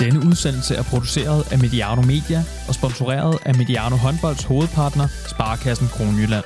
Denne 0.00 0.20
udsendelse 0.28 0.74
er 0.74 0.82
produceret 0.82 1.52
af 1.52 1.58
Mediano 1.58 2.02
Media 2.02 2.40
og 2.68 2.74
sponsoreret 2.74 3.38
af 3.44 3.54
Mediano 3.54 3.96
Håndbolds 3.96 4.44
hovedpartner, 4.44 5.06
Sparkassen 5.26 5.88
Kronjylland. 5.88 6.44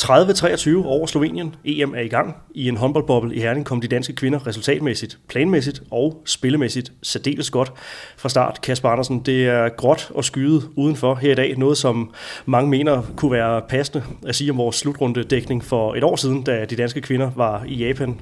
30-23 0.00 0.86
over 0.86 1.06
Slovenien. 1.06 1.54
EM 1.64 1.94
er 1.94 2.00
i 2.00 2.08
gang. 2.08 2.36
I 2.54 2.68
en 2.68 2.76
håndboldboble 2.76 3.34
i 3.34 3.40
Herning 3.40 3.66
kom 3.66 3.80
de 3.80 3.88
danske 3.88 4.12
kvinder 4.12 4.46
resultatmæssigt, 4.46 5.18
planmæssigt 5.28 5.82
og 5.90 6.22
spillemæssigt 6.26 6.92
særdeles 7.02 7.50
godt 7.50 7.72
fra 8.16 8.28
start. 8.28 8.60
Kasper 8.60 8.88
Andersen, 8.88 9.20
det 9.20 9.46
er 9.46 9.68
gråt 9.68 10.10
og 10.14 10.24
skyde 10.24 10.62
udenfor 10.76 11.14
her 11.14 11.32
i 11.32 11.34
dag. 11.34 11.58
Noget, 11.58 11.78
som 11.78 12.14
mange 12.46 12.70
mener 12.70 13.02
kunne 13.16 13.32
være 13.32 13.62
passende 13.68 14.04
at 14.26 14.34
sige 14.34 14.50
om 14.50 14.58
vores 14.58 14.76
slutrunde 14.76 15.24
dækning 15.24 15.64
for 15.64 15.94
et 15.94 16.04
år 16.04 16.16
siden, 16.16 16.42
da 16.42 16.64
de 16.64 16.76
danske 16.76 17.00
kvinder 17.00 17.30
var 17.36 17.64
i 17.66 17.74
Japan. 17.74 18.20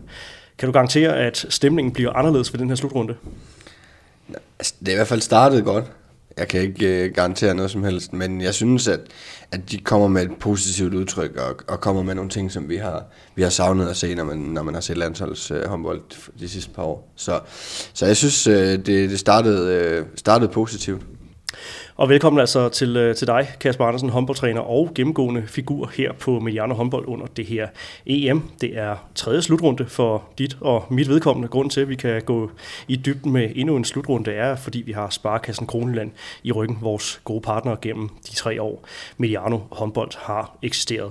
Kan 0.58 0.66
du 0.66 0.72
garantere, 0.72 1.16
at 1.16 1.46
stemningen 1.48 1.92
bliver 1.92 2.12
anderledes 2.12 2.52
ved 2.52 2.60
den 2.60 2.68
her 2.68 2.76
slutrunde? 2.76 3.14
Altså, 4.58 4.74
det 4.80 4.88
er 4.88 4.92
i 4.92 4.94
hvert 4.94 5.08
fald 5.08 5.20
startet 5.20 5.64
godt. 5.64 5.84
Jeg 6.36 6.48
kan 6.48 6.60
ikke 6.60 7.04
øh, 7.04 7.14
garantere 7.14 7.54
noget 7.54 7.70
som 7.70 7.84
helst, 7.84 8.12
men 8.12 8.40
jeg 8.40 8.54
synes, 8.54 8.88
at, 8.88 9.00
at 9.52 9.70
de 9.70 9.78
kommer 9.78 10.08
med 10.08 10.22
et 10.22 10.30
positivt 10.40 10.94
udtryk 10.94 11.36
og, 11.36 11.56
og 11.68 11.80
kommer 11.80 12.02
med 12.02 12.14
nogle 12.14 12.30
ting, 12.30 12.52
som 12.52 12.68
vi 12.68 12.76
har, 12.76 13.04
vi 13.34 13.42
har 13.42 13.50
savnet 13.50 13.88
at 13.88 13.96
se, 13.96 14.14
når 14.14 14.24
man, 14.24 14.38
når 14.38 14.62
man 14.62 14.74
har 14.74 14.80
set 14.80 14.98
landsholds 14.98 15.50
øh, 15.50 15.64
håndbold 15.64 16.00
de 16.40 16.48
sidste 16.48 16.70
par 16.70 16.82
år. 16.82 17.12
Så, 17.16 17.40
så 17.94 18.06
jeg 18.06 18.16
synes, 18.16 18.46
øh, 18.46 18.56
det, 18.56 18.86
det 18.86 19.18
startede, 19.18 19.74
øh, 19.74 20.06
startede 20.14 20.50
positivt. 20.52 21.02
Og 21.98 22.08
velkommen 22.08 22.40
altså 22.40 22.68
til, 22.68 22.96
øh, 22.96 23.14
til 23.14 23.26
dig, 23.26 23.48
Kasper 23.60 23.84
Andersen, 23.84 24.08
håndboldtræner 24.08 24.60
og 24.60 24.90
gennemgående 24.94 25.42
figur 25.46 25.90
her 25.96 26.12
på 26.12 26.40
Mediano 26.40 26.74
håndbold 26.74 27.08
under 27.08 27.26
det 27.26 27.46
her 27.46 27.68
EM. 28.06 28.42
Det 28.60 28.78
er 28.78 28.96
tredje 29.14 29.42
slutrunde 29.42 29.86
for 29.86 30.24
dit 30.38 30.56
og 30.60 30.84
mit 30.90 31.08
vedkommende. 31.08 31.48
Grund 31.48 31.70
til, 31.70 31.80
at 31.80 31.88
vi 31.88 31.94
kan 31.94 32.22
gå 32.22 32.50
i 32.88 32.96
dybden 32.96 33.32
med 33.32 33.50
endnu 33.54 33.76
en 33.76 33.84
slutrunde, 33.84 34.32
er, 34.32 34.56
fordi 34.56 34.82
vi 34.86 34.92
har 34.92 35.10
Sparkassen 35.10 35.66
Kroneland 35.66 36.10
i 36.42 36.52
ryggen, 36.52 36.78
vores 36.80 37.20
gode 37.24 37.40
partner 37.40 37.76
gennem 37.82 38.08
de 38.08 38.34
tre 38.34 38.62
år, 38.62 38.88
Mediano 39.16 39.58
håndbold 39.70 40.10
har 40.18 40.56
eksisteret. 40.62 41.10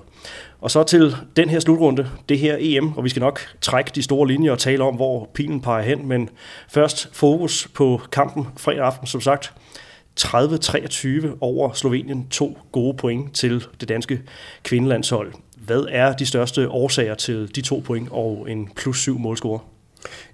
Og 0.61 0.71
så 0.71 0.83
til 0.83 1.15
den 1.35 1.49
her 1.49 1.59
slutrunde, 1.59 2.09
det 2.29 2.39
her 2.39 2.57
EM, 2.59 2.97
og 2.97 3.03
vi 3.03 3.09
skal 3.09 3.19
nok 3.19 3.39
trække 3.61 3.91
de 3.95 4.03
store 4.03 4.27
linjer 4.27 4.51
og 4.51 4.59
tale 4.59 4.83
om, 4.83 4.95
hvor 4.95 5.29
pilen 5.33 5.61
peger 5.61 5.83
hen, 5.83 6.07
men 6.07 6.29
først 6.69 7.09
fokus 7.13 7.67
på 7.73 8.01
kampen 8.11 8.47
fredag 8.57 8.85
aften, 8.85 9.07
som 9.07 9.21
sagt. 9.21 9.53
30-23 10.19 11.37
over 11.41 11.73
Slovenien. 11.73 12.27
To 12.29 12.57
gode 12.71 12.97
point 12.97 13.35
til 13.35 13.65
det 13.79 13.89
danske 13.89 14.21
kvindelandshold. 14.63 15.33
Hvad 15.57 15.85
er 15.89 16.13
de 16.13 16.25
største 16.25 16.69
årsager 16.69 17.15
til 17.15 17.55
de 17.55 17.61
to 17.61 17.83
point 17.85 18.07
og 18.11 18.47
en 18.49 18.69
plus 18.75 18.97
syv 18.97 19.19
målscore? 19.19 19.59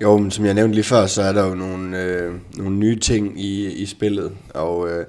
Jo, 0.01 0.17
men 0.17 0.31
som 0.31 0.45
jeg 0.45 0.53
nævnte 0.53 0.75
lige 0.75 0.83
før, 0.83 1.05
så 1.05 1.21
er 1.21 1.33
der 1.33 1.47
jo 1.47 1.55
nogle, 1.55 2.03
øh, 2.03 2.33
nogle 2.57 2.75
nye 2.75 2.99
ting 2.99 3.41
i, 3.41 3.71
i 3.71 3.85
spillet, 3.85 4.31
og, 4.53 4.89
øh, 4.89 5.05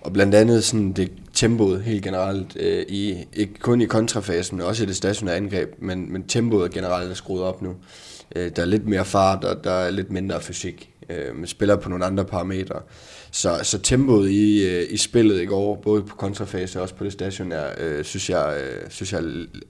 og 0.00 0.12
blandt 0.12 0.34
andet 0.34 0.64
sådan 0.64 0.92
det 0.92 1.12
tempoet 1.32 1.82
helt 1.82 2.04
generelt, 2.04 2.56
øh, 2.56 2.84
i, 2.88 3.24
ikke 3.32 3.54
kun 3.60 3.80
i 3.80 3.84
kontrafasen, 3.84 4.56
men 4.56 4.66
også 4.66 4.82
i 4.82 4.86
det 4.86 4.96
stationære 4.96 5.36
angreb, 5.36 5.74
men, 5.78 6.12
men 6.12 6.22
tempoet 6.22 6.72
generelt 6.72 7.10
er 7.10 7.14
skruet 7.14 7.42
op 7.42 7.62
nu. 7.62 7.74
Øh, 8.36 8.50
der 8.56 8.62
er 8.62 8.66
lidt 8.66 8.86
mere 8.86 9.04
fart, 9.04 9.44
og 9.44 9.64
der 9.64 9.72
er 9.72 9.90
lidt 9.90 10.10
mindre 10.10 10.40
fysik. 10.40 10.90
Øh, 11.08 11.36
man 11.36 11.46
spiller 11.46 11.76
på 11.76 11.88
nogle 11.88 12.04
andre 12.04 12.24
parametre. 12.24 12.80
Så, 13.34 13.60
så 13.62 13.78
tempoet 13.78 14.30
i, 14.30 14.66
øh, 14.68 14.86
i 14.90 14.96
spillet 14.96 15.42
i 15.42 15.44
går, 15.44 15.76
både 15.76 16.02
på 16.02 16.16
kontrafase 16.16 16.78
og 16.78 16.82
også 16.82 16.94
på 16.94 17.04
det 17.04 17.12
stationære, 17.12 17.70
øh, 17.78 18.04
synes 18.04 18.30
jeg, 18.30 18.60
øh, 18.62 18.90
synes 18.90 19.12
jeg 19.12 19.22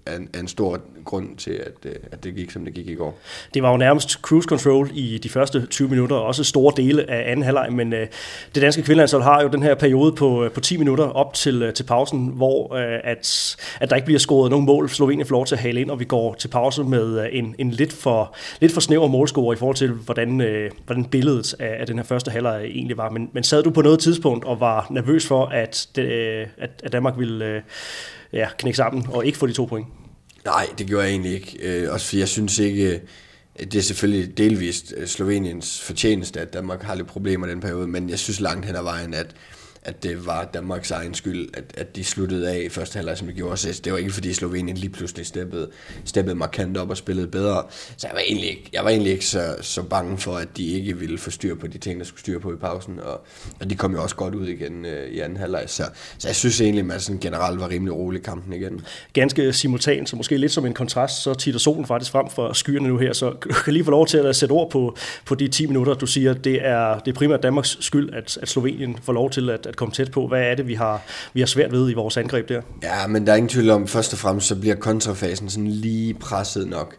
er, 0.06 0.16
en, 0.16 0.28
er 0.32 0.40
en 0.40 0.48
stor 0.48 0.80
grund 1.04 1.36
til, 1.36 1.50
at, 1.50 1.72
øh, 1.84 1.94
at 2.12 2.24
det 2.24 2.34
gik, 2.34 2.50
som 2.50 2.64
det 2.64 2.74
gik 2.74 2.88
i 2.88 2.94
går. 2.94 3.18
Det 3.54 3.62
var 3.62 3.70
jo 3.70 3.76
nærmest 3.76 4.12
cruise 4.12 4.48
control 4.48 4.90
i 4.94 5.18
de 5.18 5.28
første 5.28 5.66
20 5.66 5.88
minutter, 5.88 6.16
og 6.16 6.24
også 6.24 6.44
store 6.44 6.72
dele 6.76 7.10
af 7.10 7.30
anden 7.30 7.44
halvleg, 7.44 7.72
men 7.72 7.92
øh, 7.92 8.06
det 8.54 8.62
danske 8.62 8.82
kvindelandshold 8.82 9.22
har 9.22 9.42
jo 9.42 9.48
den 9.48 9.62
her 9.62 9.74
periode 9.74 10.12
på, 10.12 10.44
øh, 10.44 10.50
på 10.50 10.60
10 10.60 10.76
minutter 10.76 11.04
op 11.04 11.34
til, 11.34 11.62
øh, 11.62 11.74
til 11.74 11.84
pausen, 11.84 12.26
hvor 12.26 12.74
øh, 12.74 13.00
at, 13.04 13.56
at 13.80 13.90
der 13.90 13.96
ikke 13.96 14.06
bliver 14.06 14.18
scoret 14.18 14.50
nogen 14.50 14.66
mål. 14.66 14.88
Slovenien 14.88 15.26
får 15.26 15.34
lov 15.34 15.46
til 15.46 15.54
at 15.54 15.60
hale 15.60 15.80
ind, 15.80 15.90
og 15.90 16.00
vi 16.00 16.04
går 16.04 16.34
til 16.34 16.48
pause 16.48 16.84
med 16.84 17.28
en, 17.32 17.54
en 17.58 17.70
lidt, 17.70 17.92
for, 17.92 18.34
lidt 18.60 18.72
for 18.72 18.80
snæver 18.80 19.08
målscore 19.08 19.54
i 19.54 19.58
forhold 19.58 19.76
til, 19.76 19.90
hvordan, 19.90 20.40
øh, 20.40 20.70
hvordan 20.86 21.04
billedet 21.04 21.54
af, 21.58 21.76
af 21.80 21.86
den 21.86 21.98
her 21.98 22.04
første 22.04 22.30
halvleg 22.30 22.64
egentlig 22.64 22.96
var. 22.96 23.10
Men, 23.10 23.30
men 23.32 23.42
sad 23.42 23.62
du 23.62 23.70
på 23.70 23.82
noget 23.82 23.98
tidspunkt 23.98 24.44
og 24.44 24.60
var 24.60 24.86
nervøs 24.90 25.26
for, 25.26 25.46
at, 25.46 25.88
det, 25.96 26.08
at, 26.58 26.70
at 26.82 26.92
Danmark 26.92 27.18
ville 27.18 27.44
øh, 27.44 27.62
ja, 28.32 28.48
knække 28.58 28.76
sammen 28.76 29.06
og 29.12 29.26
ikke 29.26 29.38
få 29.38 29.46
de 29.46 29.52
to 29.52 29.64
point? 29.64 29.86
Nej, 30.44 30.66
det 30.78 30.86
gjorde 30.86 31.04
jeg 31.04 31.10
egentlig 31.10 31.32
ikke. 31.32 31.58
Øh, 31.62 31.92
også 31.92 32.06
fordi 32.06 32.18
jeg 32.20 32.28
synes 32.28 32.58
ikke, 32.58 32.94
øh, 32.94 33.00
det 33.58 33.74
er 33.74 33.82
selvfølgelig 33.82 34.38
delvist 34.38 34.94
øh, 34.96 35.06
Sloveniens 35.06 35.80
fortjeneste, 35.80 36.40
at 36.40 36.52
Danmark 36.52 36.82
har 36.82 36.94
lidt 36.94 37.06
problemer 37.06 37.46
i 37.46 37.50
den 37.50 37.60
periode, 37.60 37.86
men 37.86 38.10
jeg 38.10 38.18
synes 38.18 38.40
langt 38.40 38.66
hen 38.66 38.76
ad 38.76 38.82
vejen, 38.82 39.14
at 39.14 39.34
at 39.84 40.02
det 40.02 40.26
var 40.26 40.44
Danmarks 40.54 40.90
egen 40.90 41.14
skyld, 41.14 41.48
at, 41.54 41.64
at 41.74 41.96
de 41.96 42.04
sluttede 42.04 42.50
af 42.50 42.62
i 42.62 42.68
første 42.68 42.96
halvleg, 42.96 43.18
som 43.18 43.26
de 43.26 43.32
gjorde. 43.32 43.56
sidst. 43.56 43.84
det 43.84 43.92
var 43.92 43.98
ikke, 43.98 44.12
fordi 44.12 44.32
Slovenien 44.32 44.76
lige 44.76 44.90
pludselig 44.90 45.26
steppede, 45.26 45.70
steppede 46.04 46.34
markant 46.34 46.76
op 46.76 46.90
og 46.90 46.96
spillede 46.96 47.28
bedre. 47.28 47.64
Så 47.96 48.06
jeg 48.06 48.14
var 48.14 48.20
egentlig 48.20 48.50
ikke, 48.50 48.70
jeg 48.72 48.84
var 48.84 48.90
egentlig 48.90 49.12
ikke 49.12 49.26
så, 49.26 49.56
så 49.60 49.82
bange 49.82 50.18
for, 50.18 50.36
at 50.36 50.56
de 50.56 50.66
ikke 50.66 50.98
ville 50.98 51.18
få 51.18 51.30
styr 51.30 51.54
på 51.54 51.66
de 51.66 51.78
ting, 51.78 52.00
der 52.00 52.06
skulle 52.06 52.20
styre 52.20 52.40
på 52.40 52.52
i 52.52 52.56
pausen. 52.56 53.00
Og, 53.00 53.20
og 53.60 53.70
de 53.70 53.76
kom 53.76 53.92
jo 53.94 54.02
også 54.02 54.16
godt 54.16 54.34
ud 54.34 54.46
igen 54.46 54.84
øh, 54.84 55.10
i 55.10 55.20
anden 55.20 55.38
halvleg. 55.38 55.64
Så, 55.66 55.84
så 56.18 56.28
jeg 56.28 56.36
synes 56.36 56.60
egentlig, 56.60 56.80
at 56.80 56.86
man 56.86 57.00
sådan 57.00 57.20
generelt 57.20 57.60
var 57.60 57.68
rimelig 57.68 57.94
rolig 57.94 58.20
i 58.20 58.22
kampen 58.22 58.52
igen. 58.52 58.80
Ganske 59.12 59.52
simultant, 59.52 60.08
så 60.08 60.16
måske 60.16 60.36
lidt 60.36 60.52
som 60.52 60.66
en 60.66 60.74
kontrast, 60.74 61.22
så 61.22 61.34
titter 61.34 61.60
solen 61.60 61.86
faktisk 61.86 62.12
frem 62.12 62.30
for 62.30 62.52
skyerne 62.52 62.88
nu 62.88 62.98
her. 62.98 63.12
Så 63.12 63.30
du 63.30 63.48
kan 63.64 63.72
lige 63.72 63.84
få 63.84 63.90
lov 63.90 64.06
til 64.06 64.18
at 64.18 64.36
sætte 64.36 64.52
ord 64.52 64.70
på, 64.70 64.96
på 65.24 65.34
de 65.34 65.48
10 65.48 65.66
minutter, 65.66 65.94
du 65.94 66.06
siger, 66.06 66.34
det 66.34 66.66
er, 66.66 66.98
det 66.98 67.10
er 67.10 67.14
primært 67.14 67.42
Danmarks 67.42 67.76
skyld, 67.80 68.14
at, 68.14 68.38
at 68.42 68.48
Slovenien 68.48 68.98
får 69.02 69.12
lov 69.12 69.30
til 69.30 69.50
at, 69.50 69.66
at 69.72 69.76
komme 69.76 69.92
tæt 69.92 70.10
på. 70.10 70.26
Hvad 70.26 70.42
er 70.42 70.54
det, 70.54 70.68
vi 70.68 70.74
har, 70.74 71.02
vi 71.34 71.40
har 71.40 71.46
svært 71.46 71.72
ved 71.72 71.90
i 71.90 71.94
vores 71.94 72.16
angreb 72.16 72.48
der? 72.48 72.62
Ja, 72.82 73.06
men 73.06 73.26
der 73.26 73.32
er 73.32 73.36
ingen 73.36 73.48
tvivl 73.48 73.70
om, 73.70 73.86
først 73.86 74.12
og 74.12 74.18
fremmest 74.18 74.46
så 74.46 74.56
bliver 74.56 74.74
kontrafasen 74.74 75.48
sådan 75.48 75.66
lige 75.70 76.14
presset 76.14 76.68
nok. 76.68 76.96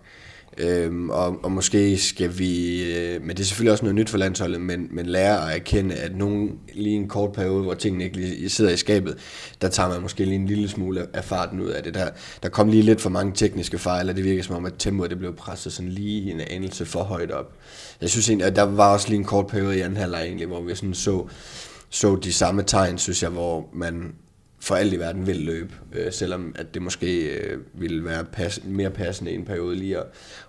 Øhm, 0.58 1.10
og, 1.10 1.44
og 1.44 1.52
måske 1.52 1.98
skal 1.98 2.40
vi, 2.40 2.84
øh, 2.94 3.22
men 3.22 3.30
det 3.30 3.40
er 3.40 3.44
selvfølgelig 3.44 3.72
også 3.72 3.84
noget 3.84 3.96
nyt 3.96 4.10
for 4.10 4.18
landsholdet, 4.18 4.62
men, 4.62 4.88
men 4.92 5.06
lære 5.06 5.52
at 5.52 5.56
erkende, 5.56 5.96
at 5.96 6.16
nogen 6.16 6.52
lige 6.74 6.96
en 6.96 7.08
kort 7.08 7.32
periode, 7.32 7.64
hvor 7.64 7.74
tingene 7.74 8.04
ikke 8.04 8.18
lige 8.18 8.50
sidder 8.50 8.72
i 8.72 8.78
skabet, 8.78 9.18
der 9.62 9.68
tager 9.68 9.90
man 9.90 10.02
måske 10.02 10.26
lige 10.26 10.36
en 10.36 10.46
lille 10.46 10.70
smule 10.70 11.08
af 11.14 11.24
farten 11.24 11.60
ud 11.60 11.70
af 11.70 11.84
det. 11.84 11.94
Der, 11.94 12.10
der 12.44 12.50
kom 12.50 12.70
lige 12.70 12.84
lidt 12.84 13.02
for 13.02 13.10
mange 13.10 13.32
tekniske 13.36 13.78
fejl, 13.78 14.10
og 14.10 14.16
det 14.16 14.24
virker 14.24 14.44
som 14.44 14.56
om, 14.56 14.66
at 14.66 14.74
tempoet 14.80 15.10
det 15.10 15.20
blev 15.20 15.36
presset 15.36 15.74
sådan 15.74 15.92
lige 15.92 16.32
en 16.32 16.42
anelse 16.42 16.86
for 16.86 17.04
højt 17.04 17.32
op. 17.32 17.54
Jeg 18.02 18.10
synes 18.10 18.30
egentlig, 18.30 18.48
at 18.48 18.56
der 18.56 18.64
var 18.64 18.94
også 18.94 19.10
lige 19.10 19.20
en 19.20 19.26
kort 19.26 19.48
periode 19.48 19.78
i 19.78 19.82
anden 19.82 19.98
halvleg 19.98 20.24
egentlig, 20.24 20.48
hvor 20.48 20.62
vi 20.62 20.76
sådan 20.76 20.94
så, 20.94 21.28
så 21.94 22.16
de 22.16 22.34
samme 22.34 22.64
tegn, 22.64 22.98
synes 22.98 23.24
jeg, 23.24 23.30
hvor 23.30 23.70
man 23.74 24.16
for 24.60 24.76
alt 24.76 24.94
i 24.94 25.00
verden 25.00 25.28
vil 25.28 25.36
løbe, 25.36 25.74
øh, 25.94 26.14
selvom 26.14 26.56
at 26.56 26.74
det 26.74 26.82
måske 26.82 27.38
øh, 27.38 27.60
ville 27.74 28.06
være 28.06 28.26
pas, 28.26 28.60
mere 28.66 28.90
passende 28.90 29.32
i 29.32 29.36
en 29.36 29.46
periode 29.46 29.76
lige 29.76 29.98
at, 29.98 30.06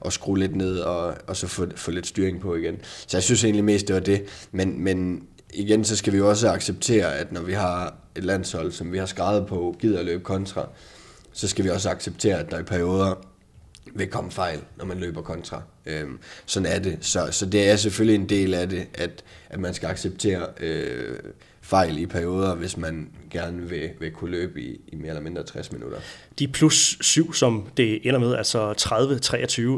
at 0.06 0.12
skrue 0.12 0.38
lidt 0.38 0.56
ned 0.56 0.78
og, 0.78 1.14
og 1.26 1.36
så 1.36 1.46
få, 1.46 1.66
få 1.76 1.90
lidt 1.90 2.06
styring 2.06 2.40
på 2.40 2.54
igen. 2.54 2.76
Så 2.82 3.16
jeg 3.16 3.22
synes 3.22 3.44
egentlig 3.44 3.64
mest, 3.64 3.88
det 3.88 3.94
var 3.94 4.00
det. 4.00 4.22
Men, 4.52 4.84
men 4.84 5.26
igen, 5.54 5.84
så 5.84 5.96
skal 5.96 6.12
vi 6.12 6.18
jo 6.18 6.28
også 6.28 6.50
acceptere, 6.50 7.16
at 7.16 7.32
når 7.32 7.42
vi 7.42 7.52
har 7.52 7.94
et 8.16 8.24
landshold, 8.24 8.72
som 8.72 8.92
vi 8.92 8.98
har 8.98 9.06
skrevet 9.06 9.46
på, 9.46 9.76
gider 9.80 9.98
at 9.98 10.04
løbe 10.04 10.22
kontra, 10.22 10.68
så 11.32 11.48
skal 11.48 11.64
vi 11.64 11.70
også 11.70 11.90
acceptere, 11.90 12.38
at 12.38 12.50
der 12.50 12.58
i 12.58 12.62
perioder 12.62 13.14
vil 13.94 14.06
komme 14.06 14.30
fejl, 14.30 14.60
når 14.76 14.84
man 14.84 14.98
løber 14.98 15.22
kontra. 15.22 15.62
Øhm, 15.86 16.18
sådan 16.46 16.66
er 16.66 16.78
det. 16.78 16.98
Så, 17.00 17.28
så 17.30 17.46
det 17.46 17.70
er 17.70 17.76
selvfølgelig 17.76 18.20
en 18.20 18.28
del 18.28 18.54
af 18.54 18.68
det, 18.68 18.86
at, 18.94 19.24
at 19.50 19.60
man 19.60 19.74
skal 19.74 19.88
acceptere 19.88 20.46
øh, 20.60 21.18
fejl 21.64 21.98
i 21.98 22.06
perioder, 22.06 22.54
hvis 22.54 22.76
man 22.76 23.08
gerne 23.30 23.68
vil, 23.68 23.90
vil 24.00 24.10
kunne 24.10 24.30
løbe 24.30 24.60
i, 24.60 24.80
i 24.88 24.96
mere 24.96 25.08
eller 25.08 25.22
mindre 25.22 25.42
60 25.42 25.72
minutter. 25.72 25.98
De 26.38 26.48
plus 26.48 26.98
7, 27.00 27.32
som 27.32 27.68
det 27.76 28.08
ender 28.08 28.20
med, 28.20 28.34
altså 28.34 28.72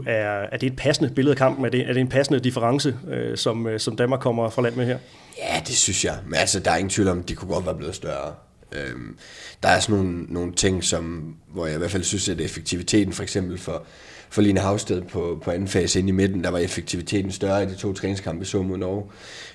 30-23, 0.05 0.11
er, 0.11 0.49
er 0.53 0.57
det 0.57 0.67
et 0.67 0.77
passende 0.77 1.11
billede 1.15 1.33
af 1.33 1.39
kampen? 1.39 1.65
Er 1.65 1.69
det, 1.69 1.81
er 1.89 1.93
det 1.93 2.01
en 2.01 2.09
passende 2.09 2.41
difference, 2.41 2.97
øh, 3.11 3.37
som, 3.37 3.67
øh, 3.67 3.81
som 3.81 3.97
Danmark 3.97 4.21
kommer 4.21 4.51
fra 4.51 4.63
land 4.63 4.75
med 4.75 4.87
her? 4.87 4.99
Ja, 5.39 5.61
det 5.67 5.77
synes 5.77 6.05
jeg. 6.05 6.19
Men 6.27 6.35
altså, 6.35 6.61
der 6.61 6.71
er 6.71 6.77
ingen 6.77 6.91
tvivl 6.91 7.09
om, 7.09 7.19
at 7.19 7.29
de 7.29 7.35
kunne 7.35 7.55
godt 7.55 7.67
være 7.67 7.77
blevet 7.77 7.95
større. 7.95 8.35
Øhm, 8.73 9.19
der 9.63 9.69
er 9.69 9.81
sådan 9.81 9.97
nogle, 9.97 10.23
nogle 10.29 10.53
ting, 10.53 10.85
som, 10.85 11.37
hvor 11.49 11.67
jeg 11.67 11.75
i 11.75 11.79
hvert 11.79 11.91
fald 11.91 12.03
synes, 12.03 12.29
at 12.29 12.41
effektiviteten 12.41 13.13
for 13.13 13.23
eksempel 13.23 13.59
for, 13.59 13.87
for 14.31 14.43
Line 14.43 14.61
Havsted 14.61 15.03
på, 15.03 15.41
på 15.45 15.51
anden 15.51 15.69
fase 15.69 15.99
ind 15.99 16.09
i 16.09 16.13
midten, 16.13 16.45
der 16.45 16.51
var 16.51 16.59
effektiviteten 16.59 17.33
større 17.33 17.63
i 17.63 17.67
de 17.67 17.75
to 17.75 17.93
træningskampe, 17.93 18.41
vi 18.41 18.47
så 18.47 18.63
mod 18.63 18.79
Norge. 18.79 19.05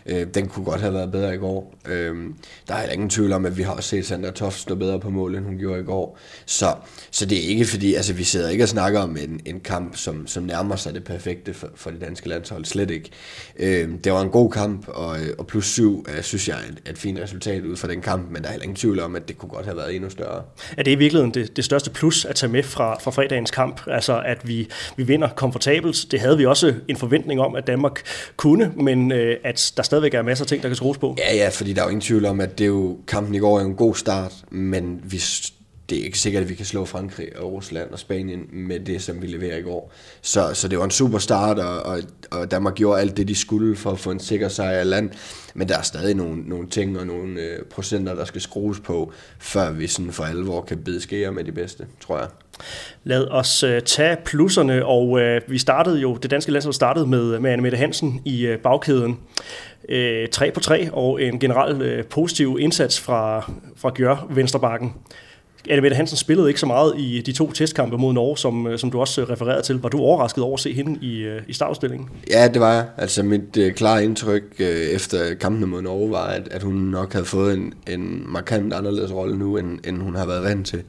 Øh, 0.05 0.27
den 0.33 0.47
kunne 0.47 0.65
godt 0.65 0.81
have 0.81 0.93
været 0.93 1.11
bedre 1.11 1.35
i 1.35 1.37
går. 1.37 1.75
Øh, 1.87 2.15
der 2.67 2.73
er 2.73 2.91
ingen 2.91 3.09
tvivl 3.09 3.33
om, 3.33 3.45
at 3.45 3.57
vi 3.57 3.63
har 3.63 3.71
også 3.71 3.89
set 3.89 4.05
Sandra 4.05 4.31
Toft 4.31 4.59
stå 4.59 4.75
bedre 4.75 4.99
på 4.99 5.09
mål, 5.09 5.35
end 5.35 5.45
hun 5.45 5.57
gjorde 5.57 5.79
i 5.79 5.83
går. 5.83 6.17
Så, 6.45 6.75
så 7.11 7.25
det 7.25 7.37
er 7.37 7.47
ikke 7.47 7.65
fordi, 7.65 7.93
altså 7.93 8.13
vi 8.13 8.23
sidder 8.23 8.49
ikke 8.49 8.63
og 8.63 8.69
snakker 8.69 8.99
om 8.99 9.17
en, 9.17 9.41
en 9.45 9.59
kamp, 9.59 9.97
som, 9.97 10.27
som 10.27 10.43
nærmer 10.43 10.75
sig 10.75 10.93
det 10.93 11.03
perfekte 11.03 11.53
for, 11.53 11.69
for 11.75 11.89
det 11.89 12.01
danske 12.01 12.29
landshold, 12.29 12.65
slet 12.65 12.91
ikke. 12.91 13.09
Øh, 13.59 13.89
det 14.03 14.11
var 14.11 14.21
en 14.21 14.29
god 14.29 14.51
kamp, 14.51 14.87
og, 14.87 15.19
øh, 15.19 15.27
og 15.37 15.47
plus 15.47 15.65
syv, 15.65 16.05
øh, 16.09 16.23
synes 16.23 16.47
jeg, 16.47 16.57
er 16.57 16.71
et, 16.71 16.89
et 16.89 16.97
fint 16.97 17.19
resultat 17.19 17.63
ud 17.63 17.75
fra 17.75 17.87
den 17.87 18.01
kamp, 18.01 18.31
men 18.31 18.41
der 18.41 18.47
er 18.47 18.51
heller 18.51 18.63
ingen 18.63 18.75
tvivl 18.75 18.99
om, 18.99 19.15
at 19.15 19.27
det 19.27 19.37
kunne 19.37 19.49
godt 19.49 19.65
have 19.65 19.77
været 19.77 19.95
endnu 19.95 20.09
større. 20.09 20.43
Er 20.77 20.83
det 20.83 20.91
i 20.91 20.95
virkeligheden 20.95 21.33
det, 21.33 21.55
det 21.55 21.65
største 21.65 21.89
plus 21.89 22.25
at 22.25 22.35
tage 22.35 22.51
med 22.51 22.63
fra, 22.63 22.99
fra 22.99 23.11
fredagens 23.11 23.51
kamp? 23.51 23.81
Altså 23.87 24.21
at 24.25 24.47
vi 24.47 24.60
vi, 24.61 24.67
vi 24.97 25.03
vinder 25.03 25.29
komfortabelt. 25.29 26.05
Det 26.11 26.19
havde 26.19 26.37
vi 26.37 26.45
også 26.45 26.73
en 26.87 26.97
forventning 26.97 27.41
om, 27.41 27.55
at 27.55 27.67
Danmark 27.67 28.01
kunne, 28.37 28.71
men 28.75 29.11
øh, 29.11 29.37
at 29.43 29.73
der 29.77 29.83
stadigvæk 29.83 30.13
er 30.13 30.21
masser 30.21 30.45
af 30.45 30.47
ting, 30.47 30.63
der 30.63 30.69
kan 30.69 30.75
skrues 30.75 30.97
på. 30.97 31.15
Ja, 31.17 31.35
ja, 31.35 31.49
fordi 31.49 31.73
der 31.73 31.81
er 31.81 31.85
jo 31.85 31.89
ingen 31.89 32.01
tvivl 32.01 32.25
om, 32.25 32.41
at 32.41 32.57
det 32.57 32.63
er 32.63 32.67
jo, 32.67 32.97
kampen 33.07 33.35
i 33.35 33.39
går 33.39 33.59
er 33.59 33.65
en 33.65 33.75
god 33.75 33.95
start, 33.95 34.33
men 34.51 35.01
vi 35.03 35.21
det 35.91 35.99
er 35.99 36.03
ikke 36.03 36.19
sikkert, 36.19 36.43
at 36.43 36.49
vi 36.49 36.55
kan 36.55 36.65
slå 36.65 36.85
Frankrig 36.85 37.39
og 37.39 37.51
Rusland 37.51 37.89
og 37.89 37.99
Spanien 37.99 38.45
med 38.53 38.79
det, 38.79 39.01
som 39.01 39.21
vi 39.21 39.27
leverer 39.27 39.57
i 39.57 39.61
går. 39.61 39.93
Så, 40.21 40.53
så 40.53 40.67
det 40.67 40.77
var 40.77 40.83
en 40.85 40.91
super 40.91 41.17
start, 41.17 41.59
og, 41.59 41.83
og, 41.83 41.99
og 42.31 42.51
Danmark 42.51 42.75
gjorde 42.75 43.01
alt 43.01 43.17
det, 43.17 43.27
de 43.27 43.35
skulle 43.35 43.75
for 43.75 43.91
at 43.91 43.99
få 43.99 44.11
en 44.11 44.19
sikker 44.19 44.47
sejr 44.47 44.79
af 44.79 44.89
land. 44.89 45.09
Men 45.53 45.69
der 45.69 45.77
er 45.77 45.81
stadig 45.81 46.15
nogle, 46.15 46.41
nogle 46.49 46.69
ting 46.69 46.99
og 46.99 47.07
nogle 47.07 47.41
øh, 47.41 47.65
procenter, 47.65 48.15
der 48.15 48.25
skal 48.25 48.41
skrues 48.41 48.79
på, 48.79 49.13
før 49.39 49.71
vi 49.71 49.87
sådan 49.87 50.11
for 50.11 50.23
alvor 50.23 50.61
kan 50.61 50.77
bide 50.77 51.01
skære 51.01 51.31
med 51.31 51.43
de 51.43 51.51
bedste, 51.51 51.85
tror 51.99 52.17
jeg. 52.17 52.27
Lad 53.03 53.27
os 53.27 53.63
øh, 53.63 53.81
tage 53.81 54.17
plusserne, 54.25 54.85
og 54.85 55.19
øh, 55.19 55.41
vi 55.47 55.57
startede 55.57 55.99
jo, 55.99 56.15
det 56.15 56.31
danske 56.31 56.51
landshold 56.51 56.73
startede 56.73 57.07
med, 57.07 57.39
med 57.39 57.51
Anne 57.51 57.61
Mette 57.61 57.77
Hansen 57.77 58.21
i 58.25 58.45
øh, 58.45 58.59
bagkæden. 58.59 59.19
Øh, 59.89 60.27
3 60.27 60.51
på 60.51 60.59
3 60.59 60.89
og 60.93 61.21
en 61.23 61.39
generelt 61.39 61.81
øh, 61.81 62.05
positiv 62.05 62.57
indsats 62.59 62.99
fra, 62.99 63.51
fra 63.75 63.91
Gjør 63.95 64.27
Vensterbakken. 64.29 64.93
Anne 65.69 65.81
Mette 65.81 65.95
Hansen 65.95 66.17
spillede 66.17 66.47
ikke 66.47 66.59
så 66.59 66.65
meget 66.65 66.93
i 66.97 67.21
de 67.25 67.31
to 67.31 67.51
testkampe 67.51 67.97
mod 67.97 68.13
Norge, 68.13 68.37
som, 68.37 68.67
øh, 68.67 68.79
som 68.79 68.91
du 68.91 68.99
også 68.99 69.23
refererede 69.23 69.61
til. 69.61 69.75
Var 69.75 69.89
du 69.89 69.99
overrasket 69.99 70.43
over 70.43 70.53
at 70.53 70.59
se 70.59 70.73
hende 70.73 70.99
i, 71.01 71.17
øh, 71.19 71.41
i 71.47 71.53
startstillingen? 71.53 72.09
Ja, 72.29 72.47
det 72.47 72.61
var 72.61 72.73
jeg. 72.73 72.85
Altså 72.97 73.23
mit 73.23 73.57
øh, 73.57 73.73
klare 73.73 74.03
indtryk 74.03 74.43
øh, 74.59 74.67
efter 74.67 75.33
kampene 75.33 75.65
mod 75.67 75.81
Norge 75.81 76.11
var, 76.11 76.25
at, 76.25 76.47
at 76.51 76.63
hun 76.63 76.75
nok 76.75 77.13
havde 77.13 77.25
fået 77.25 77.53
en, 77.53 77.73
en 77.87 78.23
markant 78.27 78.73
anderledes 78.73 79.13
rolle 79.13 79.37
nu, 79.37 79.57
end, 79.57 79.79
end 79.87 80.01
hun 80.01 80.15
har 80.15 80.25
været 80.25 80.43
vant 80.43 80.67
til. 80.67 80.83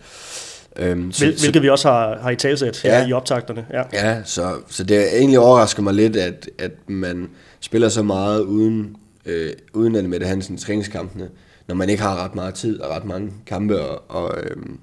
Øhm, 0.76 1.12
så, 1.12 1.24
Hvilket 1.24 1.54
så, 1.54 1.60
vi 1.60 1.68
også 1.68 1.88
har, 1.88 2.18
har 2.18 2.30
i 2.30 2.36
talsæt 2.36 2.84
ja, 2.84 3.06
i 3.06 3.12
optagterne. 3.12 3.66
Ja, 3.72 3.82
ja 3.92 4.22
så, 4.24 4.54
så 4.68 4.84
det 4.84 5.18
egentlig 5.18 5.38
overrasker 5.38 5.82
mig 5.82 5.94
lidt, 5.94 6.16
at, 6.16 6.50
at 6.58 6.72
man 6.86 7.30
spiller 7.60 7.88
så 7.88 8.02
meget 8.02 8.40
uden, 8.40 8.96
øh, 9.26 9.50
uden 9.72 9.96
Anne 9.96 10.08
Mette 10.08 10.26
Hansen 10.26 10.56
træningskampene 10.56 11.28
når 11.72 11.76
man 11.76 11.88
ikke 11.88 12.02
har 12.02 12.24
ret 12.24 12.34
meget 12.34 12.54
tid 12.54 12.80
og 12.80 12.90
ret 12.90 13.04
mange 13.04 13.32
kampe 13.46 13.80
og, 13.80 14.02
og, 14.08 14.38
øhm, 14.42 14.78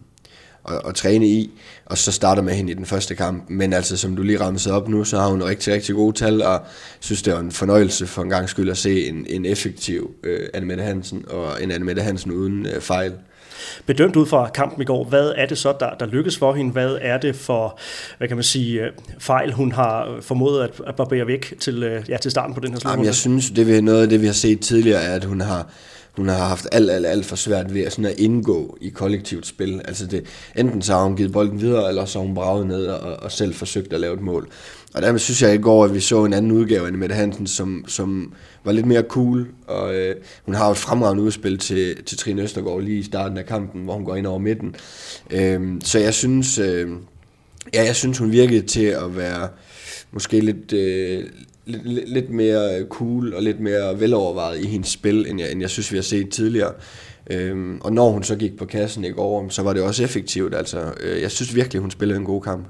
og, 0.63 0.85
og 0.85 0.95
træne 0.95 1.27
i, 1.27 1.51
og 1.85 1.97
så 1.97 2.11
starter 2.11 2.41
med 2.41 2.53
hende 2.53 2.71
i 2.71 2.75
den 2.75 2.85
første 2.85 3.15
kamp. 3.15 3.49
Men 3.49 3.73
altså, 3.73 3.97
som 3.97 4.15
du 4.15 4.23
lige 4.23 4.39
ramte 4.39 4.71
op 4.71 4.87
nu, 4.87 5.03
så 5.03 5.17
har 5.17 5.27
hun 5.27 5.43
rigtig, 5.43 5.73
rigtig 5.73 5.95
gode 5.95 6.17
tal, 6.17 6.41
og 6.41 6.61
synes, 6.99 7.21
det 7.21 7.33
er 7.33 7.39
en 7.39 7.51
fornøjelse 7.51 8.07
for 8.07 8.21
en 8.21 8.29
gang 8.29 8.49
skyld 8.49 8.69
at 8.69 8.77
se 8.77 9.07
en, 9.07 9.25
en 9.29 9.45
effektiv 9.45 10.11
øh, 10.23 10.39
Annemette 10.53 10.83
Hansen, 10.83 11.25
og 11.27 11.63
en 11.63 11.71
Annemette 11.71 12.01
Hansen 12.01 12.31
uden 12.31 12.65
øh, 12.65 12.81
fejl. 12.81 13.13
Bedømt 13.85 14.15
ud 14.15 14.25
fra 14.25 14.49
kampen 14.49 14.81
i 14.81 14.85
går, 14.85 15.03
hvad 15.03 15.33
er 15.35 15.45
det 15.45 15.57
så, 15.57 15.73
der, 15.79 15.89
der 15.99 16.05
lykkes 16.05 16.37
for 16.37 16.53
hende? 16.53 16.71
Hvad 16.71 16.97
er 17.01 17.17
det 17.17 17.35
for, 17.35 17.79
hvad 18.17 18.27
kan 18.27 18.37
man 18.37 18.43
sige, 18.43 18.81
øh, 18.81 18.91
fejl, 19.19 19.53
hun 19.53 19.71
har 19.71 20.17
formået 20.21 20.63
at, 20.63 20.81
at 20.87 20.95
barbere 20.95 21.27
væk 21.27 21.53
til, 21.59 21.83
øh, 21.83 22.03
ja, 22.09 22.17
til 22.17 22.31
starten 22.31 22.53
på 22.53 22.59
den 22.59 22.71
her 22.71 22.79
slutrunde? 22.79 23.05
Jeg 23.05 23.15
synes, 23.15 23.49
det 23.49 23.77
er 23.77 23.81
noget 23.81 24.01
af 24.01 24.09
det, 24.09 24.21
vi 24.21 24.25
har 24.25 24.33
set 24.33 24.59
tidligere, 24.59 25.01
er, 25.01 25.15
at 25.15 25.23
hun 25.23 25.41
har 25.41 25.67
hun 26.15 26.27
har 26.29 26.47
haft 26.47 26.67
alt, 26.71 26.91
alt, 26.91 27.05
alt 27.05 27.25
for 27.25 27.35
svært 27.35 27.73
ved 27.73 27.81
at, 27.81 27.91
sådan 27.91 28.05
at 28.05 28.19
indgå 28.19 28.77
i 28.81 28.89
kollektivt 28.89 29.47
spil. 29.47 29.81
Altså 29.85 30.05
det, 30.05 30.25
enten 30.55 30.81
så 30.81 30.93
har 30.93 31.03
hun 31.03 31.15
givet 31.15 31.31
bolden 31.31 31.61
videre, 31.61 31.89
eller 31.89 32.05
så 32.05 32.19
har 32.19 32.25
hun 32.25 32.35
braget 32.35 32.67
ned 32.67 32.87
og, 32.87 33.23
og 33.23 33.31
selv 33.31 33.53
forsøgt 33.53 33.93
at 33.93 33.99
lave 33.99 34.13
et 34.13 34.21
mål. 34.21 34.49
Og 34.93 35.01
dermed 35.01 35.19
synes 35.19 35.41
jeg 35.41 35.53
i 35.55 35.57
går, 35.57 35.85
at 35.85 35.93
vi 35.93 35.99
så 35.99 36.25
en 36.25 36.33
anden 36.33 36.51
udgave 36.51 36.87
af 36.87 36.93
Mette 36.93 37.15
Hansen, 37.15 37.47
som, 37.47 37.85
som 37.87 38.33
var 38.63 38.71
lidt 38.71 38.85
mere 38.85 39.01
cool. 39.01 39.47
Og 39.67 39.95
øh, 39.95 40.15
hun 40.45 40.55
har 40.55 40.69
et 40.69 40.77
fremragende 40.77 41.23
udspil 41.23 41.57
til, 41.57 42.03
til 42.03 42.17
Trine 42.17 42.41
Østergaard 42.41 42.81
lige 42.81 42.99
i 42.99 43.03
starten 43.03 43.37
af 43.37 43.45
kampen, 43.45 43.83
hvor 43.83 43.93
hun 43.93 44.05
går 44.05 44.15
ind 44.15 44.27
over 44.27 44.39
midten. 44.39 44.75
Øh, 45.31 45.61
så 45.83 45.99
jeg 45.99 46.13
synes, 46.13 46.59
øh, 46.59 46.89
ja, 47.73 47.83
jeg 47.85 47.95
synes, 47.95 48.17
hun 48.17 48.31
virkede 48.31 48.61
til 48.61 48.85
at 48.85 49.17
være 49.17 49.47
måske 50.11 50.39
lidt, 50.39 50.73
øh, 50.73 51.23
lidt, 51.69 52.09
lidt 52.09 52.29
mere 52.29 52.83
cool 52.89 53.33
og 53.33 53.43
lidt 53.43 53.59
mere 53.59 53.99
velovervejet 53.99 54.59
i 54.59 54.67
hendes 54.67 54.89
spil, 54.89 55.25
end 55.29 55.39
jeg, 55.39 55.51
end 55.51 55.61
jeg 55.61 55.69
synes, 55.69 55.91
vi 55.91 55.97
har 55.97 56.03
set 56.03 56.29
tidligere. 56.29 56.73
Øhm, 57.31 57.81
og 57.81 57.93
når 57.93 58.09
hun 58.09 58.23
så 58.23 58.35
gik 58.35 58.57
på 58.57 58.65
kassen 58.65 59.05
i 59.05 59.09
går, 59.09 59.49
så 59.49 59.63
var 59.63 59.73
det 59.73 59.81
også 59.83 60.03
effektivt. 60.03 60.55
Altså, 60.55 60.93
øh, 60.99 61.21
jeg 61.21 61.31
synes 61.31 61.55
virkelig, 61.55 61.81
hun 61.81 61.91
spillede 61.91 62.19
en 62.19 62.25
god 62.25 62.41
kamp. 62.41 62.67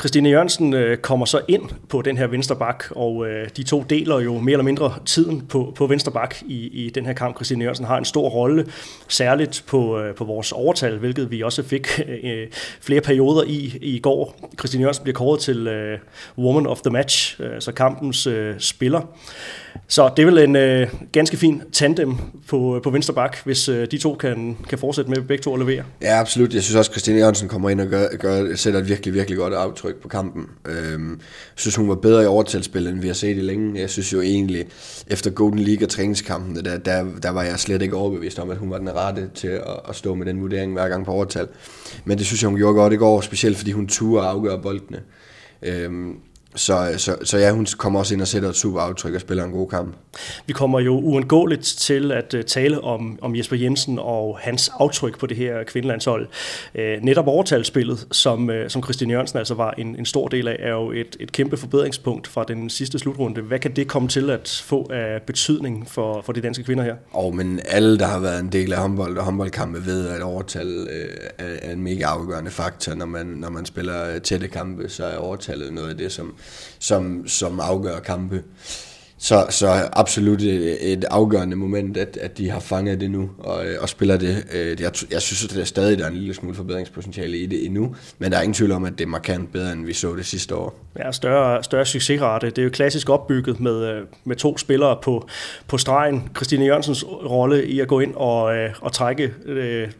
Christine 0.00 0.28
Jørgensen 0.28 0.74
øh, 0.74 0.96
kommer 0.96 1.26
så 1.26 1.40
ind 1.48 1.62
på 1.88 2.02
den 2.02 2.16
her 2.16 2.26
venstre 2.26 2.56
bak, 2.56 2.84
og 2.90 3.26
øh, 3.26 3.48
de 3.56 3.62
to 3.62 3.84
deler 3.90 4.20
jo 4.20 4.38
mere 4.38 4.52
eller 4.52 4.64
mindre 4.64 4.94
tiden 5.04 5.46
på, 5.46 5.72
på 5.76 5.86
venstre 5.86 6.12
bak 6.12 6.36
i, 6.42 6.84
i 6.84 6.90
den 6.90 7.06
her 7.06 7.12
kamp. 7.12 7.36
Christine 7.36 7.64
Jørgensen 7.64 7.86
har 7.86 7.98
en 7.98 8.04
stor 8.04 8.28
rolle, 8.28 8.66
særligt 9.08 9.64
på, 9.66 9.98
øh, 9.98 10.14
på 10.14 10.24
vores 10.24 10.52
overtal, 10.52 10.98
hvilket 10.98 11.30
vi 11.30 11.42
også 11.42 11.62
fik 11.62 12.00
øh, 12.24 12.46
flere 12.80 13.00
perioder 13.00 13.42
i 13.46 13.78
i 13.80 13.98
går. 13.98 14.50
Christine 14.58 14.82
Jørgensen 14.82 15.02
bliver 15.02 15.14
kåret 15.14 15.40
til 15.40 15.66
øh, 15.66 15.98
Woman 16.38 16.66
of 16.66 16.80
the 16.80 16.90
Match, 16.90 17.40
øh, 17.40 17.60
så 17.60 17.72
kampens 17.72 18.26
øh, 18.26 18.54
spiller. 18.58 19.00
Så 19.88 20.10
det 20.16 20.22
er 20.22 20.26
vel 20.26 20.38
en 20.38 20.56
øh, 20.56 20.88
ganske 21.12 21.36
fin 21.36 21.62
tandem 21.72 22.14
på, 22.48 22.76
øh, 22.76 22.82
på 22.82 22.90
venstre 22.90 23.14
bak, 23.14 23.36
hvis 23.44 23.68
øh, 23.68 23.86
de 23.90 23.98
to 23.98 24.14
kan, 24.14 24.56
kan 24.68 24.78
fortsætte 24.78 25.10
med 25.10 25.22
begge 25.22 25.42
to 25.42 25.54
at 25.54 25.60
levere. 25.60 25.84
Ja, 26.02 26.20
absolut. 26.20 26.54
Jeg 26.54 26.62
synes 26.62 26.76
også, 26.76 26.88
at 26.90 26.92
Christine 26.92 27.18
Jørgensen 27.18 27.48
kommer 27.48 27.70
ind 27.70 27.80
og 27.80 27.86
gør, 27.86 28.06
gør, 28.16 28.54
sætter 28.54 28.80
et 28.80 28.88
virkelig, 28.88 29.14
virkelig 29.14 29.38
godt 29.38 29.54
aftryk 29.54 29.94
på 30.02 30.08
kampen. 30.08 30.46
Øhm, 30.66 31.10
jeg 31.10 31.18
synes, 31.54 31.76
hun 31.76 31.88
var 31.88 31.94
bedre 31.94 32.22
i 32.22 32.26
overtalsspil, 32.26 32.86
end 32.86 33.00
vi 33.00 33.06
har 33.06 33.14
set 33.14 33.36
i 33.36 33.40
længe. 33.40 33.80
Jeg 33.80 33.90
synes 33.90 34.12
jo 34.12 34.20
egentlig, 34.20 34.64
efter 35.06 35.30
Golden 35.30 35.58
League 35.58 35.86
og 35.86 35.88
træningskampen, 35.88 36.64
der, 36.64 36.78
der, 36.78 37.04
der 37.22 37.30
var 37.30 37.42
jeg 37.42 37.58
slet 37.58 37.82
ikke 37.82 37.96
overbevist 37.96 38.38
om, 38.38 38.50
at 38.50 38.56
hun 38.56 38.70
var 38.70 38.78
den 38.78 38.94
rette 38.94 39.30
til 39.34 39.48
at, 39.48 39.62
at 39.88 39.96
stå 39.96 40.14
med 40.14 40.26
den 40.26 40.40
vurdering 40.40 40.72
hver 40.72 40.88
gang 40.88 41.04
på 41.04 41.12
overtal. 41.12 41.48
Men 42.04 42.18
det 42.18 42.26
synes 42.26 42.42
jeg, 42.42 42.48
hun 42.48 42.58
gjorde 42.58 42.74
godt 42.74 42.92
i 42.92 42.96
går, 42.96 43.20
specielt 43.20 43.56
fordi 43.56 43.72
hun 43.72 43.86
turde 43.86 44.26
afgøre 44.26 44.62
boldene. 44.62 45.00
Øhm, 45.62 46.16
så, 46.54 46.94
så, 46.96 47.16
så 47.24 47.38
ja, 47.38 47.52
hun 47.52 47.66
kommer 47.78 47.98
også 47.98 48.14
ind 48.14 48.22
og 48.22 48.28
sætter 48.28 48.48
et 48.48 48.56
super 48.56 48.80
aftryk 48.80 49.14
og 49.14 49.20
spiller 49.20 49.44
en 49.44 49.50
god 49.50 49.68
kamp. 49.68 49.96
Vi 50.46 50.52
kommer 50.52 50.80
jo 50.80 51.00
uundgåeligt 51.00 51.62
til 51.62 52.12
at 52.12 52.34
uh, 52.34 52.40
tale 52.40 52.80
om, 52.80 53.18
om 53.22 53.36
Jesper 53.36 53.56
Jensen 53.56 53.98
og 53.98 54.38
hans 54.40 54.70
aftryk 54.80 55.18
på 55.18 55.26
det 55.26 55.36
her 55.36 55.64
kvindelandshold. 55.64 56.28
Uh, 56.74 56.80
netop 57.02 57.26
overtalsspillet, 57.26 58.06
som, 58.10 58.48
uh, 58.48 58.54
som 58.68 58.82
Christian 58.82 59.10
Jørgensen 59.10 59.38
altså 59.38 59.54
var 59.54 59.70
en, 59.70 59.96
en 59.96 60.06
stor 60.06 60.28
del 60.28 60.48
af, 60.48 60.56
er 60.58 60.70
jo 60.70 60.92
et, 60.92 61.16
et 61.20 61.32
kæmpe 61.32 61.56
forbedringspunkt 61.56 62.26
fra 62.26 62.44
den 62.48 62.70
sidste 62.70 62.98
slutrunde. 62.98 63.40
Hvad 63.40 63.58
kan 63.58 63.76
det 63.76 63.88
komme 63.88 64.08
til 64.08 64.30
at 64.30 64.62
få 64.64 64.90
af 64.90 65.22
betydning 65.22 65.90
for, 65.90 66.22
for 66.22 66.32
de 66.32 66.40
danske 66.40 66.64
kvinder 66.64 66.84
her? 66.84 66.94
Og 67.12 67.36
men 67.36 67.60
alle, 67.68 67.98
der 67.98 68.06
har 68.06 68.18
været 68.18 68.40
en 68.40 68.52
del 68.52 68.72
af 68.72 68.78
håndbold 68.78 69.18
og 69.18 69.24
håndboldkampe, 69.24 69.86
ved, 69.86 70.08
at 70.08 70.22
overtal 70.22 70.78
uh, 70.82 71.44
er 71.44 71.72
en 71.72 71.82
mega 71.82 72.04
afgørende 72.04 72.50
faktor. 72.50 72.94
Når 72.94 73.06
man, 73.06 73.26
når 73.26 73.50
man 73.50 73.66
spiller 73.66 74.18
tætte 74.18 74.48
kampe, 74.48 74.88
så 74.88 75.04
er 75.04 75.16
overtallet 75.16 75.72
noget 75.72 75.90
af 75.90 75.96
det, 75.96 76.12
som 76.12 76.34
som, 76.78 77.28
som 77.28 77.60
afgør 77.60 78.00
kampe. 78.00 78.42
Så, 79.24 79.46
så 79.50 79.88
absolut 79.92 80.42
et, 80.42 80.92
et 80.92 81.04
afgørende 81.04 81.56
moment, 81.56 81.96
at, 81.96 82.18
at 82.20 82.38
de 82.38 82.50
har 82.50 82.60
fanget 82.60 83.00
det 83.00 83.10
nu 83.10 83.30
og, 83.38 83.64
og 83.80 83.88
spiller 83.88 84.16
det. 84.16 84.44
Øh, 84.52 84.80
jeg, 84.80 84.92
jeg 85.10 85.22
synes, 85.22 85.44
at 85.44 85.50
der 85.54 85.60
er 85.60 85.64
stadig 85.64 85.98
der 85.98 86.04
er 86.04 86.08
en 86.08 86.16
lille 86.16 86.34
smule 86.34 86.56
forbedringspotentiale 86.56 87.38
i 87.38 87.46
det 87.46 87.66
endnu, 87.66 87.94
men 88.18 88.32
der 88.32 88.38
er 88.38 88.42
ingen 88.42 88.54
tvivl 88.54 88.72
om, 88.72 88.84
at 88.84 88.92
det 88.98 89.04
er 89.04 89.08
markant 89.08 89.52
bedre, 89.52 89.72
end 89.72 89.86
vi 89.86 89.92
så 89.92 90.16
det 90.16 90.26
sidste 90.26 90.56
år. 90.56 90.80
Ja, 90.98 91.12
større, 91.12 91.62
større 91.62 91.86
succesrate. 91.86 92.46
Det 92.46 92.58
er 92.58 92.62
jo 92.62 92.70
klassisk 92.70 93.08
opbygget 93.08 93.60
med, 93.60 93.88
øh, 93.88 94.02
med 94.24 94.36
to 94.36 94.58
spillere 94.58 94.98
på, 95.02 95.28
på 95.68 95.78
stregen. 95.78 96.28
Christine 96.36 96.64
Jørgensens 96.64 97.04
rolle 97.04 97.66
i 97.66 97.80
at 97.80 97.88
gå 97.88 98.00
ind 98.00 98.14
og, 98.16 98.56
øh, 98.56 98.70
og 98.80 98.92
trække 98.92 99.32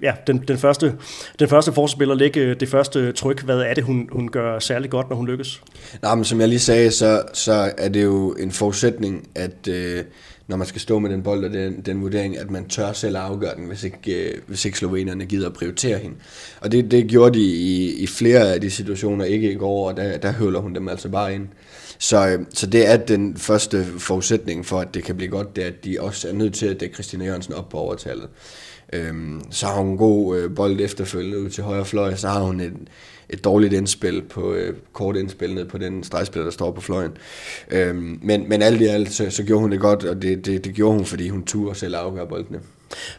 ja, 0.03 0.13
den, 0.27 0.45
den, 0.49 0.59
første, 0.59 0.95
den 1.39 1.49
første 1.49 1.73
forsvarsspiller, 1.73 2.15
lægge 2.15 2.55
det 2.55 2.69
første 2.69 3.13
tryk. 3.13 3.43
Hvad 3.43 3.59
er 3.59 3.75
det, 3.75 3.85
hun, 3.85 4.09
hun 4.13 4.29
gør 4.29 4.59
særlig 4.59 4.91
godt, 4.91 5.11
når 5.11 5.17
hun 5.17 5.27
lykkes? 5.27 5.63
Nej, 6.03 6.15
men 6.15 6.25
som 6.25 6.41
jeg 6.41 6.49
lige 6.49 6.59
sagde, 6.59 6.91
så, 6.91 7.23
så 7.33 7.73
er 7.79 7.89
det 7.89 8.05
jo 8.05 8.33
en 8.33 8.51
forudsætning 8.53 9.14
vurdering, 9.15 9.29
at 9.35 9.69
øh, 9.69 10.05
når 10.47 10.57
man 10.57 10.67
skal 10.67 10.81
stå 10.81 10.99
med 10.99 11.11
den 11.11 11.23
bold 11.23 11.45
og 11.45 11.51
den, 11.51 11.81
den 11.81 12.03
vurdering, 12.03 12.39
at 12.39 12.51
man 12.51 12.69
tør 12.69 12.93
selv 12.93 13.17
afgøre 13.17 13.55
den, 13.57 13.67
hvis 13.67 13.85
ikke, 13.85 14.31
øh, 14.31 14.41
hvis 14.47 14.65
ikke 14.65 14.79
slovenerne 14.79 15.27
gider 15.27 15.47
at 15.47 15.55
prioritere 15.55 15.99
hende. 15.99 16.17
Og 16.61 16.73
det, 16.73 16.91
det 16.91 17.07
gjorde 17.07 17.39
de 17.39 17.45
i, 17.45 18.03
i 18.03 18.07
flere 18.07 18.53
af 18.55 18.61
de 18.61 18.71
situationer, 18.71 19.25
ikke 19.25 19.53
i 19.53 19.55
går, 19.55 19.89
og 19.89 19.97
der, 19.97 20.19
der 20.19 20.33
høvler 20.33 20.61
hun 20.61 20.75
dem 20.75 20.89
altså 20.89 21.09
bare 21.09 21.35
ind. 21.35 21.49
Så, 21.99 22.29
øh, 22.29 22.47
så 22.55 22.67
det 22.67 22.91
er 22.91 22.97
den 22.97 23.37
første 23.37 23.85
forudsætning 23.99 24.67
for, 24.67 24.81
at 24.81 24.95
det 24.95 25.05
kan 25.05 25.17
blive 25.17 25.31
godt, 25.31 25.57
det 25.57 25.65
er, 25.65 25.69
at 25.69 25.85
de 25.85 26.01
også 26.01 26.29
er 26.29 26.33
nødt 26.33 26.55
til 26.55 26.67
at 26.67 26.81
dække 26.81 26.95
Christina 26.95 27.25
Jørgensen 27.25 27.55
op 27.55 27.69
på 27.69 27.79
overtallet. 27.79 28.29
Øhm, 28.95 29.43
så 29.51 29.67
har 29.67 29.75
hun 29.75 29.89
en 29.89 29.97
god 29.97 30.39
øh, 30.39 30.55
bold 30.55 30.81
efterfølgende 30.81 31.41
ud 31.41 31.51
til 31.51 31.65
højre 31.65 31.85
fløj, 31.85 32.15
så 32.15 32.29
har 32.29 32.41
hun 32.41 32.61
en, 32.61 32.89
et 33.29 33.45
dårligt 33.45 33.73
indspil 33.73 34.23
på 34.23 34.55
øh, 34.55 34.77
kort 34.93 35.17
indspil 35.17 35.55
ned 35.55 35.65
på 35.65 35.79
den 35.79 36.05
stregspiller, 36.05 36.45
der 36.45 36.53
står 36.53 36.71
på 36.71 36.81
fløjen. 36.81 37.13
Øhm, 37.71 38.19
men, 38.23 38.49
men 38.49 38.63
alt 38.63 38.81
i 38.81 38.85
alt, 38.85 39.13
så, 39.13 39.31
så 39.31 39.43
gjorde 39.43 39.61
hun 39.61 39.73
det 39.73 39.81
godt, 39.81 40.05
og 40.05 40.23
det, 40.23 40.47
det, 40.47 40.65
det 40.65 40.75
gjorde 40.75 40.97
hun, 40.97 41.05
fordi 41.05 41.29
hun 41.29 41.45
turde 41.45 41.75
selv 41.79 41.97
afgøre 41.97 42.27
boldene. 42.27 42.61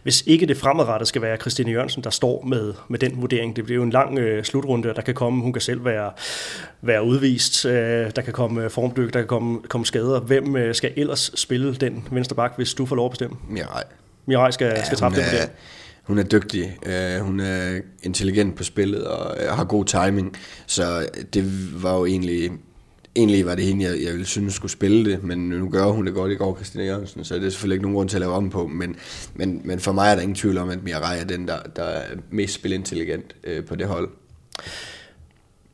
Hvis 0.03 0.23
ikke 0.27 0.45
det 0.45 0.57
fremadrettet 0.57 1.07
skal 1.07 1.21
være 1.21 1.37
Christine 1.37 1.71
Jørgensen, 1.71 2.03
der 2.03 2.09
står 2.09 2.43
med, 2.43 2.73
med 2.87 2.99
den 2.99 3.21
vurdering, 3.21 3.55
det 3.55 3.63
bliver 3.63 3.75
jo 3.75 3.83
en 3.83 3.89
lang 3.89 4.19
øh, 4.19 4.43
slutrunde, 4.43 4.93
der 4.95 5.01
kan 5.01 5.13
komme, 5.13 5.43
hun 5.43 5.53
kan 5.53 5.61
selv 5.61 5.85
være, 5.85 6.11
være 6.81 7.03
udvist, 7.03 7.65
øh, 7.65 8.11
der 8.15 8.21
kan 8.21 8.33
komme 8.33 8.69
formdyk, 8.69 9.13
der 9.13 9.19
kan 9.19 9.27
komme, 9.27 9.59
komme 9.69 9.85
skader. 9.85 10.19
Hvem 10.19 10.55
øh, 10.55 10.75
skal 10.75 10.91
ellers 10.95 11.31
spille 11.35 11.75
den 11.75 12.07
venstre 12.11 12.35
bak, 12.35 12.53
hvis 12.55 12.73
du 12.73 12.85
får 12.85 12.95
lov 12.95 13.05
at 13.05 13.11
bestemme? 13.11 13.37
Mirai. 13.49 13.83
Mirai 14.25 14.51
skal, 14.51 14.67
ja, 14.67 14.85
skal 14.85 14.97
træffe 14.97 15.17
den 15.17 15.25
vurdering. 15.25 15.51
hun 16.03 16.19
er 16.19 16.23
dygtig, 16.23 16.77
øh, 16.85 17.19
hun 17.19 17.39
er 17.39 17.79
intelligent 18.03 18.55
på 18.55 18.63
spillet 18.63 19.07
og 19.07 19.37
øh, 19.43 19.49
har 19.49 19.63
god 19.63 19.85
timing, 19.85 20.37
så 20.65 21.09
det 21.33 21.43
var 21.83 21.97
jo 21.97 22.05
egentlig 22.05 22.51
egentlig 23.15 23.45
var 23.45 23.55
det 23.55 23.65
hende, 23.65 23.85
jeg, 23.85 24.03
jeg 24.03 24.11
ville 24.11 24.25
synes 24.25 24.53
skulle 24.53 24.71
spille 24.71 25.11
det, 25.11 25.23
men 25.23 25.49
nu 25.49 25.69
gør 25.69 25.85
hun 25.85 26.05
det 26.05 26.13
godt 26.13 26.31
i 26.31 26.35
går, 26.35 26.55
Christina 26.55 26.85
Jørgensen, 26.85 27.23
så 27.23 27.35
det 27.35 27.45
er 27.45 27.49
selvfølgelig 27.49 27.75
ikke 27.75 27.83
nogen 27.83 27.95
grund 27.95 28.09
til 28.09 28.17
at 28.17 28.21
lave 28.21 28.33
om 28.33 28.49
på, 28.49 28.67
men, 28.67 28.95
men, 29.33 29.61
men 29.63 29.79
for 29.79 29.91
mig 29.91 30.11
er 30.11 30.15
der 30.15 30.21
ingen 30.21 30.35
tvivl 30.35 30.57
om, 30.57 30.69
at 30.69 30.83
Mirai 30.83 31.19
er 31.19 31.23
den, 31.23 31.47
der, 31.47 31.57
der 31.75 31.83
er 31.83 32.15
mest 32.29 32.53
spilintelligent 32.53 33.35
øh, 33.43 33.65
på 33.65 33.75
det 33.75 33.87
hold. 33.87 34.09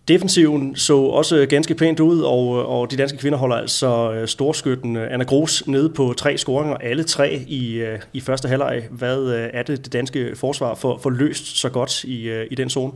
Defensiven 0.08 0.76
så 0.76 0.98
også 0.98 1.46
ganske 1.50 1.76
pænt 1.76 2.00
ud, 2.00 2.22
og, 2.22 2.68
og 2.68 2.92
de 2.92 2.98
danske 2.98 3.18
kvinder 3.18 3.38
holder 3.38 3.56
altså 3.56 4.12
øh, 4.14 4.28
storskytten 4.28 4.96
øh, 4.96 5.14
Anna 5.14 5.24
Gros 5.26 5.68
nede 5.68 5.90
på 5.90 6.14
tre 6.18 6.38
scoringer, 6.38 6.78
alle 6.78 7.04
tre 7.04 7.44
i, 7.48 7.74
øh, 7.74 8.00
i 8.14 8.20
første 8.20 8.48
halvleg. 8.48 8.84
Hvad 8.92 9.50
er 9.54 9.64
det, 9.64 9.86
det 9.86 9.94
danske 9.94 10.36
forsvar 10.36 10.76
for, 10.76 11.00
for 11.04 11.10
løst 11.10 11.58
så 11.58 11.70
godt 11.70 12.04
i, 12.04 12.46
i 12.52 12.56
den 12.56 12.70
zone? 12.70 12.94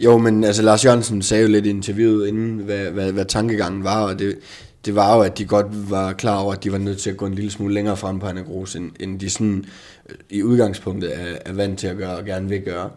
Jo, 0.00 0.18
men 0.18 0.44
altså 0.44 0.62
Lars 0.62 0.84
Jørgensen 0.84 1.22
sagde 1.22 1.42
jo 1.42 1.48
lidt 1.48 1.66
i 1.66 1.70
interviewet 1.70 2.28
inden, 2.28 2.58
hvad, 2.58 2.90
hvad, 2.90 3.12
hvad 3.12 3.24
tankegangen 3.24 3.84
var, 3.84 4.04
og 4.04 4.18
det, 4.18 4.38
det 4.86 4.94
var 4.94 5.16
jo, 5.16 5.22
at 5.22 5.38
de 5.38 5.44
godt 5.44 5.90
var 5.90 6.12
klar 6.12 6.38
over, 6.38 6.52
at 6.52 6.64
de 6.64 6.72
var 6.72 6.78
nødt 6.78 6.98
til 6.98 7.10
at 7.10 7.16
gå 7.16 7.26
en 7.26 7.34
lille 7.34 7.50
smule 7.50 7.74
længere 7.74 7.96
frem 7.96 8.18
på 8.18 8.26
Anna 8.26 8.40
Gros, 8.40 8.76
end, 8.76 8.90
end 9.00 9.20
de 9.20 9.30
sådan 9.30 9.64
i 10.30 10.42
udgangspunktet 10.42 11.20
er, 11.20 11.36
er 11.44 11.52
vant 11.52 11.78
til 11.78 11.86
at 11.86 11.96
gøre 11.96 12.16
og 12.16 12.24
gerne 12.24 12.48
vil 12.48 12.60
gøre. 12.60 12.90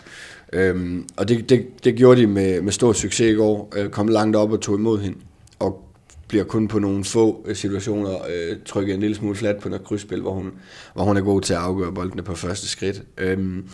Øhm, 0.53 1.07
og 1.17 1.27
det, 1.27 1.49
det, 1.49 1.65
det 1.83 1.95
gjorde 1.95 2.21
de 2.21 2.27
med, 2.27 2.61
med 2.61 2.71
stor 2.71 2.93
succes 2.93 3.31
i 3.31 3.35
går. 3.35 3.73
Øh, 3.77 3.89
kom 3.89 4.07
langt 4.07 4.35
op 4.35 4.51
og 4.51 4.61
tog 4.61 4.75
imod 4.75 4.99
hende. 4.99 5.17
Og 5.59 5.89
bliver 6.29 6.43
kun 6.43 6.67
på 6.67 6.79
nogle 6.79 7.03
få 7.03 7.45
øh, 7.47 7.55
situationer 7.55 8.11
øh, 8.11 8.57
trykket 8.65 8.93
en 8.93 8.99
lille 8.99 9.15
smule 9.15 9.35
flat 9.35 9.57
på 9.57 9.69
noget 9.69 9.85
krydsspil, 9.85 10.21
hvor 10.21 10.31
hun, 10.31 10.51
hvor 10.93 11.03
hun 11.03 11.17
er 11.17 11.21
god 11.21 11.41
til 11.41 11.53
at 11.53 11.59
afgøre 11.59 11.93
boldene 11.93 12.23
på 12.23 12.35
første 12.35 12.67
skridt. 12.67 13.03
Øhm, 13.17 13.65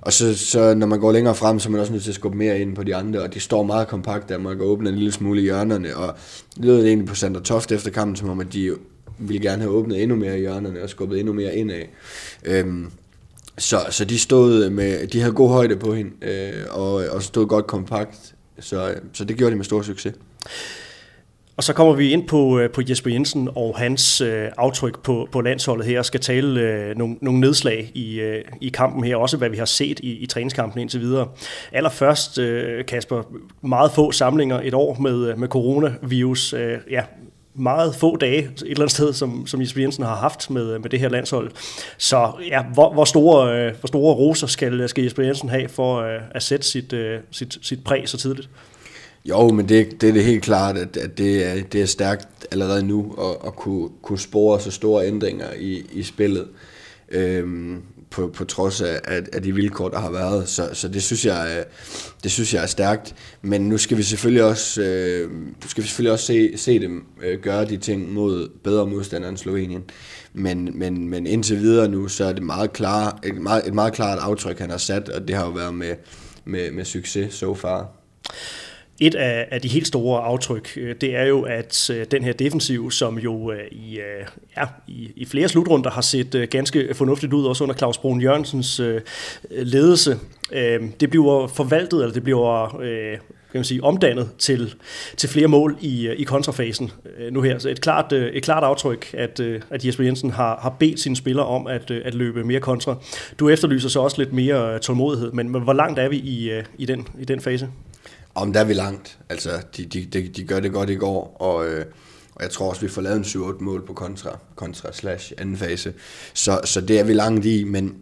og 0.00 0.12
så, 0.12 0.38
så 0.38 0.74
når 0.74 0.86
man 0.86 1.00
går 1.00 1.12
længere 1.12 1.34
frem, 1.34 1.58
så 1.58 1.68
er 1.68 1.70
man 1.70 1.80
også 1.80 1.92
nødt 1.92 2.02
til 2.02 2.10
at 2.10 2.14
skubbe 2.14 2.38
mere 2.38 2.60
ind 2.60 2.76
på 2.76 2.82
de 2.82 2.96
andre, 2.96 3.22
og 3.22 3.34
de 3.34 3.40
står 3.40 3.62
meget 3.62 3.88
kompakt, 3.88 4.28
der 4.28 4.38
man 4.38 4.56
kan 4.56 4.66
åbne 4.66 4.88
en 4.88 4.94
lille 4.94 5.12
smule 5.12 5.40
i 5.40 5.44
hjørnerne, 5.44 5.96
og 5.96 6.14
det 6.56 6.64
lød 6.64 6.84
egentlig 6.84 7.08
på 7.08 7.14
Sander 7.14 7.40
Toft 7.40 7.72
efter 7.72 7.90
kampen, 7.90 8.16
som 8.16 8.28
om 8.28 8.40
at 8.40 8.52
de 8.52 8.76
ville 9.18 9.42
gerne 9.42 9.62
have 9.62 9.74
åbnet 9.74 10.02
endnu 10.02 10.16
mere 10.16 10.36
i 10.36 10.40
hjørnerne 10.40 10.82
og 10.82 10.90
skubbet 10.90 11.20
endnu 11.20 11.32
mere 11.32 11.56
indad. 11.56 11.82
Øhm, 12.44 12.90
så, 13.58 13.76
så 13.90 14.04
de 14.04 14.18
stod 14.18 14.70
med, 14.70 15.06
de 15.06 15.20
havde 15.20 15.32
god 15.32 15.50
højde 15.50 15.76
på 15.76 15.94
hende, 15.94 16.10
øh, 16.22 16.64
og, 16.70 16.92
og 16.92 17.22
stod 17.22 17.46
godt 17.46 17.66
kompakt, 17.66 18.34
så, 18.60 18.90
øh, 18.90 18.96
så 19.12 19.24
det 19.24 19.36
gjorde 19.36 19.50
de 19.50 19.56
med 19.56 19.64
stor 19.64 19.82
succes. 19.82 20.14
Og 21.56 21.64
så 21.64 21.72
kommer 21.72 21.94
vi 21.94 22.10
ind 22.10 22.28
på, 22.28 22.58
øh, 22.58 22.70
på 22.70 22.82
Jesper 22.88 23.10
Jensen 23.10 23.48
og 23.56 23.78
hans 23.78 24.20
øh, 24.20 24.48
aftryk 24.56 25.02
på, 25.02 25.28
på 25.32 25.40
landsholdet 25.40 25.86
her, 25.86 25.98
og 25.98 26.04
skal 26.04 26.20
tale 26.20 26.60
øh, 26.60 26.96
nogle, 26.96 27.16
nogle 27.20 27.40
nedslag 27.40 27.92
i, 27.94 28.20
øh, 28.20 28.44
i 28.60 28.68
kampen 28.68 29.04
her, 29.04 29.16
også 29.16 29.36
hvad 29.36 29.48
vi 29.48 29.56
har 29.56 29.64
set 29.64 30.00
i, 30.00 30.12
i 30.12 30.26
træningskampen 30.26 30.80
indtil 30.80 31.00
videre. 31.00 31.28
Allerførst, 31.72 32.38
øh, 32.38 32.84
Kasper, 32.84 33.22
meget 33.62 33.92
få 33.92 34.12
samlinger 34.12 34.60
et 34.64 34.74
år 34.74 34.96
med, 35.00 35.28
øh, 35.28 35.38
med 35.38 35.48
coronavirus. 35.48 36.52
Øh, 36.52 36.78
ja, 36.90 37.02
meget 37.54 37.94
få 37.94 38.16
dage 38.16 38.38
et 38.38 38.62
eller 38.62 38.76
andet 38.80 38.90
sted, 38.90 39.12
som, 39.12 39.46
som 39.46 39.60
Jesper 39.60 39.80
Jensen 39.80 40.04
har 40.04 40.16
haft 40.16 40.50
med, 40.50 40.78
med 40.78 40.90
det 40.90 41.00
her 41.00 41.08
landshold. 41.08 41.50
Så 41.98 42.30
ja, 42.48 42.62
hvor, 42.74 42.92
hvor, 42.92 43.04
store, 43.04 43.58
øh, 43.58 43.74
hvor 43.80 43.86
store 43.86 44.14
roser 44.14 44.46
skal, 44.46 44.88
skal 44.88 45.04
Jesper 45.04 45.22
Jensen 45.22 45.48
have 45.48 45.68
for 45.68 46.00
øh, 46.00 46.20
at 46.30 46.42
sætte 46.42 46.66
sit, 46.66 46.92
øh, 46.92 47.20
sit, 47.30 47.58
sit 47.62 47.84
præg 47.84 48.08
så 48.08 48.16
tidligt? 48.16 48.48
Jo, 49.24 49.48
men 49.48 49.68
det, 49.68 50.00
det 50.00 50.08
er 50.08 50.12
det 50.12 50.24
helt 50.24 50.42
klart, 50.42 50.76
at, 50.76 50.96
at 50.96 51.18
det, 51.18 51.46
er, 51.46 51.62
det 51.72 51.82
er 51.82 51.86
stærkt 51.86 52.46
allerede 52.50 52.82
nu 52.82 53.14
at, 53.18 53.46
at 53.46 53.56
kunne, 53.56 53.88
kunne 54.02 54.18
spore 54.18 54.60
så 54.60 54.70
store 54.70 55.06
ændringer 55.06 55.52
i, 55.58 55.86
i 55.92 56.02
spillet. 56.02 56.48
Øhm, 57.08 57.82
på, 58.12 58.30
på 58.34 58.44
trods 58.44 58.80
af, 58.80 59.00
af, 59.04 59.22
af 59.32 59.42
de 59.42 59.54
vilkår, 59.54 59.88
der 59.88 59.98
har 59.98 60.10
været. 60.10 60.48
Så, 60.48 60.68
så 60.72 60.88
det, 60.88 61.02
synes 61.02 61.26
jeg, 61.26 61.56
øh, 61.58 61.64
det 62.22 62.30
synes 62.30 62.54
jeg 62.54 62.62
er 62.62 62.66
stærkt. 62.66 63.14
Men 63.42 63.68
nu 63.68 63.78
skal 63.78 63.96
vi 63.96 64.02
selvfølgelig 64.02 64.44
også, 64.44 64.82
øh, 64.82 65.30
skal 65.66 65.82
vi 65.82 65.88
selvfølgelig 65.88 66.12
også 66.12 66.26
se, 66.26 66.52
se 66.56 66.78
dem 66.78 67.04
øh, 67.22 67.40
gøre 67.40 67.64
de 67.64 67.76
ting 67.76 68.12
mod 68.12 68.48
bedre 68.64 68.86
modstandere 68.86 69.28
end 69.28 69.38
Slovenien. 69.38 69.84
Men, 70.32 70.78
men, 70.78 71.08
men 71.08 71.26
indtil 71.26 71.58
videre 71.58 71.88
nu, 71.88 72.08
så 72.08 72.24
er 72.24 72.32
det 72.32 72.42
meget 72.42 72.72
klar, 72.72 73.18
et, 73.24 73.34
meget, 73.34 73.66
et 73.66 73.74
meget 73.74 73.92
klart 73.92 74.18
aftryk, 74.18 74.58
han 74.58 74.70
har 74.70 74.78
sat, 74.78 75.08
og 75.08 75.28
det 75.28 75.36
har 75.36 75.44
jo 75.44 75.50
været 75.50 75.74
med, 75.74 75.94
med, 76.44 76.70
med 76.70 76.84
succes 76.84 77.34
so 77.34 77.54
far. 77.54 77.88
Et 79.02 79.14
af, 79.14 79.48
af 79.50 79.60
de 79.60 79.68
helt 79.68 79.86
store 79.86 80.20
aftryk, 80.20 80.72
øh, 80.76 80.94
det 81.00 81.16
er 81.16 81.24
jo, 81.24 81.42
at 81.42 81.90
øh, 81.90 82.06
den 82.10 82.24
her 82.24 82.32
defensiv, 82.32 82.90
som 82.90 83.18
jo 83.18 83.52
øh, 83.52 83.58
i, 83.70 84.00
ja, 84.56 84.64
i, 84.88 85.12
i 85.16 85.24
flere 85.24 85.48
slutrunder 85.48 85.90
har 85.90 86.00
set 86.00 86.46
ganske 86.50 86.94
fornuftigt 86.94 87.32
ud, 87.32 87.46
også 87.46 87.64
under 87.64 87.76
Claus 87.76 87.98
Brun 87.98 88.20
Jørgensens 88.20 88.80
ledelse, 89.50 90.18
øhm, 90.52 90.92
det 90.92 91.10
bliver 91.10 91.46
forvaltet, 91.46 92.00
eller 92.00 92.12
det 92.12 92.22
bliver 92.22 92.68
kan 93.52 93.58
man 93.58 93.64
sige, 93.64 93.84
omdannet 93.84 94.30
til, 94.38 94.74
til 95.16 95.28
flere 95.28 95.48
mål 95.48 95.76
i, 95.80 96.10
i 96.10 96.24
kontrafasen 96.24 96.90
nu 97.30 97.42
her. 97.42 97.58
Så 97.58 97.68
et 97.68 97.80
klart, 97.80 98.12
et 98.12 98.42
klart 98.42 98.64
aftryk, 98.64 99.14
at, 99.14 99.40
at 99.70 99.86
Jesper 99.86 100.04
Jensen 100.04 100.30
har, 100.30 100.58
har 100.62 100.70
bedt 100.70 101.00
sine 101.00 101.16
spillere 101.16 101.46
om 101.46 101.66
at, 101.66 101.90
at 101.90 102.14
løbe 102.14 102.44
mere 102.44 102.60
kontra. 102.60 102.96
Du 103.38 103.48
efterlyser 103.48 103.88
så 103.88 104.00
også 104.00 104.18
lidt 104.18 104.32
mere 104.32 104.78
tålmodighed, 104.78 105.32
men, 105.32 105.48
men 105.48 105.62
hvor 105.62 105.72
langt 105.72 105.98
er 105.98 106.08
vi 106.08 106.16
i, 106.16 106.60
i, 106.78 106.86
den, 106.86 107.08
i 107.20 107.24
den 107.24 107.40
fase? 107.40 107.68
Om 108.34 108.52
der 108.52 108.60
er 108.60 108.64
vi 108.64 108.74
langt. 108.74 109.18
Altså, 109.28 109.50
de, 109.76 109.84
de, 109.84 110.04
de, 110.04 110.28
de 110.28 110.44
gør 110.44 110.60
det 110.60 110.72
godt 110.72 110.90
i 110.90 110.94
går, 110.94 111.36
og, 111.40 111.66
øh, 111.66 111.84
og 112.34 112.42
jeg 112.42 112.50
tror 112.50 112.68
også, 112.68 112.80
vi 112.80 112.88
får 112.88 113.02
lavet 113.02 113.16
en 113.16 113.24
7-8 113.24 113.62
mål 113.62 113.86
på 113.86 113.92
kontra, 113.92 114.38
kontra 114.54 114.92
slash 114.92 115.32
anden 115.38 115.56
fase. 115.56 115.94
Så, 116.34 116.60
så 116.64 116.80
det 116.80 117.00
er 117.00 117.04
vi 117.04 117.12
langt 117.12 117.44
i, 117.46 117.64
men 117.64 117.96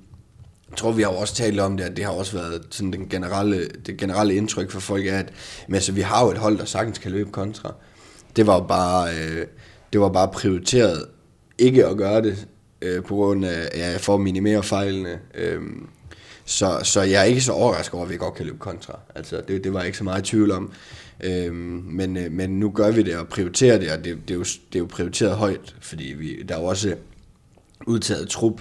jeg 0.70 0.76
tror, 0.76 0.92
vi 0.92 1.02
har 1.02 1.08
også 1.08 1.34
talt 1.34 1.60
om 1.60 1.76
det, 1.76 1.84
at 1.84 1.96
det 1.96 2.04
har 2.04 2.12
også 2.12 2.36
været 2.36 2.66
sådan 2.70 2.92
den 2.92 3.08
generelle, 3.08 3.68
det 3.86 3.96
generelle 3.96 4.34
indtryk 4.34 4.70
for 4.70 4.80
folk, 4.80 5.06
er, 5.06 5.18
at 5.18 5.32
men, 5.68 5.74
altså, 5.74 5.92
vi 5.92 6.00
har 6.00 6.24
jo 6.24 6.30
et 6.30 6.38
hold, 6.38 6.58
der 6.58 6.64
sagtens 6.64 6.98
kan 6.98 7.12
løbe 7.12 7.30
kontra. 7.30 7.74
Det 8.36 8.46
var 8.46 8.60
bare, 8.60 9.08
øh, 9.14 9.46
det 9.92 10.00
var 10.00 10.08
bare 10.08 10.28
prioriteret 10.28 11.06
ikke 11.58 11.86
at 11.86 11.96
gøre 11.96 12.22
det, 12.22 12.46
øh, 12.82 13.02
på 13.02 13.14
grund 13.14 13.44
af, 13.44 13.68
ja, 13.74 13.96
for 13.96 14.14
at 14.14 14.20
minimere 14.20 14.62
fejlene. 14.62 15.18
Øh, 15.34 15.60
så, 16.50 16.80
så 16.82 17.02
jeg 17.02 17.20
er 17.20 17.24
ikke 17.24 17.40
så 17.40 17.52
overrasket 17.52 17.94
over, 17.94 18.04
at 18.04 18.10
vi 18.10 18.16
godt 18.16 18.34
kan 18.34 18.46
løbe 18.46 18.58
kontra. 18.58 18.98
Altså, 19.14 19.42
det, 19.48 19.64
det 19.64 19.72
var 19.72 19.78
jeg 19.78 19.86
ikke 19.86 19.98
så 19.98 20.04
meget 20.04 20.26
i 20.26 20.30
tvivl 20.30 20.50
om. 20.50 20.72
Øhm, 21.20 21.82
men, 21.86 22.16
øh, 22.16 22.32
men 22.32 22.60
nu 22.60 22.70
gør 22.70 22.90
vi 22.90 23.02
det 23.02 23.16
og 23.16 23.28
prioriterer 23.28 23.78
det, 23.78 23.92
og 23.92 24.04
det, 24.04 24.18
det, 24.28 24.34
er, 24.34 24.38
jo, 24.38 24.44
det 24.44 24.74
er 24.74 24.78
jo 24.78 24.86
prioriteret 24.86 25.36
højt, 25.36 25.76
fordi 25.80 26.04
vi, 26.04 26.42
der 26.42 26.54
er 26.54 26.60
jo 26.60 26.64
også 26.64 26.94
udtaget 27.86 28.28
trup 28.28 28.60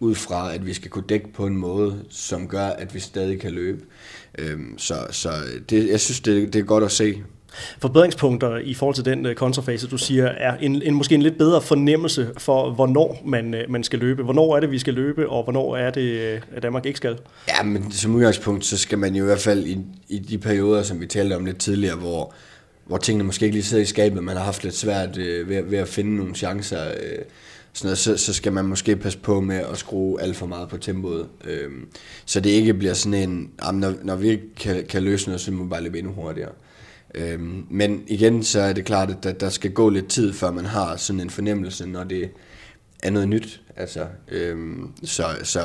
ud 0.00 0.14
fra, 0.14 0.54
at 0.54 0.66
vi 0.66 0.74
skal 0.74 0.90
kunne 0.90 1.04
dække 1.08 1.32
på 1.32 1.46
en 1.46 1.56
måde, 1.56 2.04
som 2.10 2.48
gør, 2.48 2.66
at 2.66 2.94
vi 2.94 3.00
stadig 3.00 3.40
kan 3.40 3.52
løbe. 3.52 3.84
Øhm, 4.38 4.78
så 4.78 5.06
så 5.10 5.30
det, 5.70 5.88
jeg 5.88 6.00
synes, 6.00 6.20
det, 6.20 6.52
det 6.52 6.58
er 6.58 6.64
godt 6.64 6.84
at 6.84 6.92
se 6.92 7.22
forbedringspunkter 7.78 8.56
i 8.56 8.74
forhold 8.74 8.94
til 8.94 9.04
den 9.04 9.26
øh, 9.26 9.34
kontrafase, 9.34 9.88
du 9.88 9.98
siger, 9.98 10.26
er 10.26 10.56
en, 10.56 10.82
en 10.82 10.94
måske 10.94 11.14
en 11.14 11.22
lidt 11.22 11.38
bedre 11.38 11.62
fornemmelse 11.62 12.28
for, 12.38 12.70
hvornår 12.70 13.22
man, 13.24 13.54
øh, 13.54 13.70
man 13.70 13.84
skal 13.84 13.98
løbe. 13.98 14.22
Hvornår 14.22 14.56
er 14.56 14.60
det, 14.60 14.70
vi 14.70 14.78
skal 14.78 14.94
løbe, 14.94 15.28
og 15.28 15.42
hvornår 15.42 15.76
er 15.76 15.90
det, 15.90 16.10
øh, 16.10 16.40
at 16.56 16.62
Danmark 16.62 16.86
ikke 16.86 16.96
skal? 16.96 17.18
Ja, 17.48 17.62
men 17.62 17.92
som 17.92 18.14
udgangspunkt, 18.14 18.64
så 18.64 18.78
skal 18.78 18.98
man 18.98 19.14
jo 19.14 19.24
i 19.24 19.26
hvert 19.26 19.40
fald 19.40 19.66
i, 19.66 19.78
i 20.08 20.18
de 20.18 20.38
perioder, 20.38 20.82
som 20.82 21.00
vi 21.00 21.06
talte 21.06 21.36
om 21.36 21.44
lidt 21.44 21.58
tidligere, 21.58 21.96
hvor, 21.96 22.34
hvor 22.86 22.98
tingene 22.98 23.24
måske 23.24 23.44
ikke 23.44 23.56
lige 23.56 23.64
sidder 23.64 23.82
i 23.82 23.86
skabet, 23.86 24.22
man 24.22 24.36
har 24.36 24.44
haft 24.44 24.64
lidt 24.64 24.76
svært 24.76 25.18
øh, 25.18 25.48
ved, 25.48 25.62
ved 25.62 25.78
at 25.78 25.88
finde 25.88 26.16
nogle 26.16 26.34
chancer, 26.34 26.88
øh, 26.88 27.18
sådan 27.72 27.86
noget, 27.86 27.98
så, 27.98 28.16
så 28.16 28.32
skal 28.32 28.52
man 28.52 28.64
måske 28.64 28.96
passe 28.96 29.18
på 29.18 29.40
med 29.40 29.56
at 29.56 29.78
skrue 29.78 30.22
alt 30.22 30.36
for 30.36 30.46
meget 30.46 30.68
på 30.68 30.76
tempoet. 30.76 31.26
Øh, 31.44 31.70
så 32.24 32.40
det 32.40 32.50
ikke 32.50 32.74
bliver 32.74 32.94
sådan 32.94 33.28
en, 33.28 33.50
jamen, 33.64 33.80
når, 33.80 33.94
når 34.02 34.16
vi 34.16 34.28
ikke 34.28 34.54
kan, 34.54 34.84
kan 34.88 35.02
løse 35.02 35.26
noget, 35.26 35.40
så 35.40 35.52
må 35.52 35.62
vi 35.64 35.68
bare 35.68 35.82
løbe 35.82 35.98
endnu 35.98 36.12
hurtigere. 36.12 36.52
Øhm, 37.14 37.66
men 37.70 38.04
igen, 38.06 38.42
så 38.42 38.60
er 38.60 38.72
det 38.72 38.84
klart, 38.84 39.10
at 39.10 39.16
der, 39.22 39.32
der 39.32 39.48
skal 39.48 39.72
gå 39.72 39.88
lidt 39.88 40.08
tid, 40.08 40.32
før 40.32 40.50
man 40.50 40.64
har 40.64 40.96
sådan 40.96 41.20
en 41.20 41.30
fornemmelse, 41.30 41.86
når 41.86 42.04
det 42.04 42.30
er 43.02 43.10
noget 43.10 43.28
nyt. 43.28 43.60
Altså, 43.76 44.06
øhm, 44.28 44.90
så, 45.04 45.24
så 45.42 45.60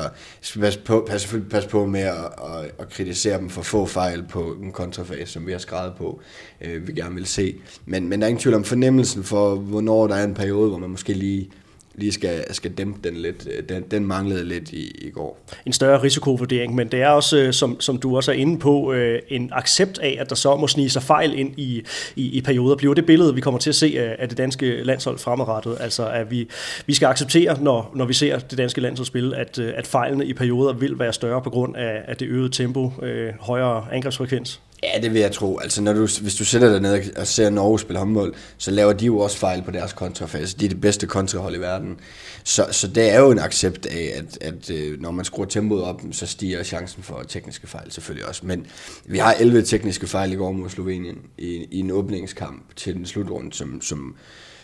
pas 0.60 0.76
på, 0.76 1.06
pas, 1.08 1.34
pas 1.50 1.66
på 1.66 1.86
med 1.86 2.00
at, 2.00 2.14
at, 2.16 2.70
at 2.78 2.90
kritisere 2.90 3.38
dem 3.38 3.50
for 3.50 3.62
få 3.62 3.86
fejl 3.86 4.24
på 4.28 4.56
en 4.62 4.72
kontrafase, 4.72 5.32
som 5.32 5.46
vi 5.46 5.52
har 5.52 5.58
skrevet 5.58 5.92
på, 5.98 6.20
øh, 6.60 6.88
vi 6.88 6.92
gerne 6.92 7.14
vil 7.14 7.26
se. 7.26 7.56
Men, 7.86 8.08
men 8.08 8.20
der 8.20 8.26
er 8.26 8.28
ingen 8.28 8.42
tvivl 8.42 8.54
om 8.54 8.64
fornemmelsen 8.64 9.24
for, 9.24 9.54
hvornår 9.54 10.06
der 10.06 10.14
er 10.14 10.24
en 10.24 10.34
periode, 10.34 10.68
hvor 10.68 10.78
man 10.78 10.90
måske 10.90 11.12
lige 11.12 11.50
lige 11.98 12.12
skal, 12.12 12.54
skal 12.54 12.70
dæmpe 12.70 13.08
den 13.08 13.16
lidt. 13.16 13.48
Øh, 13.50 13.68
den, 13.68 13.84
den 13.90 14.06
manglede 14.06 14.44
lidt 14.44 14.72
i, 14.72 15.06
i 15.06 15.10
går. 15.10 15.38
En 15.66 15.72
større 15.72 16.02
risikovurdering, 16.02 16.74
men 16.74 16.88
det 16.88 17.02
er 17.02 17.08
også, 17.08 17.38
øh, 17.38 17.52
som, 17.52 17.80
som 17.80 17.98
du 17.98 18.16
også 18.16 18.32
er 18.32 18.36
inde 18.36 18.58
på, 18.58 18.92
øh, 18.92 19.22
en 19.28 19.50
accept 19.52 19.98
af, 19.98 20.16
at 20.20 20.30
der 20.30 20.36
så 20.36 20.56
må 20.56 20.68
snige 20.68 20.90
sig 20.90 21.02
fejl 21.02 21.38
ind 21.38 21.54
i, 21.56 21.82
i, 22.16 22.38
i 22.38 22.40
perioder. 22.40 22.76
Bliver 22.76 22.94
det 22.94 23.06
billede, 23.06 23.34
vi 23.34 23.40
kommer 23.40 23.60
til 23.60 23.70
at 23.70 23.76
se 23.76 24.16
af 24.18 24.28
det 24.28 24.38
danske 24.38 24.82
landshold 24.84 25.18
fremadrettet? 25.18 25.76
Altså, 25.80 26.08
at 26.08 26.30
vi, 26.30 26.48
vi 26.86 26.94
skal 26.94 27.06
acceptere, 27.06 27.62
når, 27.62 27.92
når 27.94 28.04
vi 28.04 28.12
ser 28.12 28.38
det 28.38 28.58
danske 28.58 28.80
landshold 28.80 29.06
spille, 29.06 29.36
at, 29.36 29.58
at 29.58 29.86
fejlene 29.86 30.26
i 30.26 30.32
perioder 30.32 30.72
vil 30.72 30.98
være 30.98 31.12
større 31.12 31.42
på 31.42 31.50
grund 31.50 31.76
af, 31.76 32.02
af 32.08 32.16
det 32.16 32.28
øgede 32.28 32.48
tempo, 32.48 32.92
øh, 33.02 33.32
højere 33.40 33.86
angrebsfrekvens? 33.92 34.60
Ja, 34.82 35.00
det 35.02 35.12
vil 35.12 35.20
jeg 35.20 35.32
tro. 35.32 35.58
Altså, 35.58 35.82
når 35.82 35.92
du, 35.92 36.00
hvis 36.00 36.34
du 36.34 36.44
sætter 36.44 36.70
dig 36.70 36.80
ned 36.80 37.16
og 37.16 37.26
ser 37.26 37.50
Norge 37.50 37.78
spille 37.78 37.98
håndbold, 37.98 38.34
så 38.58 38.70
laver 38.70 38.92
de 38.92 39.06
jo 39.06 39.18
også 39.18 39.38
fejl 39.38 39.62
på 39.62 39.70
deres 39.70 39.92
kontrafase. 39.92 40.56
De 40.58 40.64
er 40.64 40.68
det 40.68 40.80
bedste 40.80 41.06
kontrahold 41.06 41.56
i 41.56 41.60
verden. 41.60 42.00
Så, 42.44 42.66
så 42.70 42.88
det 42.88 43.10
er 43.10 43.20
jo 43.20 43.30
en 43.30 43.38
accept 43.38 43.86
af, 43.86 44.12
at, 44.16 44.38
at 44.40 44.70
øh, 44.70 45.00
når 45.00 45.10
man 45.10 45.24
skruer 45.24 45.46
tempoet 45.46 45.82
op, 45.82 46.02
så 46.12 46.26
stiger 46.26 46.62
chancen 46.62 47.02
for 47.02 47.22
tekniske 47.28 47.66
fejl 47.66 47.92
selvfølgelig 47.92 48.28
også. 48.28 48.46
Men 48.46 48.66
vi 49.04 49.18
har 49.18 49.34
11 49.40 49.62
tekniske 49.62 50.06
fejl 50.06 50.32
i 50.32 50.36
går 50.36 50.52
mod 50.52 50.68
Slovenien 50.68 51.18
i, 51.38 51.66
i 51.70 51.78
en 51.78 51.90
åbningskamp 51.90 52.76
til 52.76 52.94
den 52.94 53.06
slutrunde, 53.06 53.52
som, 53.52 53.80
som 53.80 54.16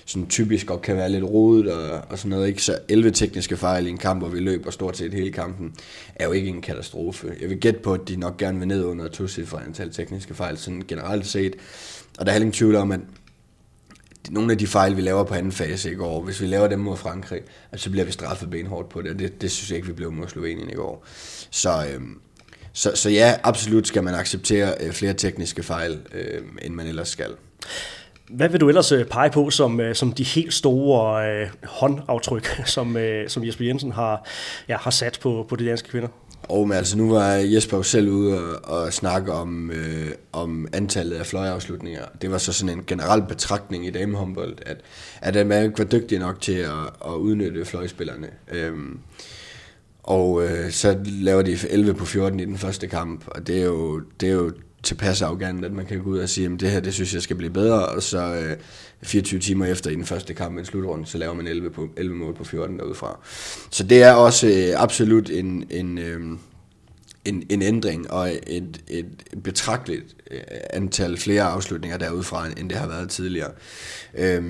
sådan 0.06 0.28
typisk 0.28 0.66
godt 0.66 0.82
kan 0.82 0.96
være 0.96 1.10
lidt 1.10 1.24
rodet 1.24 1.72
og, 1.72 2.00
og 2.10 2.18
sådan 2.18 2.30
noget. 2.30 2.48
Ikke? 2.48 2.62
Så 2.62 2.78
11 2.88 3.10
tekniske 3.10 3.56
fejl 3.56 3.86
i 3.86 3.90
en 3.90 3.98
kamp, 3.98 4.20
hvor 4.20 4.28
vi 4.28 4.40
løber 4.40 4.70
stort 4.70 4.96
set 4.96 5.14
hele 5.14 5.32
kampen, 5.32 5.74
er 6.14 6.24
jo 6.24 6.32
ikke 6.32 6.48
en 6.48 6.60
katastrofe. 6.62 7.32
Jeg 7.40 7.48
vil 7.48 7.60
gætte 7.60 7.80
på, 7.80 7.94
at 7.94 8.00
de 8.08 8.16
nok 8.16 8.36
gerne 8.36 8.58
vil 8.58 8.68
ned 8.68 8.84
under 8.84 9.08
to 9.08 9.28
cifre 9.28 9.64
antal 9.64 9.92
tekniske 9.92 10.34
fejl, 10.34 10.58
sådan 10.58 10.82
generelt 10.88 11.26
set. 11.26 11.56
Og 12.18 12.26
der 12.26 12.32
er 12.32 12.34
heller 12.34 12.44
ingen 12.44 12.58
tvivl 12.58 12.76
om, 12.76 12.92
at 12.92 13.00
nogle 14.30 14.52
af 14.52 14.58
de 14.58 14.66
fejl, 14.66 14.96
vi 14.96 15.00
laver 15.00 15.24
på 15.24 15.34
anden 15.34 15.52
fase 15.52 15.92
i 15.92 15.94
går, 15.94 16.22
hvis 16.22 16.40
vi 16.40 16.46
laver 16.46 16.68
dem 16.68 16.78
mod 16.78 16.96
Frankrig, 16.96 17.40
så 17.76 17.90
bliver 17.90 18.04
vi 18.04 18.12
straffet 18.12 18.50
benhårdt 18.50 18.88
på 18.88 19.02
det, 19.02 19.10
og 19.10 19.18
det, 19.18 19.42
det 19.42 19.50
synes 19.50 19.70
jeg 19.70 19.76
ikke, 19.76 19.88
vi 19.88 19.94
blev 19.94 20.12
mod 20.12 20.28
Slovenien 20.28 20.70
i 20.70 20.74
går. 20.74 21.06
Så, 21.50 21.86
øhm, 21.94 22.20
så, 22.72 22.92
så 22.94 23.10
ja, 23.10 23.34
absolut 23.42 23.86
skal 23.86 24.04
man 24.04 24.14
acceptere 24.14 24.74
øh, 24.80 24.92
flere 24.92 25.14
tekniske 25.14 25.62
fejl, 25.62 26.00
øh, 26.12 26.42
end 26.62 26.74
man 26.74 26.86
ellers 26.86 27.08
skal. 27.08 27.30
Hvad 28.32 28.48
vil 28.48 28.60
du 28.60 28.68
ellers 28.68 28.92
øh, 28.92 29.04
pege 29.04 29.30
på 29.30 29.50
som, 29.50 29.80
øh, 29.80 29.94
som 29.94 30.12
de 30.12 30.24
helt 30.24 30.54
store 30.54 31.30
øh, 31.30 31.48
håndaftryk, 31.64 32.60
som, 32.74 32.96
øh, 32.96 33.28
som 33.28 33.44
Jesper 33.44 33.64
Jensen 33.64 33.92
har, 33.92 34.26
ja, 34.68 34.76
har 34.76 34.90
sat 34.90 35.18
på, 35.22 35.46
på 35.48 35.56
de 35.56 35.66
danske 35.66 35.88
kvinder? 35.88 36.08
Og 36.42 36.68
men 36.68 36.76
altså, 36.76 36.98
nu 36.98 37.10
var 37.10 37.30
Jesper 37.32 37.76
jo 37.76 37.82
selv 37.82 38.08
ude 38.08 38.38
og, 38.38 38.84
og 38.84 38.92
snakke 38.92 39.32
om, 39.32 39.70
øh, 39.70 40.10
om 40.32 40.68
antallet 40.72 41.16
af 41.16 41.26
fløjeafslutninger. 41.26 42.02
Det 42.22 42.30
var 42.30 42.38
så 42.38 42.52
sådan 42.52 42.78
en 42.78 42.84
generel 42.86 43.22
betragtning 43.22 43.86
i 43.86 43.90
damehåndbold, 43.90 44.56
at, 44.66 44.76
at 45.20 45.46
man 45.46 45.64
ikke 45.64 45.78
var 45.78 45.84
dygtig 45.84 46.18
nok 46.18 46.40
til 46.40 46.52
at, 46.52 46.70
at 47.06 47.12
udnytte 47.12 47.64
fløjspillerne. 47.64 48.28
Øhm, 48.52 48.98
og 50.02 50.44
øh, 50.44 50.70
så 50.70 50.98
laver 51.04 51.42
de 51.42 51.58
11 51.70 51.94
på 51.94 52.04
14 52.04 52.40
i 52.40 52.44
den 52.44 52.58
første 52.58 52.86
kamp, 52.86 53.24
og 53.26 53.46
det 53.46 53.60
er 53.60 53.64
jo, 53.64 54.00
det 54.20 54.28
er 54.28 54.32
jo 54.32 54.52
tilpas 54.82 55.22
arrogant, 55.22 55.64
at 55.64 55.72
man 55.72 55.86
kan 55.86 56.02
gå 56.02 56.10
ud 56.10 56.18
og 56.18 56.28
sige, 56.28 56.52
at 56.52 56.60
det 56.60 56.70
her, 56.70 56.80
det 56.80 56.94
synes 56.94 57.14
jeg 57.14 57.22
skal 57.22 57.36
blive 57.36 57.52
bedre, 57.52 57.86
og 57.86 58.02
så 58.02 58.34
øh, 58.34 58.56
24 59.02 59.40
timer 59.40 59.66
efter 59.66 59.90
i 59.90 59.94
den 59.94 60.04
første 60.04 60.34
kamp, 60.34 60.58
en 60.58 60.64
slutrunde, 60.64 61.06
så 61.06 61.18
laver 61.18 61.34
man 61.34 61.46
11, 61.46 61.70
på, 61.70 61.88
11 61.96 62.16
mål 62.16 62.34
på 62.34 62.44
14 62.44 62.78
derudfra. 62.78 63.18
Så 63.70 63.84
det 63.84 64.02
er 64.02 64.12
også 64.12 64.46
øh, 64.46 64.82
absolut 64.82 65.30
en, 65.30 65.64
en, 65.70 65.98
øh, 65.98 66.20
en, 67.24 67.42
en 67.50 67.62
ændring, 67.62 68.10
og 68.10 68.30
et, 68.46 68.80
et 68.88 69.06
betragteligt 69.44 70.16
øh, 70.30 70.40
antal 70.70 71.16
flere 71.16 71.42
afslutninger 71.42 71.98
derudfra, 71.98 72.46
end 72.46 72.68
det 72.68 72.78
har 72.78 72.88
været 72.88 73.10
tidligere. 73.10 73.50
Øh, 74.18 74.44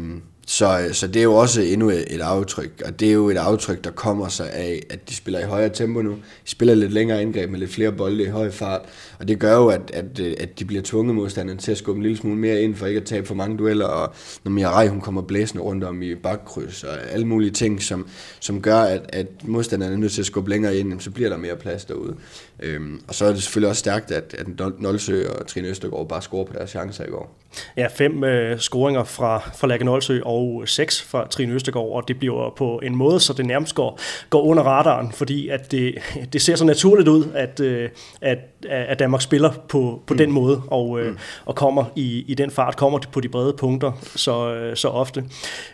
så, 0.53 0.89
så 0.93 1.07
det 1.07 1.17
er 1.17 1.25
jo 1.25 1.35
også 1.35 1.61
endnu 1.61 1.91
et 1.91 2.21
aftryk, 2.21 2.83
og 2.85 3.01
det 3.01 3.09
er 3.09 3.13
jo 3.13 3.31
et 3.31 3.37
aftryk, 3.37 3.85
der 3.85 3.91
kommer 3.91 4.29
sig 4.29 4.53
af, 4.53 4.83
at 4.91 5.09
de 5.09 5.15
spiller 5.15 5.41
i 5.41 5.45
højere 5.45 5.69
tempo 5.69 6.03
nu. 6.03 6.11
De 6.11 6.51
spiller 6.51 6.75
lidt 6.75 6.93
længere 6.93 7.23
indgreb 7.23 7.51
med 7.51 7.59
lidt 7.59 7.71
flere 7.71 7.93
bolde 7.93 8.25
i 8.25 8.27
høj 8.27 8.51
fart, 8.51 8.81
og 9.19 9.29
det 9.29 9.39
gør 9.39 9.57
jo, 9.57 9.69
at, 9.69 9.91
at, 9.95 10.21
at 10.21 10.59
de 10.59 10.65
bliver 10.65 10.83
tvunget 10.83 11.15
modstanderen 11.15 11.59
til 11.59 11.73
at 11.73 11.79
skubbe 11.79 11.99
en 11.99 12.03
lille 12.03 12.19
smule 12.19 12.37
mere 12.37 12.63
ind, 12.63 12.75
for 12.75 12.87
ikke 12.87 13.01
at 13.01 13.07
tabe 13.07 13.27
for 13.27 13.35
mange 13.35 13.59
dueller, 13.59 13.87
og 13.87 14.15
når 14.45 14.51
Mirai 14.51 14.89
hun 14.89 15.01
kommer 15.01 15.23
blæsende 15.23 15.63
rundt 15.63 15.85
om 15.85 16.03
i 16.03 16.15
bakkryds, 16.15 16.85
og 16.85 17.11
alle 17.11 17.27
mulige 17.27 17.51
ting, 17.51 17.83
som, 17.83 18.07
som 18.41 18.63
gør, 18.63 18.79
at, 18.79 19.03
at 19.09 19.27
modstanderne 19.45 19.95
er 19.95 19.99
nødt 19.99 20.13
til 20.13 20.23
at 20.23 20.27
skubbe 20.27 20.51
længere 20.51 20.77
ind, 20.77 21.01
så 21.01 21.11
bliver 21.11 21.29
der 21.29 21.37
mere 21.37 21.57
plads 21.57 21.85
derude. 21.85 22.15
Øhm, 22.63 23.01
og 23.09 23.15
så 23.15 23.25
er 23.25 23.33
det 23.33 23.43
selvfølgelig 23.43 23.69
også 23.69 23.81
stærkt, 23.81 24.11
at, 24.11 24.35
at 24.39 24.47
Nolsø 24.81 25.29
og 25.29 25.47
Trine 25.47 25.69
Østergaard 25.69 26.09
bare 26.09 26.23
scorer 26.23 26.45
på 26.45 26.53
deres 26.53 26.71
chancer 26.71 27.05
i 27.05 27.11
går. 27.11 27.39
Ja, 27.77 27.87
fem 27.87 28.25
øh, 28.25 28.59
scoringer 28.59 29.05
fra, 29.05 29.51
fra 29.55 29.67
Lærke 29.67 29.85
Nolsø 29.85 30.21
og 30.23 30.63
seks 30.67 31.03
fra 31.03 31.27
Trine 31.29 31.53
Østergaard, 31.53 31.89
og 31.89 32.09
det 32.09 32.19
bliver 32.19 32.55
på 32.57 32.81
en 32.83 32.97
måde, 32.97 33.21
så 33.21 33.33
det 33.33 33.47
nærmest 33.47 33.75
går, 33.75 34.01
går 34.31 34.43
under 34.43 34.63
radaren, 34.63 35.13
fordi 35.13 35.49
at 35.49 35.73
det, 35.73 35.95
det 36.33 36.43
ser 36.43 36.57
så 36.57 36.65
naturligt 36.65 37.09
ud, 37.09 37.25
at, 37.35 37.61
øh, 37.61 37.89
at, 38.21 38.39
at 38.69 38.99
Danmark 38.99 39.23
spiller 39.23 39.53
på, 39.69 40.03
på 40.07 40.15
mm. 40.15 40.19
den 40.19 40.33
måde, 40.33 40.63
og, 40.67 41.01
øh, 41.01 41.11
mm. 41.11 41.19
og 41.45 41.55
kommer 41.55 41.85
i, 41.97 42.25
i 42.29 42.35
den 42.35 42.51
fart, 42.51 42.77
kommer 42.77 42.99
på 43.13 43.21
de 43.21 43.29
brede 43.29 43.53
punkter 43.59 43.93
så, 44.17 44.55
øh, 44.55 44.77
så 44.77 44.89
ofte. 44.89 45.25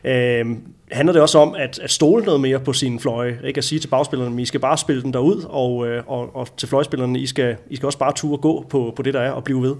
Øh, 0.04 0.46
handler 0.90 1.12
det 1.12 1.22
også 1.22 1.38
om 1.38 1.54
at, 1.54 1.78
at 1.78 1.90
stole 1.90 2.24
noget 2.24 2.40
mere 2.40 2.60
på 2.60 2.72
sine 2.72 3.00
fløje, 3.00 3.38
ikke 3.44 3.58
at 3.58 3.64
sige 3.64 3.78
til 3.78 3.88
bagspillerne, 3.88 4.42
I 4.42 4.44
skal 4.44 4.60
bare 4.60 4.78
spille 4.78 5.02
den 5.02 5.12
derud, 5.12 5.44
og, 5.48 5.86
øh, 5.86 6.02
og, 6.06 6.36
og 6.36 6.56
til 6.56 6.68
trøjspillerne, 6.78 7.18
I 7.18 7.26
skal, 7.26 7.56
I 7.70 7.76
skal 7.76 7.86
også 7.86 7.98
bare 7.98 8.12
ture 8.12 8.38
gå 8.38 8.66
på, 8.70 8.92
på 8.96 9.02
det, 9.02 9.14
der 9.14 9.20
er, 9.20 9.30
og 9.30 9.44
blive 9.44 9.62
ved. 9.62 9.74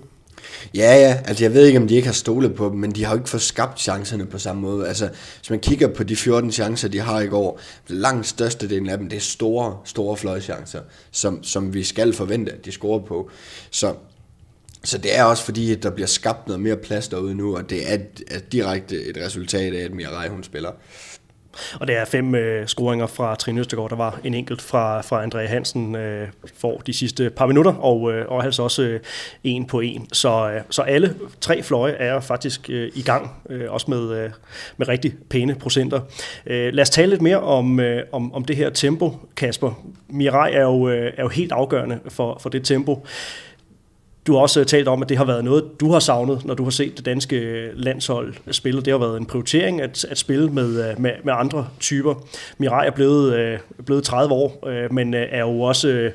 Ja, 0.75 0.97
ja, 0.97 1.19
altså 1.25 1.45
jeg 1.45 1.55
ved 1.55 1.67
ikke, 1.67 1.79
om 1.79 1.89
de 1.89 1.95
ikke 1.95 2.09
har 2.09 2.13
stolet 2.13 2.55
på 2.55 2.69
dem, 2.69 2.79
men 2.79 2.91
de 2.91 3.05
har 3.05 3.13
jo 3.13 3.19
ikke 3.19 3.31
fået 3.31 3.43
skabt 3.43 3.81
chancerne 3.81 4.27
på 4.27 4.39
samme 4.39 4.63
måde. 4.63 4.89
Altså, 4.89 5.09
hvis 5.39 5.51
man 5.51 5.61
kigger 5.61 5.89
på 5.89 6.03
de 6.03 6.17
14 6.17 6.53
chancer, 6.53 6.89
de 6.89 7.01
har 7.01 7.21
i 7.21 7.27
går, 7.27 7.61
langt 7.89 8.27
størstedelen 8.27 8.89
af 8.89 8.99
dem, 8.99 9.09
det 9.09 9.17
er 9.17 9.21
store, 9.21 9.79
store 9.85 10.17
fløjchancer, 10.17 10.81
som, 11.11 11.43
som 11.43 11.75
vi 11.75 11.85
skal 11.85 12.13
forvente, 12.13 12.53
at 12.53 12.65
de 12.65 12.73
scorer 12.73 13.07
på. 13.07 13.31
Så, 13.71 13.95
så 14.85 14.99
det 14.99 15.19
er 15.19 15.25
også 15.25 15.45
fordi, 15.45 15.73
at 15.73 15.83
der 15.83 15.91
bliver 15.91 16.07
skabt 16.07 16.47
noget 16.47 16.63
mere 16.63 16.77
plads 16.77 17.09
derude 17.09 17.35
nu, 17.35 17.57
og 17.57 17.71
det 17.71 17.93
er, 17.93 17.99
er 18.31 18.39
direkte 18.53 19.05
et 19.05 19.17
resultat 19.17 19.75
af, 19.75 19.85
at 19.85 19.95
Mirai 19.95 20.29
hun 20.29 20.43
spiller. 20.43 20.71
Og 21.81 21.87
det 21.87 21.97
er 21.97 22.05
fem 22.05 22.35
øh, 22.35 22.67
scoringer 22.67 23.07
fra 23.07 23.35
Trine 23.35 23.61
Østergaard. 23.61 23.91
Der 23.91 23.97
var 23.97 24.21
en 24.25 24.35
enkelt 24.35 24.63
fra, 24.63 25.01
fra 25.01 25.23
Andrea 25.23 25.47
Hansen 25.47 25.97
øh, 25.97 26.29
for 26.57 26.83
de 26.87 26.93
sidste 26.93 27.31
par 27.31 27.47
minutter, 27.47 27.73
og, 27.73 28.13
øh, 28.13 28.27
og 28.29 28.45
altså 28.45 28.63
også 28.63 28.83
øh, 28.83 29.01
en 29.45 29.65
på 29.67 29.81
en. 29.81 30.09
Så, 30.13 30.51
øh, 30.51 30.61
så 30.71 30.83
alle 30.83 31.15
tre 31.41 31.63
fløje 31.63 31.93
er 31.93 32.21
faktisk 32.21 32.71
øh, 32.71 32.91
i 32.95 33.03
gang, 33.03 33.31
øh, 33.51 33.73
også 33.73 33.87
med, 33.89 34.25
øh, 34.25 34.31
med 34.77 34.89
rigtig 34.89 35.15
pæne 35.31 35.55
procenter. 35.55 36.01
Øh, 36.47 36.73
lad 36.73 36.83
os 36.83 36.91
tale 36.91 37.11
lidt 37.11 37.23
mere 37.23 37.41
om, 37.41 37.81
øh, 37.81 38.03
om, 38.13 38.35
om 38.35 38.45
det 38.45 38.57
her 38.57 38.71
tempo, 38.71 39.17
Kasper. 39.37 39.83
Mirai 40.09 40.53
er 40.53 40.63
jo, 40.63 40.89
øh, 40.89 41.13
er 41.17 41.23
jo 41.23 41.29
helt 41.29 41.53
afgørende 41.53 41.99
for, 42.09 42.39
for 42.41 42.51
det 42.51 42.65
tempo. 42.65 43.07
Du 44.29 44.35
har 44.35 44.41
også 44.41 44.61
øh, 44.61 44.67
talt 44.67 44.89
om, 44.89 45.03
at 45.03 45.09
det 45.09 45.17
har 45.17 45.25
været 45.25 45.45
noget, 45.45 45.65
du 45.81 45.93
har 45.93 45.99
savnet, 45.99 46.45
når 46.45 46.55
du 46.55 46.65
har 46.65 46.71
set 46.71 46.97
det 46.97 47.07
danske 47.07 47.37
øh, 47.37 47.71
landshold 47.75 48.35
spille. 48.51 48.83
Det 48.83 48.93
har 48.93 48.99
været 48.99 49.17
en 49.17 49.27
prioritering 49.27 49.81
at, 49.81 50.05
at 50.05 50.19
spille 50.19 50.49
med, 50.51 50.91
øh, 50.91 51.01
med, 51.01 51.11
med 51.25 51.33
andre 51.37 51.69
typer. 51.81 52.15
Mirai 52.59 52.87
er 52.87 52.91
blevet, 52.91 53.35
øh, 53.35 53.59
blevet 53.87 54.05
30 54.05 54.35
år, 54.35 54.69
øh, 54.69 54.93
men 54.93 55.15
er 55.15 55.41
jo 55.41 55.61
også 55.61 56.11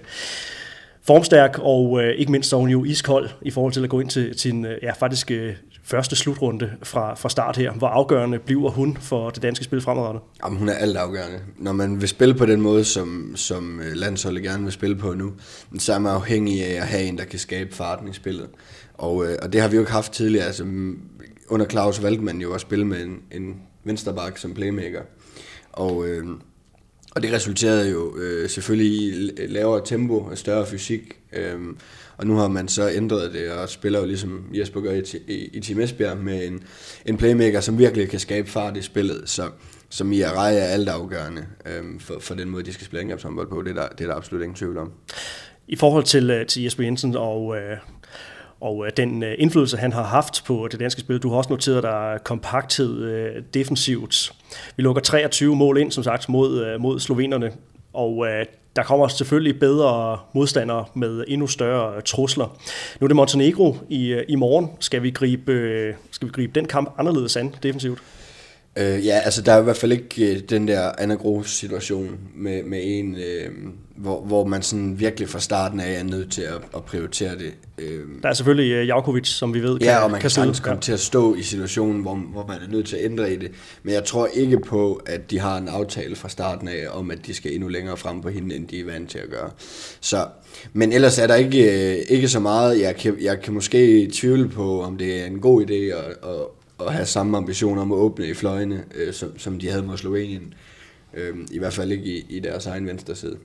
formstærk 1.06 1.60
og 1.60 2.04
øh, 2.04 2.10
ikke 2.10 2.32
mindst 2.32 2.50
så 2.50 2.58
hun 2.58 2.70
jo 2.70 2.84
iskold 2.84 3.30
i 3.42 3.52
forhold 3.52 3.74
til 3.74 3.84
at 3.84 3.90
gå 3.90 4.00
ind 4.00 4.10
til, 4.10 4.40
sin 4.40 4.66
øh, 4.66 4.78
ja, 4.84 4.92
faktisk 4.92 5.32
øh, 5.32 5.54
første 5.84 6.16
slutrunde 6.16 6.72
fra, 6.84 7.16
fra 7.16 7.30
start 7.30 7.58
her. 7.58 7.72
Hvor 7.72 7.88
afgørende 7.88 8.40
bliver 8.40 8.70
hun 8.70 8.98
for 9.02 9.30
det 9.30 9.44
danske 9.44 9.66
spil 9.66 9.82
fremadrettet? 9.82 10.22
Jamen, 10.46 10.60
hun 10.60 10.70
er 10.70 10.74
alt 10.74 10.98
afgørende. 10.98 11.40
Når 11.58 11.72
man 11.72 12.02
vil 12.02 12.10
spille 12.10 12.36
på 12.36 12.46
den 12.46 12.62
måde, 12.62 12.84
som, 12.84 13.34
som 13.36 13.82
landsholdet 13.96 14.44
gerne 14.44 14.64
vil 14.64 14.72
spille 14.72 14.96
på 14.96 15.14
nu, 15.14 15.34
så 15.80 15.94
er 15.94 16.00
man 16.00 16.12
afhængig 16.12 16.66
af 16.66 16.82
at 16.82 16.88
have 16.88 17.04
en, 17.04 17.18
der 17.18 17.26
kan 17.26 17.40
skabe 17.40 17.76
farten 17.76 18.08
i 18.08 18.14
spillet. 18.14 18.50
Og, 18.94 19.26
øh, 19.26 19.38
og 19.42 19.54
det 19.54 19.62
har 19.62 19.68
vi 19.68 19.76
jo 19.76 19.82
ikke 19.82 19.92
haft 19.92 20.12
tidligere. 20.12 20.46
Altså, 20.46 20.64
under 21.50 21.66
Claus 21.66 22.04
valgte 22.04 22.24
man 22.24 22.42
jo 22.42 22.54
at 22.54 22.62
spille 22.62 22.86
med 22.86 23.04
en, 23.04 23.22
en 23.32 23.56
vensterbak 23.84 24.38
som 24.38 24.54
playmaker. 24.54 25.02
Og, 25.72 26.08
øh, 26.08 26.26
og 27.16 27.24
det 27.24 27.34
resulterede 27.34 27.90
jo 27.90 28.18
øh, 28.18 28.50
selvfølgelig 28.50 28.92
i 28.94 29.32
lavere 29.48 29.82
tempo 29.86 30.18
og 30.18 30.38
større 30.38 30.66
fysik. 30.66 31.20
Øh, 31.34 31.60
og 32.18 32.28
nu 32.28 32.36
har 32.36 32.48
man 32.48 32.68
så 32.68 32.90
ændret 32.90 33.34
det, 33.34 33.52
og 33.52 33.70
spiller 33.70 34.00
jo 34.00 34.06
ligesom 34.06 34.46
Jesper 34.54 34.82
gør 34.82 34.92
i, 34.92 35.04
i, 35.28 35.50
i 35.54 35.60
Team 35.60 35.80
Esbjerg 35.80 36.18
med 36.18 36.48
en, 36.48 36.64
en 37.06 37.18
playmaker, 37.18 37.62
som 37.62 37.78
virkelig 37.78 38.10
kan 38.10 38.20
skabe 38.20 38.50
fart 38.50 38.78
i 38.78 38.82
spillet. 38.82 39.22
Så, 39.26 39.50
som 39.90 40.12
i 40.12 40.22
er 40.22 40.30
er 40.30 40.66
alt 40.66 40.90
afgørende 40.90 41.46
øhm, 41.66 42.00
for, 42.00 42.20
for 42.20 42.36
den 42.36 42.50
måde, 42.50 42.64
de 42.64 42.74
skal 42.74 42.86
spille 42.86 43.02
angrebshåndbold 43.02 43.48
på. 43.48 43.62
Det 43.62 43.70
er, 43.70 43.82
der, 43.82 43.88
det 43.88 44.04
er 44.04 44.08
der 44.08 44.16
absolut 44.16 44.44
ingen 44.44 44.56
tvivl 44.56 44.78
om. 44.78 44.92
I 45.68 45.76
forhold 45.76 46.04
til, 46.04 46.30
øh, 46.30 46.46
til 46.46 46.64
Jesper 46.64 46.84
Jensen 46.84 47.16
og, 47.16 47.58
øh, 47.58 47.78
og 48.64 48.86
øh, 48.86 48.92
den 48.98 49.24
øh, 49.24 49.36
indflydelse, 49.38 49.78
han 49.78 49.94
har 49.94 50.04
haft 50.04 50.44
på 50.46 50.68
det 50.72 50.80
danske 50.80 51.02
spil. 51.02 51.20
Du 51.20 51.30
har 51.30 51.38
også 51.38 51.50
noteret 51.50 51.84
dig 51.84 52.20
kompakthed 52.24 53.04
øh, 53.04 53.44
defensivt. 53.54 54.34
Vi 54.78 54.84
lukker 54.84 55.02
23 55.02 55.56
mål 55.56 55.78
ind, 55.78 55.92
som 55.92 56.04
sagt, 56.04 56.30
mod, 56.30 56.66
øh, 56.66 56.82
mod 56.82 57.00
slovenerne. 57.00 57.52
Og 57.94 58.28
øh, 58.28 58.46
der 58.76 58.84
kommer 58.84 59.08
selvfølgelig 59.08 59.60
bedre 59.60 60.20
modstandere 60.34 60.86
med 60.94 61.24
endnu 61.28 61.48
større 61.48 61.96
øh, 61.96 62.02
trusler. 62.02 62.58
Nu 63.00 63.06
er 63.06 63.08
det 63.08 63.16
Montenegro 63.16 63.78
i, 63.90 64.22
i 64.28 64.36
morgen. 64.36 64.70
Skal 64.80 65.04
vi, 65.04 65.12
gribe, 65.12 65.96
skal 66.12 66.28
vi 66.28 66.32
gribe 66.32 66.60
den 66.60 66.66
kamp 66.66 66.96
anderledes 66.98 67.38
an 67.38 67.56
defensivt? 67.64 68.00
Øh, 68.78 69.06
ja, 69.06 69.20
altså 69.20 69.42
der 69.42 69.54
er 69.54 69.60
i 69.60 69.64
hvert 69.64 69.78
fald 69.78 69.92
ikke 69.92 70.32
øh, 70.32 70.40
den 70.50 70.68
der 70.68 70.92
Anna 70.98 71.18
situation 71.44 72.20
med, 72.36 72.64
med 72.64 72.80
en, 72.84 73.16
øh, 73.16 73.52
hvor, 73.96 74.22
hvor 74.22 74.46
man 74.46 74.62
sådan 74.62 75.00
virkelig 75.00 75.30
fra 75.30 75.40
starten 75.40 75.80
af 75.80 76.00
er 76.00 76.04
nødt 76.04 76.32
til 76.32 76.42
at, 76.42 76.62
at 76.76 76.84
prioritere 76.84 77.38
det. 77.38 77.54
Øh, 77.78 78.02
der 78.24 78.30
er 78.30 78.34
selvfølgelig 78.34 78.82
uh, 78.82 78.88
Jakovic, 78.88 79.28
som 79.28 79.54
vi 79.54 79.60
ved, 79.60 79.80
kan 79.80 79.88
Ja, 79.88 80.04
og 80.04 80.12
man 80.12 80.22
kan, 80.22 80.30
sagtens 80.30 80.60
komme 80.60 80.76
ja. 80.76 80.82
til 80.82 80.92
at 80.92 81.00
stå 81.00 81.36
i 81.36 81.42
situationen, 81.42 82.02
hvor, 82.02 82.16
hvor 82.16 82.46
man 82.48 82.58
er 82.68 82.72
nødt 82.72 82.88
til 82.88 82.96
at 82.96 83.06
ændre 83.06 83.34
i 83.34 83.36
det. 83.36 83.52
Men 83.84 83.94
jeg 83.94 84.04
tror 84.04 84.28
ikke 84.34 84.60
på, 84.60 85.02
at 85.06 85.32
de 85.32 85.40
har 85.40 85.58
en 85.58 85.68
aftale 85.68 86.16
fra 86.16 86.30
starten 86.30 86.68
af, 86.68 86.86
om 86.92 87.12
at 87.12 87.18
de 87.26 87.34
skal 87.34 87.54
endnu 87.54 87.68
længere 87.68 87.98
frem 87.98 88.22
på 88.22 88.30
hende, 88.30 88.56
end 88.56 88.68
de 88.68 88.80
er 88.80 88.86
vant 88.86 89.10
til 89.10 89.20
at 89.20 89.30
gøre. 89.30 89.50
Så, 90.02 90.26
men 90.74 90.94
ellers 90.94 91.20
er 91.20 91.28
der 91.28 91.36
ikke, 91.36 91.92
øh, 91.94 91.98
ikke 92.10 92.28
så 92.28 92.40
meget. 92.40 92.82
Jeg 92.82 92.96
kan, 92.96 93.18
jeg 93.22 93.42
kan 93.42 93.54
måske 93.54 94.10
tvivle 94.14 94.50
på, 94.50 94.82
om 94.82 94.98
det 94.98 95.22
er 95.22 95.26
en 95.26 95.40
god 95.40 95.62
idé 95.62 95.74
at, 95.74 96.06
at, 96.24 96.63
at 96.88 96.94
have 96.94 97.06
samme 97.06 97.38
ambitioner 97.38 97.82
om 97.82 97.92
at 97.92 97.96
åbne 97.96 98.28
i 98.28 98.34
fløjene, 98.34 98.84
øh, 98.96 99.14
som, 99.14 99.40
som 99.40 99.60
de 99.60 99.70
havde 99.70 99.84
mod 99.84 99.98
Slovenien. 99.98 100.54
Øh, 101.14 101.36
I 101.52 101.60
hvert 101.60 101.74
fald 101.74 101.92
ikke 101.92 102.06
i, 102.06 102.26
i 102.30 102.40
deres 102.40 102.66
egen 102.66 102.88
venstre 102.88 103.16
side. 103.16 103.38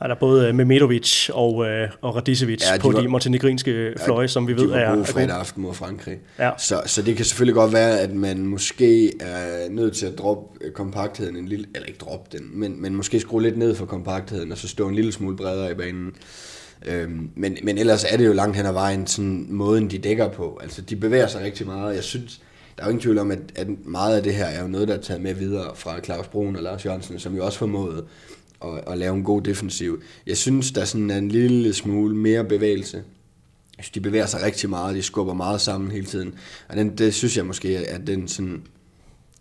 Er 0.00 0.06
der 0.06 0.14
både 0.14 0.52
Memedovic 0.52 1.28
og, 1.32 1.66
øh, 1.66 1.88
og 2.00 2.16
Radicevic 2.16 2.62
ja, 2.70 2.76
de 2.76 2.80
på 2.80 2.90
var, 2.90 3.00
de 3.00 3.08
montenegrinske 3.08 3.94
fløje, 4.04 4.20
ja, 4.20 4.26
som 4.26 4.48
vi 4.48 4.56
ved 4.56 4.70
er... 4.70 4.88
Var 4.88 4.94
gode 4.94 5.06
fredag 5.06 5.36
aften 5.36 5.62
mod 5.62 5.74
Frankrig. 5.74 6.18
Ja. 6.38 6.50
Så, 6.58 6.82
så 6.86 7.02
det 7.02 7.16
kan 7.16 7.24
selvfølgelig 7.24 7.54
godt 7.54 7.72
være, 7.72 8.00
at 8.00 8.14
man 8.14 8.46
måske 8.46 9.12
er 9.20 9.70
nødt 9.70 9.96
til 9.96 10.06
at 10.06 10.18
droppe 10.18 10.70
kompaktheden 10.70 11.36
en 11.36 11.48
lille... 11.48 11.66
Eller 11.74 11.86
ikke 11.86 11.98
droppe 11.98 12.38
den, 12.38 12.50
men, 12.52 12.82
men 12.82 12.94
måske 12.94 13.20
skrue 13.20 13.42
lidt 13.42 13.56
ned 13.56 13.74
for 13.74 13.86
kompaktheden, 13.86 14.52
og 14.52 14.58
så 14.58 14.68
stå 14.68 14.88
en 14.88 14.94
lille 14.94 15.12
smule 15.12 15.36
bredere 15.36 15.70
i 15.70 15.74
banen. 15.74 16.12
Øhm, 16.86 17.30
men, 17.34 17.56
men 17.62 17.78
ellers 17.78 18.04
er 18.04 18.16
det 18.16 18.26
jo 18.26 18.32
langt 18.32 18.56
hen 18.56 18.66
ad 18.66 18.72
vejen 18.72 19.06
sådan 19.06 19.46
måden, 19.50 19.90
de 19.90 19.98
dækker 19.98 20.28
på. 20.28 20.58
Altså, 20.62 20.82
de 20.82 20.96
bevæger 20.96 21.26
sig 21.26 21.42
rigtig 21.42 21.66
meget. 21.66 21.94
Jeg 21.94 22.04
synes, 22.04 22.40
der 22.76 22.82
er 22.82 22.86
jo 22.86 22.90
ingen 22.90 23.02
tvivl 23.02 23.18
om, 23.18 23.30
at, 23.30 23.38
at 23.54 23.86
meget 23.86 24.16
af 24.16 24.22
det 24.22 24.34
her 24.34 24.44
er 24.44 24.62
jo 24.62 24.68
noget, 24.68 24.88
der 24.88 24.94
er 24.94 25.00
taget 25.00 25.22
med 25.22 25.34
videre 25.34 25.76
fra 25.76 26.00
Claus 26.00 26.26
Brun 26.26 26.56
og 26.56 26.62
Lars 26.62 26.84
Jørgensen, 26.86 27.18
som 27.18 27.36
jo 27.36 27.44
også 27.44 27.58
formåede 27.58 28.04
at, 28.64 28.84
at 28.86 28.98
lave 28.98 29.14
en 29.14 29.24
god 29.24 29.42
defensiv. 29.42 30.02
Jeg 30.26 30.36
synes, 30.36 30.72
der 30.72 30.84
sådan 30.84 31.10
er 31.10 31.18
en 31.18 31.28
lille 31.28 31.74
smule 31.74 32.16
mere 32.16 32.44
bevægelse. 32.44 32.96
Jeg 33.76 33.84
synes, 33.84 33.90
De 33.90 34.00
bevæger 34.00 34.26
sig 34.26 34.42
rigtig 34.42 34.70
meget, 34.70 34.96
de 34.96 35.02
skubber 35.02 35.34
meget 35.34 35.60
sammen 35.60 35.90
hele 35.90 36.06
tiden. 36.06 36.34
Og 36.68 36.76
den, 36.76 36.98
det 36.98 37.14
synes 37.14 37.36
jeg 37.36 37.46
måske 37.46 37.76
er 37.76 37.98
den, 37.98 38.28
sådan, 38.28 38.62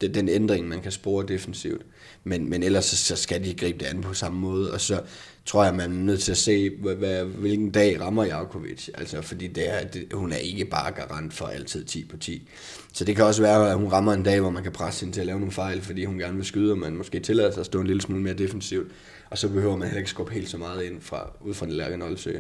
det, 0.02 0.16
den 0.16 0.30
ændring, 0.30 0.68
man 0.68 0.82
kan 0.82 0.92
spore 0.92 1.26
defensivt. 1.28 1.82
Men, 2.24 2.50
men 2.50 2.64
ellers 2.64 2.86
så, 2.86 2.98
så 2.98 3.16
skal 3.16 3.44
de 3.44 3.54
gribe 3.54 3.80
det 3.80 3.86
an 3.86 4.02
på 4.02 4.14
samme 4.14 4.40
måde. 4.40 4.72
Og 4.72 4.82
så 4.82 5.02
tror 5.46 5.64
jeg, 5.64 5.76
man 5.76 5.92
er 5.92 5.96
nødt 5.96 6.22
til 6.22 6.32
at 6.32 6.38
se, 6.38 6.70
hvad, 6.70 6.96
hvad, 6.96 7.26
hvilken 7.26 7.72
dag 7.72 8.02
rammer 8.02 8.24
Jakovic. 8.26 8.90
Altså, 8.94 9.22
fordi 9.22 9.48
det 9.48 9.74
er, 9.74 9.88
det, 9.88 10.08
hun 10.14 10.32
er 10.32 10.38
ikke 10.38 10.66
bare 10.66 10.92
garant 10.92 11.34
for 11.34 11.46
altid 11.46 11.84
10 11.84 12.06
på 12.06 12.18
10. 12.18 12.50
Så 12.94 13.06
det 13.06 13.16
kan 13.16 13.26
også 13.26 13.42
være, 13.42 13.70
at 13.72 13.78
hun 13.78 13.92
rammer 13.92 14.14
en 14.14 14.24
dag, 14.24 14.40
hvor 14.40 14.50
man 14.50 14.64
kan 14.64 14.72
presse 14.72 15.06
hende 15.06 15.16
til 15.16 15.22
at 15.22 15.28
lave 15.28 15.40
nogle 15.40 15.52
fejl, 15.52 15.82
fordi 15.82 16.06
hun 16.06 16.18
gerne 16.18 16.36
vil 16.36 16.46
skyde, 16.46 16.72
og 16.72 16.78
man 16.78 16.96
måske 16.96 17.20
tillader 17.20 17.52
sig 17.52 17.60
at 17.60 17.66
stå 17.66 17.80
en 17.80 17.88
lille 17.88 18.02
smule 18.02 18.22
mere 18.22 18.34
defensivt. 18.34 18.92
Og 19.30 19.38
så 19.38 19.50
behøver 19.50 19.76
man 19.76 19.88
heller 19.88 20.00
ikke 20.00 20.10
skubbe 20.10 20.34
helt 20.34 20.50
så 20.50 20.58
meget 20.58 20.84
ind 20.84 21.02
fra, 21.02 21.32
ud 21.42 21.54
fra 21.54 21.66
den 21.66 21.74
lærke 21.74 21.98
Nolsø. 21.98 22.32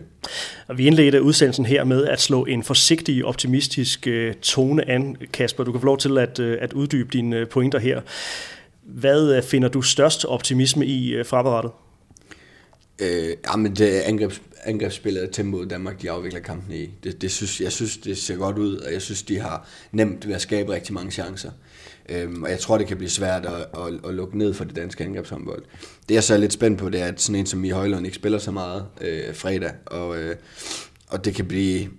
Og 0.67 0.77
vi 0.77 0.87
indledte 0.87 1.21
udsendelsen 1.21 1.65
her 1.65 1.83
med 1.83 2.05
at 2.05 2.21
slå 2.21 2.45
en 2.45 2.63
forsigtig, 2.63 3.25
optimistisk 3.25 4.07
øh, 4.07 4.33
tone 4.33 4.89
an, 4.89 5.17
Kasper. 5.33 5.63
Du 5.63 5.71
kan 5.71 5.81
få 5.81 5.85
lov 5.85 5.97
til 5.97 6.17
at, 6.17 6.39
øh, 6.39 6.57
at 6.61 6.73
uddybe 6.73 7.09
dine 7.13 7.37
øh, 7.37 7.47
pointer 7.47 7.79
her. 7.79 8.01
Hvad 8.83 9.41
finder 9.41 9.69
du 9.69 9.81
størst 9.81 10.25
optimisme 10.25 10.85
i 10.85 11.23
fremadrettet? 11.23 11.71
Øh, 12.99 13.29
ah, 13.29 13.35
jamen, 13.51 13.75
det 13.75 13.85
angrebs, 13.85 14.41
angrebsspillet 14.63 15.23
og 15.23 15.31
tempoet 15.31 15.69
Danmark, 15.69 16.01
de 16.01 16.11
afvikler 16.11 16.39
kampen 16.39 16.73
i. 16.73 16.91
Det, 17.03 17.21
det 17.21 17.31
synes, 17.31 17.61
jeg 17.61 17.71
synes, 17.71 17.97
det 17.97 18.17
ser 18.17 18.35
godt 18.35 18.57
ud, 18.57 18.77
og 18.77 18.93
jeg 18.93 19.01
synes, 19.01 19.23
de 19.23 19.39
har 19.39 19.67
nemt 19.91 20.27
ved 20.27 20.35
at 20.35 20.41
skabe 20.41 20.73
rigtig 20.73 20.93
mange 20.93 21.11
chancer. 21.11 21.51
Øhm, 22.09 22.43
og 22.43 22.49
jeg 22.49 22.59
tror, 22.59 22.77
det 22.77 22.87
kan 22.87 22.97
blive 22.97 23.09
svært 23.09 23.45
at, 23.45 23.53
at, 23.53 23.93
at 24.07 24.13
lukke 24.13 24.37
ned 24.37 24.53
for 24.53 24.63
det 24.63 24.75
danske 24.75 25.03
angrebshåndbold. 25.03 25.63
Det 26.09 26.15
jeg 26.15 26.23
så 26.23 26.33
er 26.33 26.37
lidt 26.37 26.53
spændt 26.53 26.79
på, 26.79 26.89
det 26.89 27.01
er, 27.01 27.05
at 27.05 27.21
sådan 27.21 27.39
en 27.39 27.45
som 27.45 27.59
Mie 27.59 27.73
Højlund 27.73 28.05
ikke 28.05 28.15
spiller 28.15 28.39
så 28.39 28.51
meget 28.51 28.85
øh, 29.01 29.35
fredag, 29.35 29.71
og, 29.85 30.17
øh, 30.17 30.35
og 31.07 31.25
det 31.25 31.35
kan 31.35 31.45
blive 31.45 31.89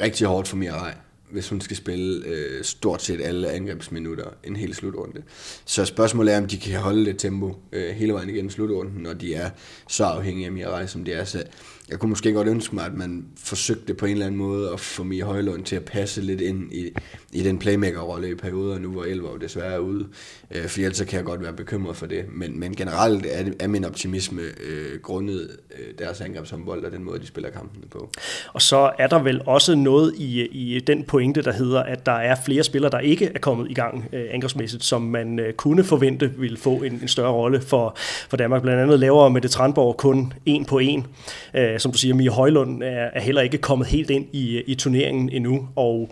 rigtig 0.00 0.26
hårdt 0.26 0.48
for 0.48 0.56
Mirai 0.56 0.92
hvis 1.32 1.48
hun 1.48 1.60
skal 1.60 1.76
spille 1.76 2.26
øh, 2.26 2.64
stort 2.64 3.02
set 3.02 3.20
alle 3.20 3.50
angrebsminutter 3.50 4.24
en 4.44 4.56
hel 4.56 4.74
slutrunde. 4.74 5.22
Så 5.64 5.84
spørgsmålet 5.84 6.34
er, 6.34 6.38
om 6.38 6.46
de 6.46 6.58
kan 6.58 6.80
holde 6.80 7.04
det 7.04 7.18
tempo 7.18 7.56
øh, 7.72 7.90
hele 7.90 8.12
vejen 8.12 8.28
igennem 8.28 8.50
slutrunden, 8.50 9.02
når 9.02 9.12
de 9.12 9.34
er 9.34 9.50
så 9.88 10.04
afhængige 10.04 10.46
af 10.46 10.52
Mirai, 10.52 10.86
som 10.86 11.04
de 11.04 11.12
er. 11.12 11.24
Så 11.24 11.42
jeg 11.90 11.98
kunne 11.98 12.10
måske 12.10 12.32
godt 12.32 12.48
ønske 12.48 12.74
mig, 12.74 12.86
at 12.86 12.94
man 12.94 13.24
forsøgte 13.36 13.94
på 13.94 14.06
en 14.06 14.12
eller 14.12 14.26
anden 14.26 14.38
måde 14.38 14.70
at 14.72 14.80
få 14.80 15.02
Mia 15.02 15.24
Højlund 15.24 15.64
til 15.64 15.76
at 15.76 15.84
passe 15.84 16.20
lidt 16.20 16.40
ind 16.40 16.72
i, 16.72 16.90
i 17.32 17.42
den 17.42 17.58
playmaker-rolle 17.58 18.30
i 18.30 18.34
perioder 18.34 18.78
nu, 18.78 18.90
hvor 18.90 19.04
Elver 19.04 19.36
desværre 19.36 19.72
er 19.74 19.78
ude. 19.78 20.06
Øh, 20.50 20.66
for 20.66 20.80
ellers 20.80 21.00
kan 21.00 21.16
jeg 21.16 21.24
godt 21.24 21.42
være 21.42 21.52
bekymret 21.52 21.96
for 21.96 22.06
det. 22.06 22.24
Men, 22.32 22.60
men 22.60 22.76
generelt 22.76 23.26
er, 23.26 23.52
er 23.60 23.68
min 23.68 23.84
optimisme 23.84 24.42
øh, 24.42 25.00
grundet 25.02 25.50
øh, 25.78 25.94
deres 25.98 26.20
angrebshåndbold 26.20 26.84
og 26.84 26.92
den 26.92 27.04
måde, 27.04 27.20
de 27.20 27.26
spiller 27.26 27.50
kampene 27.50 27.86
på. 27.90 28.10
Og 28.52 28.62
så 28.62 28.92
er 28.98 29.06
der 29.06 29.22
vel 29.22 29.42
også 29.46 29.74
noget 29.74 30.14
i, 30.16 30.46
i 30.46 30.80
den 30.80 31.04
på 31.04 31.18
pointe, 31.20 31.42
der 31.42 31.52
hedder, 31.52 31.82
at 31.82 32.06
der 32.06 32.12
er 32.12 32.34
flere 32.44 32.62
spillere, 32.62 32.90
der 32.90 32.98
ikke 32.98 33.30
er 33.34 33.38
kommet 33.38 33.70
i 33.70 33.74
gang 33.74 34.08
øh, 34.12 34.24
angrebsmæssigt, 34.30 34.84
som 34.84 35.02
man 35.02 35.38
øh, 35.38 35.52
kunne 35.52 35.84
forvente 35.84 36.30
ville 36.38 36.56
få 36.56 36.70
en, 36.76 36.92
en 36.92 37.08
større 37.08 37.32
rolle 37.32 37.60
for, 37.60 37.96
for 38.28 38.36
Danmark. 38.36 38.62
Blandt 38.62 38.80
andet 38.80 39.00
laver 39.00 39.28
med 39.28 39.40
det 39.40 39.50
Tranborg 39.50 39.96
kun 39.96 40.32
en 40.46 40.64
på 40.64 40.78
en. 40.78 41.06
Øh, 41.54 41.80
som 41.80 41.92
du 41.92 41.98
siger, 41.98 42.14
Mia 42.14 42.30
Højlund 42.30 42.82
er, 42.82 43.08
er 43.12 43.20
heller 43.20 43.42
ikke 43.42 43.58
kommet 43.58 43.88
helt 43.88 44.10
ind 44.10 44.26
i, 44.32 44.62
i 44.66 44.74
turneringen 44.74 45.28
endnu, 45.32 45.68
og 45.76 46.10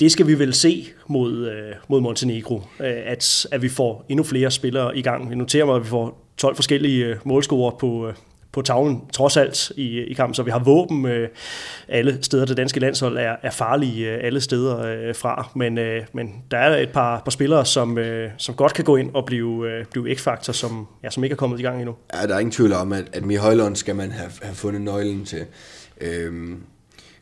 det 0.00 0.12
skal 0.12 0.26
vi 0.26 0.38
vel 0.38 0.54
se 0.54 0.86
mod, 1.08 1.48
øh, 1.48 1.74
mod 1.88 2.00
Montenegro, 2.00 2.62
øh, 2.80 2.96
at, 3.06 3.46
at 3.52 3.62
vi 3.62 3.68
får 3.68 4.04
endnu 4.08 4.24
flere 4.24 4.50
spillere 4.50 4.98
i 4.98 5.02
gang. 5.02 5.30
Vi 5.30 5.34
noterer 5.34 5.64
mig, 5.64 5.76
at 5.76 5.82
vi 5.82 5.88
får 5.88 6.26
12 6.36 6.54
forskellige 6.54 7.04
øh, 7.04 7.16
målscorer 7.24 7.70
på, 7.70 8.08
øh, 8.08 8.14
på 8.52 8.62
tavlen, 8.62 9.02
trods 9.12 9.36
alt 9.36 9.72
i, 9.76 9.98
i 9.98 10.14
kampen. 10.14 10.34
Så 10.34 10.42
vi 10.42 10.50
har 10.50 10.58
våben 10.58 11.06
øh, 11.06 11.28
alle 11.88 12.18
steder. 12.22 12.46
Det 12.46 12.56
danske 12.56 12.80
landshold 12.80 13.18
er, 13.18 13.36
er 13.42 13.50
farlige 13.50 14.10
øh, 14.10 14.18
alle 14.22 14.40
steder 14.40 14.78
øh, 14.78 15.14
fra. 15.14 15.50
Men, 15.54 15.78
øh, 15.78 16.02
men 16.12 16.34
der 16.50 16.58
er 16.58 16.82
et 16.82 16.90
par, 16.90 17.20
par 17.20 17.30
spillere, 17.30 17.66
som, 17.66 17.98
øh, 17.98 18.30
som 18.36 18.54
godt 18.54 18.74
kan 18.74 18.84
gå 18.84 18.96
ind 18.96 19.10
og 19.14 19.26
blive, 19.26 19.70
øh, 19.70 19.84
blive 19.84 20.14
X-faktor, 20.14 20.52
som, 20.52 20.86
ja, 21.02 21.10
som 21.10 21.24
ikke 21.24 21.34
er 21.34 21.36
kommet 21.36 21.60
i 21.60 21.62
gang 21.62 21.78
endnu. 21.78 21.94
Ja, 22.14 22.26
der 22.26 22.34
er 22.34 22.38
ingen 22.38 22.52
tvivl 22.52 22.72
om, 22.72 22.92
at, 22.92 23.04
at 23.12 23.24
Mie 23.24 23.38
Højlund 23.38 23.76
skal 23.76 23.96
man 23.96 24.10
have, 24.10 24.30
have 24.42 24.54
fundet 24.54 24.82
nøglen 24.82 25.24
til. 25.24 25.44
Øhm, 26.00 26.62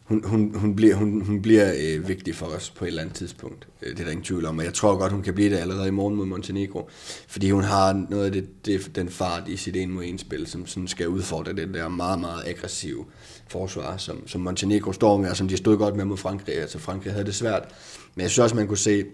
hun, 0.09 0.25
hun, 0.25 0.55
hun 0.55 0.77
bliver, 0.77 0.95
hun, 0.95 1.21
hun 1.21 1.43
bliver 1.43 1.73
øh, 1.79 2.09
vigtig 2.09 2.35
for 2.35 2.47
os 2.47 2.71
på 2.71 2.85
et 2.85 2.89
eller 2.89 3.03
andet 3.03 3.17
tidspunkt. 3.17 3.69
Øh, 3.83 3.91
det 3.91 4.01
er 4.01 4.05
der 4.05 4.11
ingen 4.11 4.25
tvivl 4.25 4.47
om, 4.47 4.59
og 4.59 4.65
jeg 4.65 4.75
tror 4.75 4.97
godt, 4.97 5.13
hun 5.13 5.23
kan 5.23 5.35
blive 5.35 5.51
det 5.51 5.57
allerede 5.57 5.89
i 5.89 5.91
morgen 5.91 6.17
mod 6.17 6.27
Montenegro, 6.27 6.89
fordi 7.29 7.51
hun 7.51 7.63
har 7.63 8.07
noget 8.11 8.25
af 8.25 8.33
det, 8.33 8.67
det, 8.67 8.97
den 8.97 9.09
fart 9.09 9.49
i 9.49 9.57
sit 9.57 9.77
en 9.77 9.91
mod 9.91 10.05
en 10.05 10.19
spil, 10.19 10.47
som 10.47 10.67
sådan 10.67 10.89
skal 10.89 11.09
udfordre 11.09 11.53
det 11.53 11.75
der 11.75 11.89
meget, 11.89 12.21
meget 12.21 12.43
aggressive 12.47 13.05
forsvar, 13.49 13.97
som, 13.97 14.29
som 14.29 14.41
Montenegro 14.41 14.93
står 14.93 15.17
med, 15.17 15.31
og 15.31 15.37
som 15.37 15.49
de 15.49 15.57
stod 15.57 15.77
godt 15.77 15.97
med 15.97 16.05
mod 16.05 16.17
Frankrig. 16.17 16.61
Altså 16.61 16.79
Frankrig 16.79 17.13
havde 17.13 17.27
det 17.27 17.35
svært, 17.35 17.69
men 18.15 18.23
jeg 18.23 18.31
synes 18.31 18.39
også, 18.39 18.57
man 18.57 18.67
kunne 18.67 18.79
se 18.79 19.05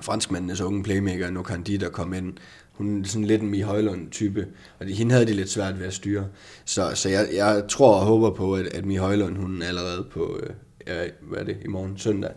franskmændenes 0.00 0.60
unge 0.60 0.82
playmaker, 0.82 1.30
Nokandi, 1.30 1.76
der 1.76 1.88
kom 1.88 2.14
ind, 2.14 2.32
hun 2.72 3.02
er 3.02 3.08
sådan 3.08 3.24
lidt 3.24 3.42
en 3.42 3.50
Mie 3.50 3.64
Højlund-type, 3.64 4.46
og 4.78 4.86
de, 4.86 4.92
hende 4.92 5.12
havde 5.12 5.26
de 5.26 5.32
lidt 5.32 5.50
svært 5.50 5.78
ved 5.78 5.86
at 5.86 5.94
styre. 5.94 6.26
Så, 6.64 6.90
så 6.94 7.08
jeg, 7.08 7.28
jeg 7.34 7.64
tror 7.68 7.94
og 7.94 8.06
håber 8.06 8.30
på, 8.30 8.54
at, 8.54 8.66
at 8.66 8.84
Mie 8.84 8.98
Højlund, 8.98 9.36
hun 9.36 9.62
allerede 9.62 10.06
på, 10.10 10.40
øh, 10.86 11.08
hvad 11.20 11.38
er 11.38 11.44
det, 11.44 11.56
i 11.64 11.68
morgen 11.68 11.98
søndag, 11.98 12.30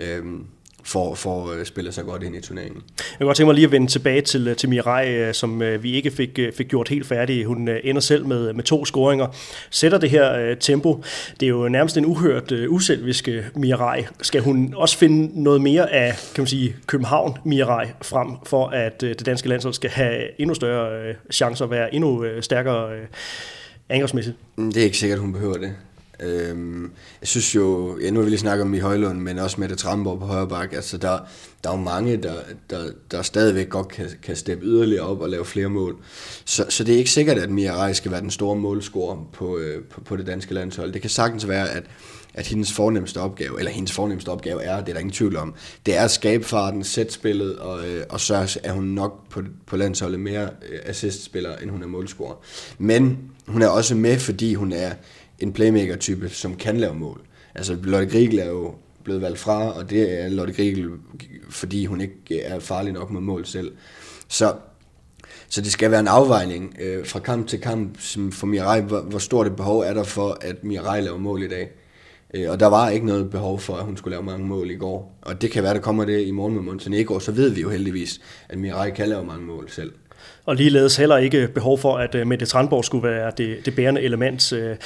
øh, 0.00 0.24
for, 0.88 1.14
for 1.14 1.50
at 1.50 1.66
spille 1.66 1.92
sig 1.92 2.04
godt 2.04 2.22
ind 2.22 2.36
i 2.36 2.40
turneringen. 2.40 2.82
Jeg 2.98 3.18
kan 3.18 3.26
godt 3.26 3.36
tænke 3.36 3.46
mig 3.46 3.54
lige 3.54 3.64
at 3.64 3.72
vende 3.72 3.86
tilbage 3.86 4.20
til, 4.20 4.54
til 4.56 4.68
Mirai, 4.68 5.14
øh, 5.14 5.34
som 5.34 5.62
øh, 5.62 5.82
vi 5.82 5.92
ikke 5.92 6.10
fik, 6.10 6.38
øh, 6.38 6.52
fik 6.52 6.68
gjort 6.68 6.88
helt 6.88 7.06
færdig. 7.06 7.44
Hun 7.44 7.68
ender 7.84 8.00
selv 8.00 8.26
med, 8.26 8.52
med 8.52 8.64
to 8.64 8.84
scoringer. 8.84 9.26
Sætter 9.70 9.98
det 9.98 10.10
her 10.10 10.54
tempo. 10.54 11.02
Det 11.40 11.46
er 11.46 11.50
jo 11.50 11.68
nærmest 11.68 11.96
en 11.96 12.06
uhørt 12.06 12.52
uselvisk 12.52 13.28
Mirai. 13.54 14.06
Skal 14.22 14.40
hun 14.40 14.74
også 14.76 14.98
finde 14.98 15.42
noget 15.42 15.60
mere 15.60 15.92
af 15.92 16.12
kan 16.34 16.42
man 16.42 16.46
sige, 16.46 16.76
København 16.86 17.38
Mirai 17.44 17.86
frem, 18.02 18.28
for 18.46 18.66
at 18.66 19.00
det 19.00 19.26
danske 19.26 19.48
landshold 19.48 19.74
skal 19.74 19.90
have 19.90 20.40
endnu 20.40 20.54
større 20.54 21.14
chancer 21.32 21.64
at 21.64 21.70
være 21.70 21.94
endnu 21.94 22.24
stærkere 22.40 22.90
angrebsmæssigt? 23.88 24.36
Det 24.56 24.76
er 24.76 24.84
ikke 24.84 24.98
sikkert, 24.98 25.18
hun 25.18 25.32
behøver 25.32 25.56
det. 25.56 25.74
Øhm, 26.22 26.82
jeg 27.20 27.28
synes 27.28 27.54
jo, 27.54 27.98
ja, 28.00 28.10
nu 28.10 28.20
har 28.20 28.24
vi 28.24 28.30
lige 28.30 28.40
snakket 28.40 28.62
om 28.62 28.74
i 28.74 28.78
Højlund, 28.78 29.20
men 29.20 29.38
også 29.38 29.60
med 29.60 29.68
det 29.68 29.78
Tramborg 29.78 30.18
på 30.18 30.26
højre 30.26 30.48
bak, 30.48 30.72
altså 30.72 30.98
der, 30.98 31.18
der 31.64 31.70
er 31.70 31.76
jo 31.76 31.82
mange, 31.82 32.16
der, 32.16 32.34
der, 32.70 32.90
der 33.10 33.22
stadigvæk 33.22 33.68
godt 33.68 33.88
kan, 33.88 34.06
kan 34.22 34.36
steppe 34.36 34.66
yderligere 34.66 35.02
op 35.02 35.20
og 35.20 35.28
lave 35.28 35.44
flere 35.44 35.68
mål. 35.68 35.96
Så, 36.44 36.66
så 36.68 36.84
det 36.84 36.94
er 36.94 36.98
ikke 36.98 37.10
sikkert, 37.10 37.38
at 37.38 37.50
Mia 37.50 37.76
Rej 37.76 37.92
skal 37.92 38.10
være 38.10 38.20
den 38.20 38.30
store 38.30 38.56
målscorer 38.56 39.28
på, 39.32 39.58
øh, 39.58 39.84
på, 39.84 40.00
på 40.00 40.16
det 40.16 40.26
danske 40.26 40.54
landshold. 40.54 40.92
Det 40.92 41.00
kan 41.00 41.10
sagtens 41.10 41.48
være, 41.48 41.70
at, 41.70 41.82
at 42.34 42.46
hendes 42.46 42.72
fornemmeste 42.72 43.20
opgave, 43.20 43.58
eller 43.58 43.72
hendes 43.72 43.92
fornemmeste 43.92 44.28
opgave 44.28 44.62
er, 44.62 44.80
det 44.80 44.88
er 44.88 44.92
der 44.92 45.00
ingen 45.00 45.12
tvivl 45.12 45.36
om, 45.36 45.54
det 45.86 45.96
er 45.96 46.02
at 46.02 46.10
skabe 46.10 46.44
farten, 46.44 46.84
sætte 46.84 47.12
spillet, 47.12 47.56
og, 47.56 47.88
øh, 47.88 48.04
og 48.08 48.20
så 48.20 48.58
er 48.62 48.72
hun 48.72 48.84
nok 48.84 49.28
på, 49.30 49.42
på 49.66 49.76
landsholdet 49.76 50.20
mere 50.20 50.42
øh, 50.42 50.78
assistspiller, 50.84 51.56
end 51.56 51.70
hun 51.70 51.82
er 51.82 51.86
målscorer. 51.86 52.34
Men 52.78 53.18
hun 53.46 53.62
er 53.62 53.68
også 53.68 53.94
med, 53.94 54.18
fordi 54.18 54.54
hun 54.54 54.72
er 54.72 54.92
en 55.38 55.52
playmaker-type, 55.52 56.28
som 56.28 56.56
kan 56.56 56.76
lave 56.76 56.94
mål. 56.94 57.20
Altså 57.54 57.76
Lotte 57.82 58.06
Griegel 58.06 58.38
er 58.38 58.48
jo 58.48 58.74
blevet 59.04 59.22
valgt 59.22 59.38
fra, 59.38 59.72
og 59.72 59.90
det 59.90 60.22
er 60.22 60.28
Lotte 60.28 60.52
Griegel, 60.52 60.90
fordi 61.50 61.86
hun 61.86 62.00
ikke 62.00 62.42
er 62.42 62.58
farlig 62.58 62.92
nok 62.92 63.10
med 63.10 63.20
mål 63.20 63.46
selv. 63.46 63.72
Så, 64.28 64.54
så 65.48 65.60
det 65.60 65.72
skal 65.72 65.90
være 65.90 66.00
en 66.00 66.08
afvejning 66.08 66.76
øh, 66.80 67.06
fra 67.06 67.18
kamp 67.18 67.46
til 67.48 67.60
kamp 67.60 68.00
som 68.00 68.32
for 68.32 68.46
Mirai, 68.46 68.80
hvor, 68.80 69.00
hvor 69.00 69.18
stort 69.18 69.46
et 69.46 69.56
behov 69.56 69.80
er 69.80 69.94
der 69.94 70.04
for, 70.04 70.38
at 70.40 70.64
Mirai 70.64 71.00
laver 71.00 71.18
mål 71.18 71.42
i 71.42 71.48
dag. 71.48 71.70
Øh, 72.34 72.50
og 72.50 72.60
der 72.60 72.66
var 72.66 72.88
ikke 72.88 73.06
noget 73.06 73.30
behov 73.30 73.60
for, 73.60 73.74
at 73.74 73.84
hun 73.84 73.96
skulle 73.96 74.12
lave 74.12 74.24
mange 74.24 74.46
mål 74.46 74.70
i 74.70 74.76
går. 74.76 75.18
Og 75.22 75.42
det 75.42 75.50
kan 75.50 75.62
være, 75.62 75.74
der 75.74 75.80
kommer 75.80 76.04
det 76.04 76.26
i 76.26 76.30
morgen 76.30 76.54
med 76.54 76.62
Montenegro, 76.62 77.20
så 77.20 77.32
ved 77.32 77.50
vi 77.50 77.60
jo 77.60 77.70
heldigvis, 77.70 78.20
at 78.48 78.58
Mirai 78.58 78.90
kan 78.90 79.08
lave 79.08 79.24
mange 79.24 79.46
mål 79.46 79.70
selv. 79.70 79.92
Og 80.44 80.56
ligeledes 80.56 80.96
heller 80.96 81.16
ikke 81.16 81.48
behov 81.54 81.78
for, 81.78 81.96
at 81.96 82.14
øh, 82.14 82.26
Mette 82.26 82.46
Tranborg 82.46 82.84
skulle 82.84 83.08
være 83.08 83.32
det, 83.36 83.66
det 83.66 83.76
bærende 83.76 84.00
element 84.00 84.52
øh, 84.52 84.76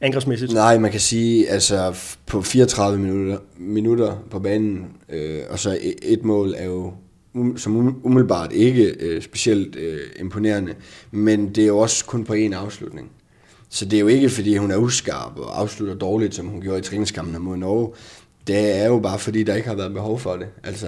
angrebsmæssigt. 0.00 0.52
Nej, 0.52 0.78
man 0.78 0.90
kan 0.90 1.00
sige, 1.00 1.48
altså 1.48 1.96
på 2.26 2.42
34 2.42 2.98
minutter, 2.98 3.38
minutter 3.58 4.16
på 4.30 4.38
banen, 4.38 4.86
øh, 5.08 5.40
og 5.50 5.58
så 5.58 5.78
et, 5.80 5.94
et 6.02 6.24
mål 6.24 6.54
er 6.56 6.64
jo 6.64 6.92
um, 7.34 7.56
som 7.56 7.76
um, 7.76 8.00
umiddelbart 8.04 8.52
ikke 8.52 8.84
øh, 9.00 9.22
specielt 9.22 9.76
øh, 9.76 10.00
imponerende, 10.20 10.74
men 11.10 11.48
det 11.54 11.62
er 11.62 11.68
jo 11.68 11.78
også 11.78 12.04
kun 12.04 12.24
på 12.24 12.34
én 12.34 12.52
afslutning. 12.54 13.10
Så 13.68 13.84
det 13.84 13.96
er 13.96 14.00
jo 14.00 14.06
ikke, 14.06 14.30
fordi 14.30 14.56
hun 14.56 14.70
er 14.70 14.76
uskarp 14.76 15.38
og 15.38 15.60
afslutter 15.60 15.94
dårligt, 15.94 16.34
som 16.34 16.46
hun 16.46 16.60
gjorde 16.60 16.78
i 16.78 16.82
træningskampen 16.82 17.42
mod 17.42 17.56
Norge. 17.56 17.92
Det 18.46 18.76
er 18.76 18.86
jo 18.86 18.98
bare, 18.98 19.18
fordi 19.18 19.42
der 19.42 19.54
ikke 19.54 19.68
har 19.68 19.74
været 19.74 19.92
behov 19.92 20.18
for 20.18 20.36
det. 20.36 20.46
Altså, 20.64 20.86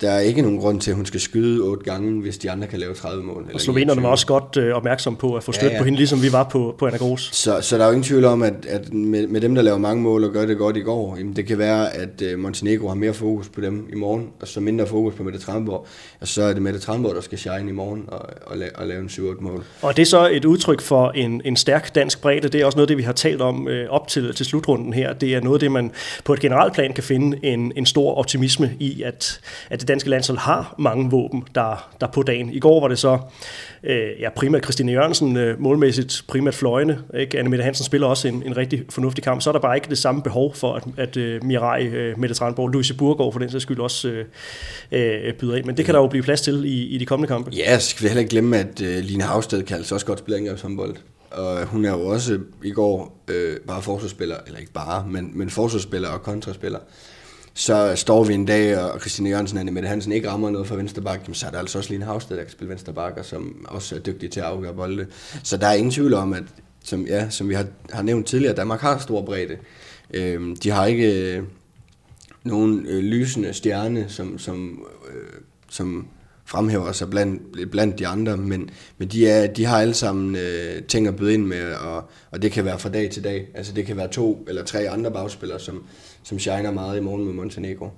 der 0.00 0.10
er 0.10 0.20
ikke 0.20 0.42
nogen 0.42 0.58
grund 0.58 0.80
til, 0.80 0.90
at 0.90 0.96
hun 0.96 1.06
skal 1.06 1.20
skyde 1.20 1.60
otte 1.60 1.84
gange, 1.84 2.20
hvis 2.20 2.38
de 2.38 2.50
andre 2.50 2.66
kan 2.66 2.78
lave 2.78 2.94
30 2.94 3.22
mål. 3.22 3.50
Og 3.54 3.60
slovenerne 3.60 4.02
var 4.02 4.08
også 4.08 4.26
godt 4.26 4.56
øh, 4.56 4.74
opmærksom 4.74 5.16
på 5.16 5.34
at 5.34 5.42
få 5.42 5.52
støt 5.52 5.66
ja, 5.66 5.72
ja. 5.72 5.78
på 5.78 5.84
hende, 5.84 5.96
ligesom 5.96 6.22
vi 6.22 6.32
var 6.32 6.44
på, 6.44 6.74
på 6.78 6.86
Anna 6.86 6.98
Gros. 6.98 7.30
Så, 7.32 7.60
så 7.60 7.76
der 7.76 7.82
er 7.82 7.86
jo 7.86 7.92
ingen 7.92 8.04
tvivl 8.04 8.24
om, 8.24 8.42
at, 8.42 8.66
at 8.68 8.92
med, 8.92 9.26
med 9.26 9.40
dem, 9.40 9.54
der 9.54 9.62
laver 9.62 9.78
mange 9.78 10.02
mål 10.02 10.24
og 10.24 10.32
gør 10.32 10.46
det 10.46 10.58
godt 10.58 10.76
i 10.76 10.80
går, 10.80 11.16
jamen 11.16 11.36
det 11.36 11.46
kan 11.46 11.58
være, 11.58 11.94
at 11.94 12.22
øh, 12.22 12.38
Montenegro 12.38 12.88
har 12.88 12.94
mere 12.94 13.14
fokus 13.14 13.48
på 13.48 13.60
dem 13.60 13.88
i 13.92 13.94
morgen, 13.94 14.28
og 14.40 14.48
så 14.48 14.60
mindre 14.60 14.86
fokus 14.86 15.14
på 15.14 15.22
Mette 15.22 15.38
Tramborg. 15.38 15.86
Og 16.20 16.28
så 16.28 16.42
er 16.42 16.52
det 16.52 16.62
Mette 16.62 16.80
Tramborg, 16.80 17.14
der 17.14 17.20
skal 17.20 17.38
shine 17.38 17.68
i 17.68 17.72
morgen 17.72 18.04
og, 18.08 18.20
og, 18.46 18.56
la, 18.56 18.68
og 18.74 18.86
lave 18.86 19.00
en 19.00 19.08
7-8 19.08 19.40
mål. 19.40 19.64
Og 19.82 19.96
det 19.96 20.02
er 20.02 20.06
så 20.06 20.28
et 20.32 20.44
udtryk 20.44 20.80
for 20.80 21.10
en, 21.10 21.42
en 21.44 21.56
stærk 21.56 21.94
dansk 21.94 22.20
bredde. 22.20 22.48
Det 22.48 22.60
er 22.60 22.66
også 22.66 22.78
noget 22.78 22.88
det, 22.88 22.96
vi 22.96 23.02
har 23.02 23.12
talt 23.12 23.42
om 23.42 23.68
øh, 23.68 23.90
op 23.90 24.08
til, 24.08 24.34
til 24.34 24.46
slutrunden 24.46 24.92
her. 24.92 25.12
Det 25.12 25.34
er 25.34 25.40
noget 25.40 25.60
det, 25.60 25.72
man 25.72 25.92
på 26.24 26.32
et 26.32 26.40
generelt 26.40 26.74
plan 26.74 26.92
kan 26.92 27.04
finde 27.04 27.38
en, 27.42 27.72
en 27.76 27.86
stor 27.86 28.14
optimisme 28.14 28.72
i, 28.80 29.02
at, 29.02 29.40
at 29.70 29.85
det 29.86 29.94
danske 29.94 30.10
landshold 30.10 30.38
har 30.38 30.74
mange 30.78 31.10
våben, 31.10 31.44
der, 31.54 31.90
der 32.00 32.06
på 32.06 32.22
dagen. 32.22 32.50
I 32.50 32.58
går 32.58 32.80
var 32.80 32.88
det 32.88 32.98
så 32.98 33.18
øh, 33.84 34.20
ja, 34.20 34.30
primært 34.36 34.64
Christine 34.64 34.92
Jørgensen, 34.92 35.36
øh, 35.36 35.60
målmæssigt 35.60 36.24
primært 36.28 36.54
fløjende. 36.54 36.98
Ikke? 37.18 37.38
Anne 37.38 37.50
Mette 37.50 37.64
Hansen 37.64 37.84
spiller 37.84 38.06
også 38.06 38.28
en, 38.28 38.42
en 38.46 38.56
rigtig 38.56 38.82
fornuftig 38.88 39.24
kamp. 39.24 39.42
Så 39.42 39.50
er 39.50 39.52
der 39.52 39.60
bare 39.60 39.76
ikke 39.76 39.88
det 39.88 39.98
samme 39.98 40.22
behov 40.22 40.54
for, 40.54 40.74
at, 40.74 40.84
at 40.96 41.16
øh, 41.16 41.44
Mirai, 41.44 41.86
øh, 41.86 42.18
Mette 42.18 42.34
Tranborg, 42.34 42.68
Louise 42.68 42.94
Burgård 42.94 43.32
for 43.32 43.40
den 43.40 43.50
sags 43.50 43.62
skyld 43.62 43.80
også 43.80 44.08
øh, 44.08 44.24
øh, 44.92 45.34
byder 45.34 45.56
ind. 45.56 45.64
Men 45.66 45.76
det 45.76 45.84
kan 45.84 45.94
der 45.94 46.00
jo 46.00 46.06
blive 46.06 46.22
plads 46.22 46.40
til 46.40 46.64
i, 46.64 46.86
i 46.86 46.98
de 46.98 47.06
kommende 47.06 47.28
kampe. 47.28 47.50
Ja, 47.56 47.78
så 47.78 47.90
skal 47.90 48.02
vi 48.02 48.08
heller 48.08 48.20
ikke 48.20 48.30
glemme, 48.30 48.56
at 48.56 48.82
øh, 48.82 48.98
Line 48.98 49.24
Havsted 49.24 49.62
kan 49.62 49.76
altså 49.76 49.94
også 49.94 50.06
godt 50.06 50.18
spille 50.18 50.38
angrebshåndbold. 50.38 50.96
Og 51.30 51.66
hun 51.66 51.84
er 51.84 51.90
jo 51.90 52.06
også 52.06 52.38
i 52.64 52.70
går 52.70 53.24
øh, 53.28 53.56
bare 53.66 53.82
forsvarsspiller, 53.82 54.36
eller 54.46 54.58
ikke 54.58 54.72
bare, 54.72 55.06
men, 55.08 55.30
men 55.34 55.50
forsvarsspiller 55.50 56.08
og 56.08 56.22
kontraspiller 56.22 56.78
så 57.58 57.92
står 57.96 58.24
vi 58.24 58.34
en 58.34 58.44
dag, 58.44 58.78
og 58.78 59.00
Christine 59.00 59.30
Jørgensen 59.30 59.58
og 59.68 59.74
Mette 59.74 59.88
Hansen 59.88 60.12
ikke 60.12 60.30
rammer 60.30 60.50
noget 60.50 60.66
fra 60.66 60.76
venstre 60.76 61.02
bak, 61.02 61.20
så 61.32 61.46
er 61.46 61.50
der 61.50 61.58
altså 61.58 61.78
også 61.78 61.90
Line 61.90 62.04
Havsted, 62.04 62.36
der 62.36 62.42
kan 62.42 62.52
spille 62.52 62.70
venstre 62.70 62.92
bak, 62.92 63.16
og 63.16 63.24
som 63.24 63.66
også 63.68 63.94
er 63.94 63.98
dygtig 63.98 64.30
til 64.30 64.40
at 64.40 64.46
afgøre 64.46 64.74
bolde. 64.74 65.06
Så 65.42 65.56
der 65.56 65.66
er 65.66 65.72
ingen 65.72 65.90
tvivl 65.90 66.14
om, 66.14 66.32
at 66.32 66.42
som, 66.84 67.06
ja, 67.06 67.30
som 67.30 67.48
vi 67.48 67.54
har, 67.54 67.66
har 67.92 68.02
nævnt 68.02 68.26
tidligere, 68.26 68.54
Danmark 68.54 68.80
har 68.80 68.98
stor 68.98 69.22
bredde. 69.22 69.56
Øhm, 70.14 70.56
de 70.56 70.70
har 70.70 70.86
ikke 70.86 71.36
øh, 71.36 71.42
nogen 72.44 72.86
øh, 72.86 73.04
lysende 73.04 73.52
stjerne, 73.52 74.04
som, 74.08 74.38
som, 74.38 74.86
øh, 75.08 75.40
som 75.70 76.08
fremhæver 76.44 76.92
sig 76.92 77.10
blandt, 77.10 77.70
blandt 77.70 77.98
de 77.98 78.06
andre, 78.06 78.36
men, 78.36 78.70
men 78.98 79.08
de, 79.08 79.28
er, 79.28 79.46
de 79.46 79.64
har 79.64 79.80
alle 79.80 79.94
sammen 79.94 80.36
øh, 80.36 80.82
ting 80.82 81.06
at 81.06 81.16
byde 81.16 81.34
ind 81.34 81.46
med, 81.46 81.72
og, 81.72 82.10
og 82.30 82.42
det 82.42 82.52
kan 82.52 82.64
være 82.64 82.78
fra 82.78 82.88
dag 82.88 83.10
til 83.10 83.24
dag. 83.24 83.48
Altså 83.54 83.72
det 83.72 83.86
kan 83.86 83.96
være 83.96 84.08
to 84.08 84.44
eller 84.48 84.64
tre 84.64 84.88
andre 84.88 85.10
bagspillere, 85.10 85.60
som, 85.60 85.84
som 86.26 86.38
shiner 86.38 86.70
meget 86.70 86.96
i 86.96 87.00
morgen 87.00 87.24
med 87.24 87.32
Montenegro. 87.32 87.88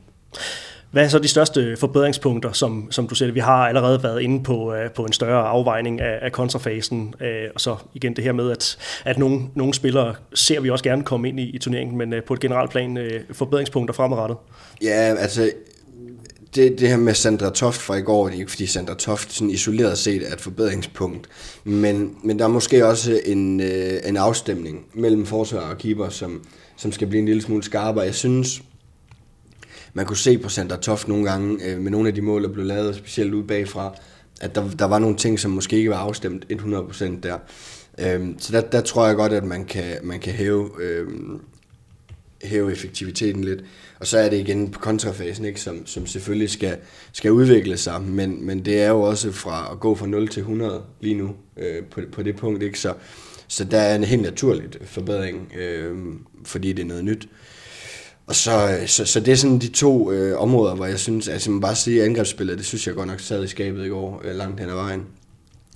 Hvad 0.90 1.04
er 1.04 1.08
så 1.08 1.18
de 1.18 1.28
største 1.28 1.76
forbedringspunkter, 1.76 2.52
som, 2.52 2.92
som 2.92 3.08
du 3.08 3.14
siger? 3.14 3.32
Vi 3.32 3.40
har 3.40 3.68
allerede 3.68 4.02
været 4.02 4.20
inde 4.20 4.42
på, 4.42 4.72
uh, 4.72 4.90
på 4.94 5.04
en 5.04 5.12
større 5.12 5.48
afvejning 5.48 6.00
af, 6.00 6.18
af 6.22 6.32
kontrafasen, 6.32 7.14
uh, 7.20 7.26
og 7.54 7.60
så 7.60 7.76
igen 7.94 8.16
det 8.16 8.24
her 8.24 8.32
med, 8.32 8.50
at, 8.50 8.78
at 9.04 9.18
nogle, 9.18 9.40
nogle 9.54 9.74
spillere 9.74 10.14
ser 10.34 10.60
vi 10.60 10.70
også 10.70 10.84
gerne 10.84 11.04
komme 11.04 11.28
ind 11.28 11.40
i, 11.40 11.50
i 11.50 11.58
turneringen, 11.58 11.98
men 11.98 12.12
uh, 12.12 12.18
på 12.26 12.34
et 12.34 12.40
generelt 12.40 12.70
plan 12.70 12.96
uh, 12.96 13.36
forbedringspunkter 13.36 13.94
fremadrettet? 13.94 14.36
Ja, 14.82 15.14
altså 15.18 15.50
det, 16.54 16.80
det 16.80 16.88
her 16.88 16.96
med 16.96 17.14
Sandra 17.14 17.50
Toft 17.50 17.80
fra 17.80 17.96
i 17.96 18.02
går, 18.02 18.26
det 18.26 18.34
er 18.34 18.38
ikke 18.38 18.50
fordi 18.50 18.66
Sandra 18.66 18.94
Toft 18.94 19.32
sådan 19.32 19.50
isoleret 19.50 19.98
set 19.98 20.28
er 20.28 20.32
et 20.32 20.40
forbedringspunkt, 20.40 21.28
men, 21.64 22.16
men 22.22 22.38
der 22.38 22.44
er 22.44 22.48
måske 22.48 22.86
også 22.86 23.20
en, 23.24 23.60
øh, 23.60 23.92
en 24.06 24.16
afstemning 24.16 24.86
mellem 24.94 25.26
forsvar 25.26 25.70
og 25.70 25.78
keeper, 25.78 26.08
som, 26.08 26.42
som 26.78 26.92
skal 26.92 27.06
blive 27.06 27.20
en 27.20 27.26
lille 27.26 27.42
smule 27.42 27.62
skarpere. 27.62 28.04
Jeg 28.04 28.14
synes, 28.14 28.62
man 29.92 30.06
kunne 30.06 30.16
se 30.16 30.38
på 30.38 30.48
Sander 30.48 30.76
Toft 30.76 31.08
nogle 31.08 31.30
gange 31.30 31.64
øh, 31.64 31.80
med 31.80 31.90
nogle 31.90 32.08
af 32.08 32.14
de 32.14 32.22
mål, 32.22 32.42
der 32.42 32.48
blev 32.48 32.64
lavet, 32.64 32.96
specielt 32.96 33.34
ud 33.34 33.42
bagfra, 33.42 33.94
at 34.40 34.54
der, 34.54 34.70
der 34.70 34.84
var 34.84 34.98
nogle 34.98 35.16
ting, 35.16 35.40
som 35.40 35.50
måske 35.50 35.76
ikke 35.76 35.90
var 35.90 35.96
afstemt 35.96 36.46
100% 36.52 37.04
der. 37.22 37.38
Øh, 37.98 38.28
så 38.38 38.52
der, 38.52 38.60
der 38.60 38.80
tror 38.80 39.06
jeg 39.06 39.16
godt, 39.16 39.32
at 39.32 39.44
man 39.44 39.64
kan, 39.64 39.96
man 40.02 40.20
kan 40.20 40.32
hæve, 40.32 40.70
øh, 40.82 41.08
hæve 42.42 42.72
effektiviteten 42.72 43.44
lidt. 43.44 43.64
Og 44.00 44.06
så 44.06 44.18
er 44.18 44.28
det 44.28 44.36
igen 44.36 44.70
på 44.70 44.80
kontrafasen, 44.80 45.44
ikke, 45.44 45.60
som, 45.60 45.86
som 45.86 46.06
selvfølgelig 46.06 46.50
skal, 46.50 46.76
skal 47.12 47.32
udvikle 47.32 47.76
sig, 47.76 48.02
men, 48.02 48.46
men 48.46 48.64
det 48.64 48.82
er 48.82 48.88
jo 48.88 49.02
også 49.02 49.32
fra 49.32 49.68
at 49.72 49.80
gå 49.80 49.94
fra 49.94 50.06
0 50.06 50.28
til 50.28 50.40
100 50.40 50.82
lige 51.00 51.14
nu 51.14 51.34
øh, 51.56 51.84
på, 51.84 52.00
på 52.12 52.22
det 52.22 52.36
punkt. 52.36 52.62
Ikke? 52.62 52.80
Så, 52.80 52.94
så 53.48 53.64
der 53.64 53.78
er 53.78 53.94
en 53.94 54.04
helt 54.04 54.22
naturligt 54.22 54.78
forbedring, 54.84 55.52
øh, 55.56 55.96
fordi 56.44 56.72
det 56.72 56.82
er 56.82 56.86
noget 56.86 57.04
nyt. 57.04 57.28
Og 58.26 58.34
så, 58.34 58.78
øh, 58.80 58.88
så, 58.88 59.04
så 59.04 59.20
det 59.20 59.32
er 59.32 59.36
sådan 59.36 59.58
de 59.58 59.68
to 59.68 60.12
øh, 60.12 60.40
områder, 60.40 60.74
hvor 60.74 60.86
jeg 60.86 60.98
synes, 60.98 61.28
altså 61.28 61.50
man 61.50 61.60
bare 61.60 61.74
sige 61.74 62.04
angrebsspillet, 62.04 62.58
det 62.58 62.66
synes 62.66 62.86
jeg 62.86 62.94
godt 62.94 63.08
nok 63.08 63.20
sad 63.20 63.44
i 63.44 63.46
skabet 63.46 63.86
i 63.86 63.88
går, 63.88 64.22
øh, 64.24 64.36
langt 64.36 64.60
hen 64.60 64.68
ad 64.68 64.74
vejen. 64.74 65.06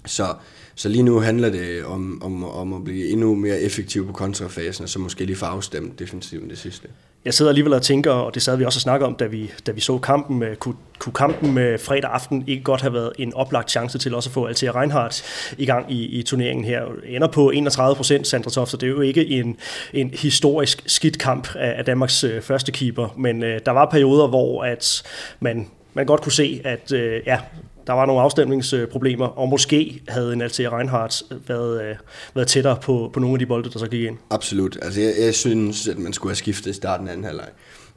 Så, 0.07 0.35
så 0.75 0.89
lige 0.89 1.03
nu 1.03 1.21
handler 1.21 1.51
det 1.51 1.85
om, 1.85 2.23
om, 2.23 2.45
om 2.45 2.73
at 2.73 2.85
blive 2.85 3.09
endnu 3.09 3.35
mere 3.35 3.61
effektiv 3.61 4.07
på 4.07 4.13
kontrafasen, 4.13 4.83
og 4.83 4.89
så 4.89 4.99
måske 4.99 5.25
lige 5.25 5.37
få 5.37 5.47
afstemt 5.47 5.99
defensivt 5.99 6.51
det 6.51 6.59
sidste 6.59 6.89
jeg 7.25 7.35
sidder 7.35 7.51
alligevel 7.51 7.73
og 7.73 7.83
tænker, 7.83 8.11
og 8.11 8.35
det 8.35 8.43
sad 8.43 8.57
vi 8.57 8.65
også 8.65 8.77
og 8.77 8.81
snakke 8.81 9.07
om, 9.07 9.15
da 9.15 9.27
vi, 9.27 9.51
da 9.67 9.73
vi 9.73 9.81
så 9.81 9.99
kampen, 9.99 10.43
øh, 10.43 10.57
kunne, 10.57 10.75
kunne 10.99 11.13
kampen 11.13 11.55
med 11.55 11.79
fredag 11.79 12.11
aften 12.11 12.45
ikke 12.47 12.63
godt 12.63 12.81
have 12.81 12.93
været 12.93 13.13
en 13.19 13.35
oplagt 13.35 13.71
chance 13.71 13.99
til 13.99 14.15
også 14.15 14.31
at 14.31 14.35
få 14.35 14.47
Altea 14.47 14.81
Reinhardt 14.81 15.25
i 15.59 15.67
gang 15.67 15.93
i, 15.93 16.05
i 16.05 16.23
turneringen 16.23 16.65
her. 16.65 16.83
Ender 17.07 17.29
på 17.29 17.51
31 17.51 17.97
procent, 17.97 18.27
Sandra 18.27 18.51
Toft, 18.51 18.71
så 18.71 18.77
det 18.77 18.87
er 18.87 18.91
jo 18.91 19.01
ikke 19.01 19.27
en, 19.27 19.57
en 19.93 20.11
historisk 20.11 20.83
skidt 20.87 21.19
kamp 21.19 21.57
af, 21.57 21.75
af 21.79 21.85
Danmarks 21.85 22.25
øh, 22.25 22.43
første 22.43 22.73
keeper, 22.73 23.15
men 23.17 23.43
øh, 23.43 23.61
der 23.67 23.73
var 23.73 23.85
perioder, 23.91 24.27
hvor 24.27 24.65
at 24.65 25.03
man 25.41 25.69
man 25.95 26.07
godt 26.07 26.23
kunne 26.23 26.33
se, 26.33 26.61
at 26.65 26.93
øh, 26.93 27.21
ja, 27.27 27.41
der 27.87 27.93
var 27.93 28.07
nogle 28.07 28.23
afstemningsproblemer, 28.23 29.27
og 29.27 29.49
måske 29.49 30.03
havde 30.09 30.33
en 30.33 30.43
Altea 30.43 30.77
Reinhardt 30.77 31.23
øh, 31.31 31.49
været, 31.49 31.83
øh, 31.83 31.97
været 32.35 32.49
tættere 32.49 32.79
på, 32.83 33.11
på 33.13 33.21
nogle 33.21 33.35
af 33.35 33.39
de 33.39 33.47
bolde, 33.47 33.71
der 33.71 33.79
så 33.79 33.87
gik 33.87 34.03
ind. 34.03 34.17
Absolut. 34.31 34.79
Altså, 34.83 35.01
jeg, 35.01 35.13
jeg 35.21 35.35
synes, 35.35 35.89
at 35.89 35.99
man 35.99 36.13
skulle 36.13 36.31
have 36.31 36.37
skiftet 36.37 36.71
i 36.71 36.73
starten 36.75 37.09
af 37.09 37.13
anden 37.13 37.25
halvleg. 37.25 37.49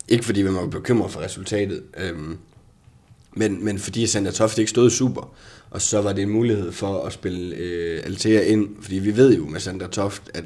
Ikke 0.08 0.25
fordi 0.25 0.43
man 0.43 0.55
var 0.55 0.67
bekymret 0.67 1.12
for 1.12 1.19
resultatet, 1.19 1.84
øhm, 1.97 2.38
men, 3.34 3.65
men 3.65 3.79
fordi 3.79 4.08
Sander 4.08 4.31
Toft 4.31 4.58
ikke 4.58 4.69
stod 4.69 4.89
super, 4.89 5.34
og 5.69 5.81
så 5.81 6.01
var 6.01 6.13
det 6.13 6.21
en 6.21 6.29
mulighed 6.29 6.71
for 6.71 7.03
at 7.03 7.13
spille 7.13 7.55
øh, 7.55 8.01
Altea 8.05 8.41
ind, 8.41 8.69
fordi 8.81 8.95
vi 8.95 9.17
ved 9.17 9.38
jo 9.38 9.45
med 9.45 9.60
Sander 9.60 9.88
Toft, 9.88 10.23
at 10.34 10.43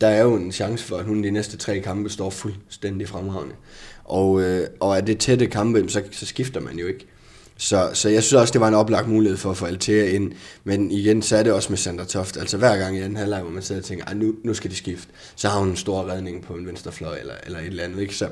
der 0.00 0.06
er 0.06 0.22
jo 0.22 0.34
en 0.34 0.52
chance 0.52 0.84
for, 0.84 0.96
at 0.96 1.04
hun 1.04 1.22
de 1.22 1.30
næste 1.30 1.56
tre 1.56 1.80
kampe 1.80 2.10
står 2.10 2.30
fuldstændig 2.30 3.08
fremragende. 3.08 3.54
Og, 4.06 4.42
øh, 4.42 4.68
og 4.80 4.96
er 4.96 5.00
det 5.00 5.18
tætte 5.18 5.46
kampe, 5.46 5.88
så, 5.88 6.02
så 6.12 6.26
skifter 6.26 6.60
man 6.60 6.78
jo 6.78 6.86
ikke. 6.86 7.06
Så, 7.58 7.90
så 7.94 8.08
jeg 8.08 8.22
synes 8.22 8.40
også, 8.40 8.52
det 8.52 8.60
var 8.60 8.68
en 8.68 8.74
oplagt 8.74 9.08
mulighed 9.08 9.36
for 9.36 9.50
at 9.50 9.56
få 9.56 9.66
Altea 9.66 10.10
ind. 10.10 10.32
Men 10.64 10.90
igen, 10.90 11.22
så 11.22 11.36
er 11.36 11.42
det 11.42 11.52
også 11.52 11.68
med 11.68 11.76
Sander 11.76 12.04
Toft. 12.04 12.36
Altså 12.36 12.56
hver 12.56 12.76
gang 12.76 12.96
i 12.96 13.02
den 13.02 13.16
halvleg, 13.16 13.40
hvor 13.40 13.50
man 13.50 13.62
sidder 13.62 13.80
og 13.80 13.84
tænker, 13.84 14.14
nu, 14.14 14.34
nu 14.44 14.54
skal 14.54 14.70
de 14.70 14.76
skifte, 14.76 15.12
så 15.36 15.48
har 15.48 15.58
hun 15.58 15.68
en 15.68 15.76
stor 15.76 16.10
redning 16.10 16.42
på 16.42 16.54
en 16.54 16.66
venstrefløj 16.66 17.18
eller, 17.18 17.34
eller 17.44 17.58
et 17.58 17.66
eller 17.66 17.84
andet. 17.84 18.00
Ikke? 18.00 18.16
Så, 18.16 18.28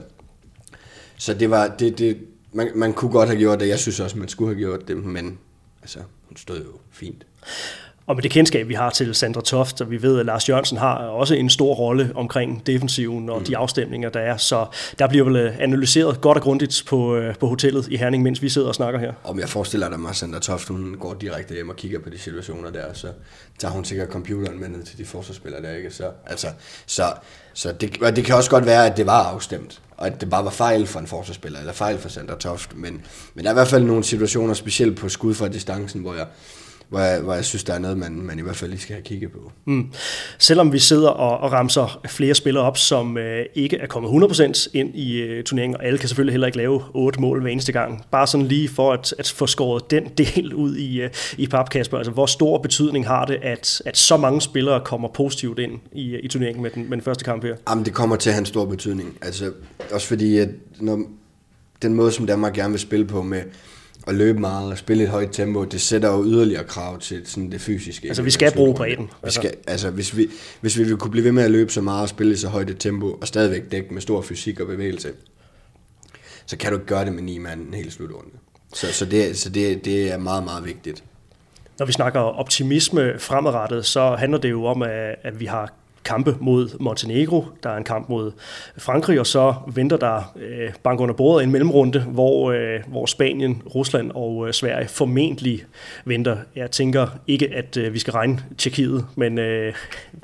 så 1.17 1.35
det 1.35 1.51
var, 1.51 1.69
det, 1.69 1.99
det, 1.99 2.19
man, 2.53 2.71
man 2.75 2.93
kunne 2.93 3.11
godt 3.11 3.29
have 3.29 3.39
gjort 3.39 3.61
det. 3.61 3.69
Jeg 3.69 3.79
synes 3.79 4.01
også, 4.01 4.19
man 4.19 4.29
skulle 4.29 4.55
have 4.55 4.59
gjort 4.59 4.89
det, 4.89 4.97
men 4.97 5.39
altså, 5.83 5.99
hun 6.29 6.37
stod 6.37 6.59
jo 6.59 6.73
fint. 6.93 7.27
Og 8.07 8.15
med 8.17 8.23
det 8.23 8.31
kendskab, 8.31 8.69
vi 8.69 8.75
har 8.75 8.91
til 8.91 9.15
Sandra 9.15 9.41
Toft, 9.41 9.81
og 9.81 9.91
vi 9.91 10.03
ved, 10.03 10.21
at 10.21 10.27
Lars 10.27 10.49
Jørgensen 10.49 10.79
har 10.79 10.95
også 10.95 11.35
en 11.35 11.51
stor 11.51 11.75
rolle 11.75 12.13
omkring 12.15 12.67
defensiven 12.67 13.29
og 13.29 13.39
mm. 13.39 13.45
de 13.45 13.57
afstemninger, 13.57 14.09
der 14.09 14.21
er. 14.21 14.37
Så 14.37 14.67
der 14.99 15.09
bliver 15.09 15.25
vel 15.25 15.37
analyseret 15.61 16.21
godt 16.21 16.39
og 16.39 16.43
grundigt 16.45 16.85
på, 16.87 17.17
øh, 17.17 17.35
på 17.37 17.47
hotellet 17.47 17.89
i 17.89 17.97
Herning, 17.97 18.23
mens 18.23 18.43
vi 18.43 18.49
sidder 18.49 18.69
og 18.69 18.75
snakker 18.75 19.01
her. 19.01 19.13
Om 19.25 19.39
jeg 19.39 19.49
forestiller 19.49 19.89
dig 19.89 20.01
mig, 20.01 20.11
at 20.11 20.17
Sandra 20.17 20.39
Toft 20.39 20.69
hun 20.69 20.97
går 21.01 21.15
direkte 21.15 21.55
hjem 21.55 21.69
og 21.69 21.77
kigger 21.77 21.99
på 21.99 22.11
de 22.11 22.19
situationer 22.19 22.71
der, 22.71 22.93
så 22.93 23.09
tager 23.59 23.73
hun 23.73 23.85
sikkert 23.85 24.09
computeren 24.09 24.61
med 24.61 24.69
ned 24.69 24.83
til 24.83 24.99
de 24.99 25.05
forsvarsspillere 25.05 25.63
der, 25.63 25.73
ikke? 25.77 25.91
Så, 25.91 26.11
altså, 26.27 26.47
så, 26.87 27.03
så 27.55 27.73
det, 27.73 28.01
det 28.17 28.25
kan 28.25 28.35
også 28.35 28.51
godt 28.51 28.67
være, 28.67 28.87
at 28.87 28.97
det 28.97 29.07
var 29.07 29.25
afstemt, 29.25 29.81
og 29.97 30.07
at 30.07 30.21
det 30.21 30.31
bare 30.31 30.45
var 30.45 30.51
fejl 30.51 30.87
for 30.87 31.01
en 31.01 31.07
forsvarsspiller, 31.07 31.59
eller 31.59 31.73
fejl 31.73 31.99
for 31.99 32.09
Sandra 32.09 32.37
Toft, 32.39 32.77
men, 32.77 33.03
men 33.35 33.45
der 33.45 33.51
er 33.51 33.55
i 33.55 33.57
hvert 33.57 33.69
fald 33.69 33.85
nogle 33.85 34.05
situationer, 34.05 34.55
specielt 34.55 34.99
på 34.99 35.09
skud 35.09 35.35
fra 35.35 35.49
distancen, 35.49 36.01
hvor 36.01 36.15
jeg, 36.15 36.27
hvor 36.89 37.01
jeg, 37.01 37.21
hvor 37.21 37.35
jeg 37.35 37.45
synes, 37.45 37.65
der 37.65 37.75
er 37.75 37.79
noget, 37.79 37.99
man, 37.99 38.13
man 38.13 38.39
i 38.39 38.43
hvert 38.43 38.57
fald 38.57 38.71
lige 38.71 38.81
skal 38.81 38.95
have 38.95 39.03
kigget 39.03 39.33
på. 39.33 39.53
Mm. 39.65 39.93
Selvom 40.39 40.73
vi 40.73 40.79
sidder 40.79 41.09
og, 41.09 41.39
og 41.39 41.53
ramser 41.53 42.01
flere 42.09 42.35
spillere 42.35 42.65
op, 42.65 42.79
som 42.79 43.19
øh, 43.19 43.47
ikke 43.55 43.77
er 43.77 43.87
kommet 43.87 44.25
100% 44.41 44.69
ind 44.73 44.95
i 44.95 45.17
øh, 45.17 45.45
turneringen, 45.45 45.77
og 45.77 45.87
alle 45.87 45.99
kan 45.99 46.09
selvfølgelig 46.09 46.33
heller 46.33 46.47
ikke 46.47 46.59
lave 46.59 46.83
8 46.95 47.21
mål 47.21 47.43
hver 47.43 47.51
eneste 47.51 47.73
gang, 47.73 48.05
bare 48.11 48.27
sådan 48.27 48.47
lige 48.47 48.69
for 48.69 48.93
at, 48.93 49.15
at 49.19 49.33
få 49.37 49.47
skåret 49.47 49.91
den 49.91 50.05
del 50.19 50.55
ud 50.55 50.77
i, 50.77 51.01
øh, 51.01 51.11
i 51.39 51.47
pap, 51.47 51.71
Kasper. 51.71 51.97
Altså, 51.97 52.13
hvor 52.13 52.27
stor 52.27 52.59
betydning 52.59 53.07
har 53.07 53.25
det, 53.25 53.39
at, 53.43 53.83
at 53.85 53.97
så 53.97 54.17
mange 54.17 54.41
spillere 54.41 54.81
kommer 54.85 55.09
positivt 55.09 55.59
ind 55.59 55.73
i, 55.93 56.17
i 56.17 56.29
turneringen 56.29 56.63
med 56.63 56.71
den, 56.71 56.83
med 56.83 56.97
den 56.97 57.03
første 57.03 57.25
kamp 57.25 57.45
her? 57.45 57.57
Jamen, 57.69 57.85
det 57.85 57.95
kommer 57.95 58.17
til 58.17 58.31
at 58.31 58.35
have 58.35 58.41
en 58.41 58.47
stor 58.47 58.65
betydning. 58.65 59.19
Altså, 59.23 59.53
også 59.93 60.07
fordi, 60.07 60.39
at 60.39 60.49
når, 60.81 61.01
den 61.83 61.95
måde, 61.95 62.13
som 62.13 62.27
Danmark 62.27 62.55
gerne 62.55 62.71
vil 62.71 62.81
spille 62.81 63.07
på 63.07 63.23
med 63.23 63.43
at 64.07 64.15
løbe 64.15 64.41
meget 64.41 64.71
og 64.71 64.79
spille 64.79 65.03
et 65.05 65.09
højt 65.09 65.29
tempo, 65.33 65.65
det 65.65 65.81
sætter 65.81 66.13
jo 66.13 66.25
yderligere 66.25 66.65
krav 66.65 67.01
til 67.01 67.23
sådan 67.25 67.53
det 67.53 67.61
fysiske. 67.61 68.09
Altså 68.09 68.23
vi 68.23 68.31
skal 68.31 68.53
bruge 68.55 68.75
bredden. 68.75 69.11
Vi 69.25 69.31
skal, 69.31 69.55
altså 69.67 69.91
hvis 69.91 70.17
vi, 70.17 70.27
hvis 70.61 70.79
vi 70.79 70.85
vil 70.85 70.97
kunne 70.97 71.11
blive 71.11 71.25
ved 71.25 71.33
med 71.33 71.43
at 71.43 71.51
løbe 71.51 71.73
så 71.73 71.81
meget 71.81 72.03
og 72.03 72.09
spille 72.09 72.37
så 72.37 72.49
højt 72.49 72.71
et 72.71 72.79
tempo, 72.79 73.07
og 73.21 73.27
stadigvæk 73.27 73.63
dække 73.71 73.95
med 73.95 74.03
stor 74.03 74.23
fysik 74.23 74.61
og 74.61 74.67
bevægelse, 74.67 75.13
så 76.47 76.57
kan 76.57 76.71
du 76.71 76.77
ikke 76.77 76.87
gøre 76.87 77.05
det 77.05 77.13
med 77.13 77.23
ni 77.23 77.39
mand 77.39 77.67
en 77.67 77.75
hel 77.75 77.93
slutrunde. 77.93 78.31
Så, 78.75 78.93
så, 78.93 79.05
det, 79.05 79.39
så 79.39 79.51
det, 79.51 79.85
det 79.85 80.13
er 80.13 80.19
meget, 80.19 80.45
meget 80.45 80.65
vigtigt. 80.65 81.05
Når 81.79 81.87
vi 81.87 81.93
snakker 81.93 82.21
optimisme 82.21 83.19
fremadrettet, 83.19 83.87
så 83.87 84.17
handler 84.17 84.39
det 84.39 84.51
jo 84.51 84.65
om, 84.65 84.83
at 85.23 85.41
vi 85.41 85.47
har 85.47 85.73
kampe 86.05 86.37
mod 86.41 86.79
Montenegro, 86.81 87.45
der 87.63 87.71
er 87.71 87.77
en 87.77 87.85
kamp 87.85 88.09
mod 88.09 88.33
Frankrig, 88.79 89.21
og 89.21 89.27
så 89.27 89.55
venter 89.67 89.97
der 89.97 90.33
øh, 90.37 90.71
bank 90.83 91.01
under 91.01 91.15
bordet 91.15 91.45
en 91.45 91.51
mellemrunde, 91.51 92.01
hvor, 92.01 92.51
øh, 92.53 92.81
hvor 92.87 93.07
Spanien, 93.07 93.63
Rusland 93.75 94.11
og 94.15 94.49
øh, 94.49 94.53
Sverige 94.53 94.89
formentlig 94.89 95.65
venter. 96.05 96.37
Jeg 96.57 96.71
tænker 96.71 97.07
ikke, 97.27 97.55
at 97.55 97.77
øh, 97.77 97.95
vi 97.95 97.99
skal 97.99 98.13
regne 98.13 98.39
Tjekkiet, 98.59 99.07
men 99.17 99.39
øh, 99.39 99.75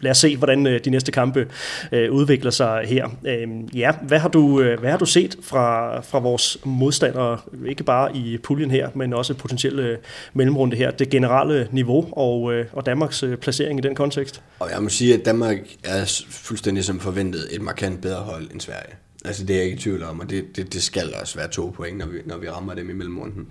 lad 0.01 0.11
os 0.11 0.19
se, 0.19 0.37
hvordan 0.37 0.67
øh, 0.67 0.81
de 0.85 0.91
næste 0.91 1.13
kampe 1.13 1.47
øh, 1.93 2.13
udvikler 2.13 2.51
sig 2.51 2.83
her. 2.87 3.09
Øh, 3.27 3.49
ja, 3.75 3.93
hvad 4.03 4.19
har 4.19 4.29
du, 4.29 4.61
øh, 4.61 4.81
hvad 4.81 4.91
har 4.91 4.99
du 4.99 5.07
set 5.07 5.37
fra, 5.43 6.01
fra 6.01 6.19
vores 6.19 6.59
modstandere, 6.65 7.39
ikke 7.67 7.85
bare 7.85 8.17
i 8.17 8.39
puljen 8.39 8.71
her, 8.71 8.89
men 8.95 9.13
også 9.13 9.35
potentielle 9.35 9.83
øh, 9.83 9.99
mellemrunde 10.35 10.77
her, 10.77 10.91
det 10.91 11.11
generelle 11.11 11.69
niveau 11.71 12.09
og, 12.13 12.53
øh, 12.53 12.67
og 12.73 12.87
Danmarks 12.87 13.23
øh, 13.23 13.37
placering 13.37 13.79
i 13.79 13.83
den 13.83 13.95
kontekst? 13.95 14.43
Og 14.59 14.71
jeg 14.73 14.83
må 14.83 14.89
sige, 14.89 15.15
at 15.15 15.25
Danmark 15.25 15.59
er 15.85 16.23
fuldstændig 16.29 16.85
som 16.85 17.01
forventet 17.01 17.55
et 17.55 17.63
markant 17.63 18.01
bedre 18.01 18.21
hold 18.21 18.51
end 18.51 18.61
Sverige. 18.61 18.95
Altså 19.25 19.45
det 19.45 19.55
er 19.55 19.59
jeg 19.59 19.65
ikke 19.65 19.77
i 19.77 19.81
tvivl 19.81 20.03
om, 20.03 20.21
og 20.21 20.31
det, 20.31 20.57
det, 20.57 20.73
det 20.73 20.83
skal 20.83 21.15
også 21.21 21.39
være 21.39 21.49
to 21.49 21.73
point, 21.77 21.99
når 21.99 22.07
vi, 22.07 22.19
når 22.27 22.39
vi 22.39 22.49
rammer 22.49 22.75
dem 22.75 22.91
i 22.91 22.93
mellemrunden. 22.93 23.51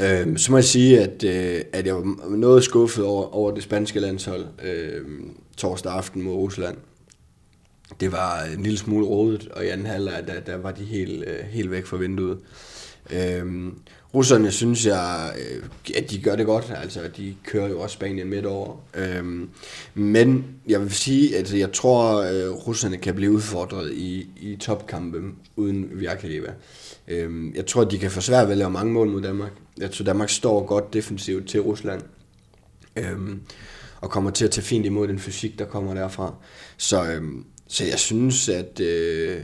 Øhm, 0.00 0.38
så 0.38 0.50
må 0.52 0.56
jeg 0.56 0.64
sige, 0.64 1.00
at, 1.00 1.24
øh, 1.24 1.64
at 1.72 1.86
jeg 1.86 1.94
var 1.94 2.36
noget 2.36 2.64
skuffet 2.64 3.04
over, 3.04 3.34
over 3.34 3.54
det 3.54 3.62
spanske 3.62 4.00
landshold 4.00 4.46
øh, 4.62 5.06
torsdag 5.56 5.92
aften 5.92 6.22
mod 6.22 6.34
Rusland. 6.34 6.76
Det 8.00 8.12
var 8.12 8.42
en 8.42 8.62
lille 8.62 8.78
smule 8.78 9.06
rodet, 9.06 9.48
og 9.48 9.64
i 9.64 9.68
anden 9.68 9.86
halvleg, 9.86 10.24
der, 10.26 10.40
der 10.40 10.56
var 10.56 10.70
de 10.70 10.84
helt, 10.84 11.24
øh, 11.26 11.44
helt 11.50 11.70
væk 11.70 11.86
fra 11.86 11.96
vinduet. 11.96 12.38
Øh, 13.10 13.72
russerne 14.14 14.50
synes 14.50 14.86
jeg, 14.86 15.32
øh, 15.38 15.62
at 15.96 16.10
de 16.10 16.22
gør 16.22 16.36
det 16.36 16.46
godt. 16.46 16.72
Altså, 16.82 17.00
de 17.16 17.34
kører 17.44 17.68
jo 17.68 17.80
også 17.80 17.94
Spanien 17.94 18.30
midt 18.30 18.46
over. 18.46 18.76
Øhm, 18.94 19.50
men 19.94 20.44
jeg 20.68 20.80
vil 20.80 20.94
sige, 20.94 21.36
at 21.36 21.54
jeg 21.54 21.72
tror, 21.72 22.20
at 22.20 22.66
russerne 22.66 22.96
kan 22.96 23.14
blive 23.14 23.32
udfordret 23.32 23.92
i, 23.92 24.26
i 24.40 24.56
topkampe 24.56 25.22
uden 25.56 25.90
Vyakaleva. 25.92 26.52
Øhm, 27.08 27.54
jeg 27.54 27.66
tror, 27.66 27.82
at 27.82 27.90
de 27.90 27.98
kan 27.98 28.10
få 28.10 28.20
svært 28.20 28.46
ved 28.46 28.52
at 28.52 28.58
lave 28.58 28.70
mange 28.70 28.92
mål 28.92 29.08
mod 29.08 29.22
Danmark. 29.22 29.52
Jeg 29.78 29.90
tror, 29.90 30.04
Danmark 30.04 30.30
står 30.30 30.66
godt 30.66 30.92
defensivt 30.92 31.48
til 31.48 31.60
Rusland. 31.60 32.02
Øhm, 32.96 33.40
og 34.00 34.10
kommer 34.10 34.30
til 34.30 34.44
at 34.44 34.50
tage 34.50 34.64
fint 34.64 34.86
imod 34.86 35.08
den 35.08 35.18
fysik, 35.18 35.58
der 35.58 35.64
kommer 35.64 35.94
derfra. 35.94 36.34
Så, 36.76 37.04
øhm, 37.04 37.44
så 37.68 37.84
jeg 37.84 37.98
synes, 37.98 38.48
at... 38.48 38.80
Øh, 38.80 39.40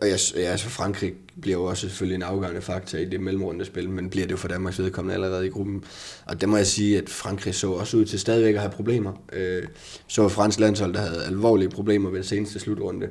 og 0.00 0.08
jeg, 0.08 0.18
ja, 0.36 0.40
altså 0.40 0.68
Frankrig 0.68 1.14
bliver 1.40 1.56
jo 1.58 1.64
også 1.64 1.80
selvfølgelig 1.88 2.14
en 2.14 2.22
afgørende 2.22 2.60
faktor 2.60 2.98
i 2.98 3.04
det 3.04 3.20
mellemrunde 3.20 3.64
spil, 3.64 3.90
men 3.90 4.10
bliver 4.10 4.26
det 4.26 4.32
jo 4.32 4.36
for 4.36 4.48
Danmarks 4.48 4.78
vedkommende 4.78 5.14
allerede 5.14 5.46
i 5.46 5.50
gruppen. 5.50 5.84
Og 6.26 6.40
der 6.40 6.46
må 6.46 6.56
jeg 6.56 6.66
sige, 6.66 6.98
at 6.98 7.08
Frankrig 7.08 7.54
så 7.54 7.70
også 7.70 7.96
ud 7.96 8.04
til 8.04 8.20
stadigvæk 8.20 8.54
at 8.54 8.60
have 8.60 8.72
problemer. 8.72 9.12
Øh, 9.32 9.62
så 10.06 10.28
fransk 10.28 10.60
landshold, 10.60 10.94
der 10.94 11.00
havde 11.00 11.24
alvorlige 11.24 11.68
problemer 11.68 12.10
ved 12.10 12.16
den 12.16 12.26
seneste 12.26 12.58
slutrunde. 12.58 13.08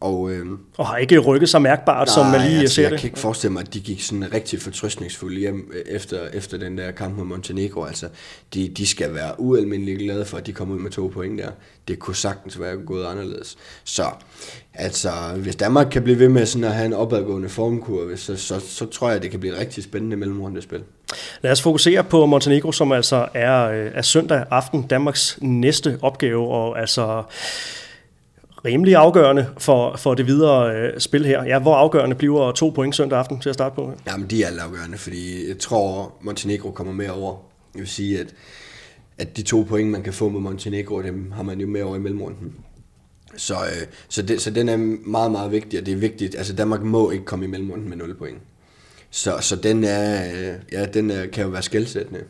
Og, 0.00 0.30
øh, 0.30 0.46
og 0.76 0.86
har 0.86 0.96
ikke 0.96 1.18
rykket 1.18 1.48
sig 1.48 1.62
mærkbart, 1.62 2.06
nej, 2.06 2.14
som 2.14 2.26
man 2.26 2.40
lige 2.40 2.60
altså, 2.60 2.74
ser 2.74 2.82
jeg 2.82 2.90
det. 2.90 3.00
kan 3.00 3.06
ikke 3.06 3.18
forestille 3.18 3.52
mig, 3.52 3.60
at 3.60 3.74
de 3.74 3.80
gik 3.80 4.02
sådan 4.02 4.34
rigtig 4.34 4.62
fortrøstningsfulde 4.62 5.38
hjem 5.38 5.72
øh, 5.74 5.94
efter, 5.94 6.28
efter 6.32 6.58
den 6.58 6.78
der 6.78 6.90
kamp 6.90 7.16
mod 7.16 7.24
Montenegro. 7.24 7.84
Altså, 7.84 8.08
de, 8.54 8.68
de 8.68 8.86
skal 8.86 9.14
være 9.14 9.40
ualmindeligt 9.40 9.98
glade 9.98 10.24
for, 10.24 10.36
at 10.36 10.46
de 10.46 10.52
kommer 10.52 10.74
ud 10.74 10.80
med 10.80 10.90
to 10.90 11.10
point 11.14 11.38
der. 11.38 11.50
Det 11.88 11.98
kunne 11.98 12.16
sagtens 12.16 12.60
være 12.60 12.76
gået 12.76 13.06
anderledes. 13.06 13.56
Så 13.84 14.04
altså, 14.74 15.10
hvis 15.36 15.56
Danmark 15.56 15.86
kan 15.90 16.02
blive 16.02 16.18
ved 16.18 16.28
med 16.28 16.46
sådan 16.46 16.64
at 16.64 16.74
have 16.74 16.86
en 16.86 16.92
opadgående 16.92 17.48
formkurve, 17.48 18.16
så, 18.16 18.36
så, 18.36 18.60
så 18.60 18.86
tror 18.86 19.10
jeg, 19.10 19.22
det 19.22 19.30
kan 19.30 19.40
blive 19.40 19.54
et 19.54 19.60
rigtig 19.60 19.84
spændende 19.84 20.16
mellemrundespil. 20.16 20.80
Lad 21.42 21.52
os 21.52 21.62
fokusere 21.62 22.04
på 22.04 22.26
Montenegro, 22.26 22.72
som 22.72 22.92
altså 22.92 23.28
er, 23.34 23.70
øh, 23.70 23.90
er 23.94 24.02
søndag 24.02 24.44
aften 24.50 24.82
Danmarks 24.82 25.38
næste 25.40 25.98
opgave, 26.02 26.48
og 26.48 26.80
altså 26.80 27.22
rimelig 28.64 28.96
afgørende 28.96 29.46
for, 29.58 29.96
for 29.96 30.14
det 30.14 30.26
videre 30.26 30.76
øh, 30.76 31.00
spil 31.00 31.26
her. 31.26 31.44
Ja, 31.44 31.58
hvor 31.58 31.74
afgørende 31.74 32.16
bliver 32.16 32.52
to 32.52 32.68
point 32.68 32.96
søndag 32.96 33.18
aften 33.18 33.40
til 33.40 33.48
at 33.48 33.54
starte 33.54 33.74
på? 33.74 33.92
Jamen, 34.06 34.26
de 34.26 34.42
er 34.42 34.46
alt 34.46 34.60
afgørende, 34.60 34.98
fordi 34.98 35.48
jeg 35.48 35.58
tror, 35.58 36.14
Montenegro 36.22 36.70
kommer 36.70 36.92
med 36.92 37.08
over. 37.08 37.36
Jeg 37.74 37.80
vil 37.80 37.88
sige, 37.88 38.20
at, 38.20 38.34
at 39.18 39.36
de 39.36 39.42
to 39.42 39.62
point, 39.68 39.90
man 39.90 40.02
kan 40.02 40.12
få 40.12 40.28
med 40.28 40.40
Montenegro, 40.40 41.02
dem 41.02 41.32
har 41.32 41.42
man 41.42 41.60
jo 41.60 41.66
med 41.66 41.82
over 41.82 41.96
i 41.96 41.98
mellemrunden. 41.98 42.54
Så, 43.36 43.54
øh, 43.54 43.86
så, 44.08 44.22
det, 44.22 44.40
så 44.40 44.50
den 44.50 44.68
er 44.68 44.76
meget, 45.06 45.30
meget 45.30 45.52
vigtig, 45.52 45.80
og 45.80 45.86
det 45.86 45.92
er 45.92 45.98
vigtigt. 45.98 46.34
Altså, 46.34 46.52
Danmark 46.52 46.82
må 46.82 47.10
ikke 47.10 47.24
komme 47.24 47.44
i 47.44 47.48
mellemrunden 47.48 47.88
med 47.88 47.96
0 47.96 48.14
point. 48.14 48.38
Så, 49.10 49.38
så 49.40 49.56
den, 49.56 49.84
er, 49.84 50.32
øh, 50.32 50.54
ja, 50.72 50.86
den 50.86 51.10
er, 51.10 51.26
kan 51.26 51.44
jo 51.44 51.50
være 51.50 51.62
skældsættende. 51.62 52.20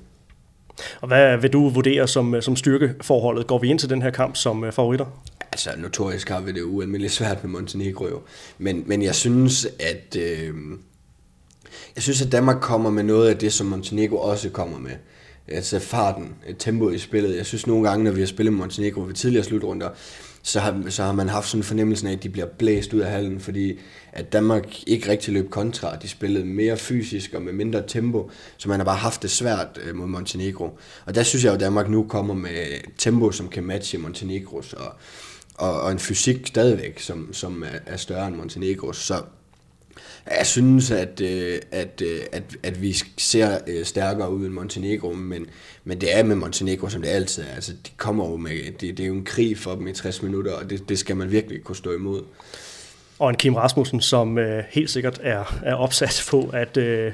Og 1.00 1.08
hvad 1.08 1.36
vil 1.36 1.52
du 1.52 1.68
vurdere 1.68 2.08
som, 2.08 2.40
som 2.40 2.56
styrkeforholdet? 2.56 3.46
Går 3.46 3.58
vi 3.58 3.68
ind 3.68 3.78
til 3.78 3.90
den 3.90 4.02
her 4.02 4.10
kamp 4.10 4.36
som 4.36 4.64
øh, 4.64 4.72
favoritter? 4.72 5.06
Altså, 5.66 5.82
notorisk 5.82 6.28
har 6.28 6.40
vi 6.40 6.52
det 6.52 6.62
ualmindeligt 6.62 7.12
svært 7.12 7.44
med 7.44 7.50
Montenegro 7.50 8.08
jo. 8.08 8.20
Men, 8.58 8.84
men 8.86 9.02
jeg 9.02 9.14
synes, 9.14 9.68
at... 9.78 10.16
Øh, 10.16 10.54
jeg 11.94 12.02
synes, 12.02 12.22
at 12.22 12.32
Danmark 12.32 12.60
kommer 12.60 12.90
med 12.90 13.02
noget 13.02 13.28
af 13.28 13.38
det, 13.38 13.52
som 13.52 13.66
Montenegro 13.66 14.16
også 14.16 14.50
kommer 14.50 14.78
med. 14.78 14.90
Altså 15.48 15.78
farten, 15.78 16.34
øh, 16.48 16.54
tempoet 16.58 16.94
i 16.94 16.98
spillet. 16.98 17.36
Jeg 17.36 17.46
synes 17.46 17.66
nogle 17.66 17.88
gange, 17.88 18.04
når 18.04 18.10
vi 18.10 18.20
har 18.20 18.26
spillet 18.26 18.54
Montenegro 18.54 19.00
ved 19.00 19.14
tidligere 19.14 19.44
slutrunder, 19.44 19.88
så 20.42 20.60
har, 20.60 20.82
så 20.88 21.02
har 21.02 21.12
man 21.12 21.28
haft 21.28 21.48
sådan 21.48 21.60
en 21.60 21.64
fornemmelse 21.64 22.08
af, 22.08 22.12
at 22.12 22.22
de 22.22 22.28
bliver 22.28 22.46
blæst 22.58 22.94
ud 22.94 23.00
af 23.00 23.10
hallen, 23.10 23.40
fordi 23.40 23.78
at 24.12 24.32
Danmark 24.32 24.88
ikke 24.88 25.08
rigtig 25.08 25.34
løb 25.34 25.50
kontra. 25.50 25.96
De 25.96 26.08
spillede 26.08 26.44
mere 26.44 26.76
fysisk 26.76 27.34
og 27.34 27.42
med 27.42 27.52
mindre 27.52 27.82
tempo, 27.86 28.30
så 28.56 28.68
man 28.68 28.80
har 28.80 28.84
bare 28.84 28.96
haft 28.96 29.22
det 29.22 29.30
svært 29.30 29.80
øh, 29.84 29.96
mod 29.96 30.06
Montenegro. 30.06 30.78
Og 31.06 31.14
der 31.14 31.22
synes 31.22 31.44
jeg 31.44 31.50
jo, 31.50 31.54
at 31.54 31.60
Danmark 31.60 31.90
nu 31.90 32.06
kommer 32.08 32.34
med 32.34 32.66
tempo, 32.98 33.32
som 33.32 33.48
kan 33.48 33.64
matche 33.64 33.98
Montenegros, 33.98 34.72
og, 34.72 34.92
og, 35.60 35.80
og 35.80 35.92
en 35.92 35.98
fysik 35.98 36.46
stadigvæk, 36.46 36.98
som, 36.98 37.32
som 37.32 37.62
er, 37.62 37.78
er 37.86 37.96
større 37.96 38.28
end 38.28 38.36
Montenegros. 38.36 38.96
Så 38.96 39.22
jeg 40.30 40.46
synes, 40.46 40.90
at, 40.90 41.20
øh, 41.20 41.58
at, 41.70 42.02
øh, 42.04 42.20
at, 42.32 42.42
at 42.62 42.82
vi 42.82 42.96
ser 43.18 43.58
øh, 43.66 43.84
stærkere 43.84 44.32
ud 44.32 44.46
end 44.46 44.54
Montenegro, 44.54 45.12
men, 45.12 45.46
men 45.84 46.00
det 46.00 46.16
er 46.16 46.22
med 46.22 46.36
Montenegro, 46.36 46.88
som 46.88 47.02
det 47.02 47.08
altid 47.08 47.42
er. 47.42 47.54
Altså, 47.54 47.72
de 47.72 47.90
kommer 47.96 48.30
jo 48.30 48.36
med, 48.36 48.72
det, 48.80 48.80
det 48.80 49.00
er 49.00 49.06
jo 49.06 49.14
en 49.14 49.24
krig 49.24 49.58
for 49.58 49.74
dem 49.74 49.86
i 49.86 49.92
60 49.92 50.22
minutter, 50.22 50.52
og 50.52 50.70
det, 50.70 50.88
det 50.88 50.98
skal 50.98 51.16
man 51.16 51.30
virkelig 51.30 51.64
kunne 51.64 51.76
stå 51.76 51.92
imod 51.92 52.22
og 53.20 53.30
en 53.30 53.36
Kim 53.36 53.54
Rasmussen, 53.54 54.00
som 54.00 54.38
øh, 54.38 54.62
helt 54.70 54.90
sikkert 54.90 55.20
er, 55.22 55.58
er 55.64 55.74
opsat 55.74 56.26
på 56.30 56.50
at, 56.52 56.76
øh, 56.76 57.12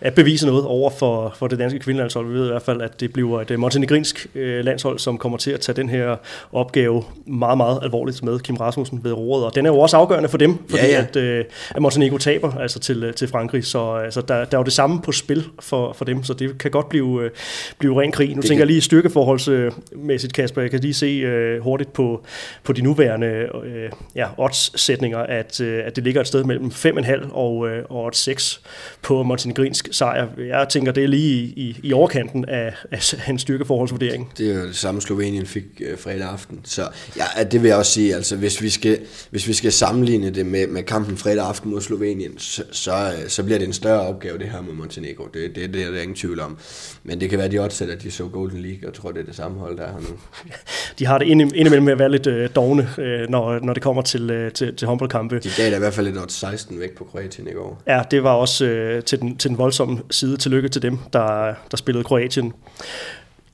at 0.00 0.14
bevise 0.14 0.46
noget 0.46 0.64
over 0.64 0.90
for, 0.90 1.34
for 1.38 1.46
det 1.46 1.58
danske 1.58 1.78
kvindelandshold. 1.78 2.28
Vi 2.28 2.34
ved 2.34 2.46
i 2.46 2.50
hvert 2.50 2.62
fald, 2.62 2.82
at 2.82 3.00
det 3.00 3.12
bliver 3.12 3.40
et 3.40 3.58
montenegrinsk 3.58 4.26
øh, 4.34 4.64
landshold, 4.64 4.98
som 4.98 5.18
kommer 5.18 5.38
til 5.38 5.50
at 5.50 5.60
tage 5.60 5.76
den 5.76 5.88
her 5.88 6.16
opgave 6.52 7.04
meget, 7.26 7.56
meget 7.56 7.78
alvorligt 7.82 8.22
med 8.22 8.38
Kim 8.38 8.56
Rasmussen 8.56 9.04
ved 9.04 9.12
roret. 9.12 9.44
Og 9.44 9.54
den 9.54 9.66
er 9.66 9.70
jo 9.70 9.78
også 9.78 9.96
afgørende 9.96 10.28
for 10.28 10.38
dem, 10.38 10.58
fordi 10.68 10.82
ja, 10.82 10.90
ja. 10.90 11.00
At, 11.00 11.16
øh, 11.16 11.44
at 11.70 11.82
Montenegro 11.82 12.18
taber 12.18 12.58
altså 12.58 12.78
til, 12.78 13.12
til 13.16 13.28
Frankrig. 13.28 13.64
Så 13.64 13.92
altså, 13.92 14.20
der, 14.20 14.44
der 14.44 14.56
er 14.56 14.60
jo 14.60 14.64
det 14.64 14.72
samme 14.72 15.02
på 15.02 15.12
spil 15.12 15.44
for, 15.60 15.92
for 15.92 16.04
dem, 16.04 16.24
så 16.24 16.34
det 16.34 16.58
kan 16.58 16.70
godt 16.70 16.88
blive, 16.88 17.22
øh, 17.22 17.30
blive 17.78 18.00
ren 18.00 18.12
krig. 18.12 18.28
Nu 18.28 18.34
det 18.34 18.42
tænker 18.42 18.54
kan... 18.54 18.58
jeg 18.58 18.66
lige 18.66 18.80
styrkeforholdsmæssigt, 18.80 20.32
Kasper. 20.32 20.60
Jeg 20.62 20.70
kan 20.70 20.80
lige 20.80 20.94
se 20.94 21.06
øh, 21.06 21.62
hurtigt 21.62 21.92
på, 21.92 22.24
på 22.64 22.72
de 22.72 22.82
nuværende 22.82 23.48
øh, 23.64 23.90
ja, 24.14 24.26
odds-sætninger, 24.38 25.18
at, 25.18 25.45
øh, 25.60 25.86
at 25.86 25.96
det 25.96 26.04
ligger 26.04 26.20
et 26.20 26.26
sted 26.26 26.44
mellem 26.44 26.66
5,5 26.66 27.32
og, 27.32 27.68
øh, 27.68 27.84
og 27.90 28.14
6 28.14 28.60
på 29.02 29.22
montenegrinsk 29.22 29.88
sejr. 29.92 30.28
Jeg 30.38 30.66
tænker, 30.70 30.92
det 30.92 31.04
er 31.04 31.08
lige 31.08 31.34
i, 31.34 31.52
i, 31.56 31.80
i 31.82 31.92
overkanten 31.92 32.44
af, 32.48 32.74
af 32.90 33.28
en 33.28 33.38
styrkeforholdsvurdering. 33.38 34.32
Det 34.38 34.50
er 34.50 34.60
jo 34.60 34.66
det 34.66 34.76
samme, 34.76 35.00
Slovenien 35.00 35.46
fik 35.46 35.64
øh, 35.80 35.98
fredag 35.98 36.28
aften. 36.28 36.60
Så 36.64 36.88
ja, 37.16 37.44
det 37.44 37.62
vil 37.62 37.68
jeg 37.68 37.76
også 37.76 37.92
sige, 37.92 38.14
altså 38.14 38.36
hvis 38.36 38.62
vi 38.62 38.70
skal, 38.70 38.98
hvis 39.30 39.48
vi 39.48 39.52
skal 39.52 39.72
sammenligne 39.72 40.30
det 40.30 40.46
med, 40.46 40.66
med 40.66 40.82
kampen 40.82 41.16
fredag 41.16 41.46
aften 41.46 41.70
mod 41.70 41.80
Slovenien, 41.80 42.38
så, 42.38 42.62
så, 42.70 42.92
øh, 42.92 43.28
så 43.28 43.44
bliver 43.44 43.58
det 43.58 43.66
en 43.66 43.72
større 43.72 44.00
opgave, 44.00 44.38
det 44.38 44.46
her 44.46 44.62
med 44.62 44.74
Montenegro. 44.74 45.24
Det, 45.34 45.56
det, 45.56 45.74
det 45.74 45.82
er 45.82 45.90
der 45.90 46.00
ingen 46.00 46.16
tvivl 46.16 46.40
om. 46.40 46.58
Men 47.04 47.20
det 47.20 47.30
kan 47.30 47.38
være, 47.38 47.48
de 47.48 47.60
også 47.60 47.84
at 47.84 48.02
de 48.02 48.10
så 48.10 48.28
Golden 48.28 48.62
League, 48.62 48.88
og 48.88 48.94
tror, 48.94 49.12
det 49.12 49.20
er 49.20 49.24
det 49.24 49.36
samme 49.36 49.58
hold, 49.58 49.76
der 49.76 49.82
er 49.82 49.92
her 49.92 50.00
nu. 50.00 50.16
De 50.98 51.06
har 51.06 51.18
det 51.18 51.26
indimellem 51.26 51.82
med 51.82 51.92
at 51.92 51.98
være 51.98 52.10
lidt 52.10 52.26
øh, 52.26 52.50
dogne, 52.54 52.88
øh, 52.98 53.28
når, 53.28 53.58
når 53.58 53.72
det 53.72 53.82
kommer 53.82 54.02
til, 54.02 54.30
øh, 54.30 54.52
til, 54.52 54.76
til 54.76 54.88
håndboldkampe. 54.88 55.35
De 55.38 55.50
gav 55.56 55.70
da 55.70 55.76
i 55.76 55.78
hvert 55.78 55.94
fald 55.94 56.16
et 56.16 56.32
16 56.32 56.80
væk 56.80 56.96
på 56.96 57.04
Kroatien 57.04 57.48
i 57.48 57.52
går. 57.52 57.82
Ja, 57.86 58.02
det 58.10 58.22
var 58.22 58.32
også 58.32 58.64
øh, 58.64 59.02
til, 59.02 59.20
den, 59.20 59.36
til 59.36 59.50
den 59.50 59.58
voldsomme 59.58 60.02
side. 60.10 60.36
Tillykke 60.36 60.68
til 60.68 60.82
dem, 60.82 60.98
der, 61.12 61.54
der 61.70 61.76
spillede 61.76 62.04
Kroatien. 62.04 62.52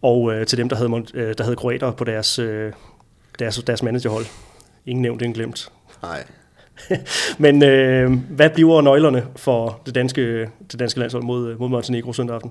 Og 0.03 0.33
øh, 0.33 0.47
til 0.47 0.59
dem, 0.59 0.69
der 0.69 0.77
havde, 0.77 1.05
øh, 1.15 1.35
der 1.39 1.45
havde 1.45 1.57
kroater 1.57 1.93
på 1.93 2.05
deres, 2.05 2.39
øh, 2.39 2.73
deres, 3.39 3.63
deres 3.67 3.83
managerhold. 3.83 4.27
Ingen 4.87 5.03
nævnt, 5.03 5.23
ingen 5.23 5.35
glemt. 5.35 5.69
Nej. 6.03 6.25
Men 7.39 7.63
øh, 7.63 8.13
hvad 8.31 8.51
bliver 8.51 8.81
nøglerne 8.81 9.27
for 9.37 9.81
det 9.87 9.95
danske, 9.95 10.41
det 10.73 10.79
danske 10.79 11.01
landshold 11.01 11.23
mod, 11.23 11.57
mod 11.57 11.69
Montenegro 11.69 12.13
søndag 12.13 12.35
aften? 12.35 12.51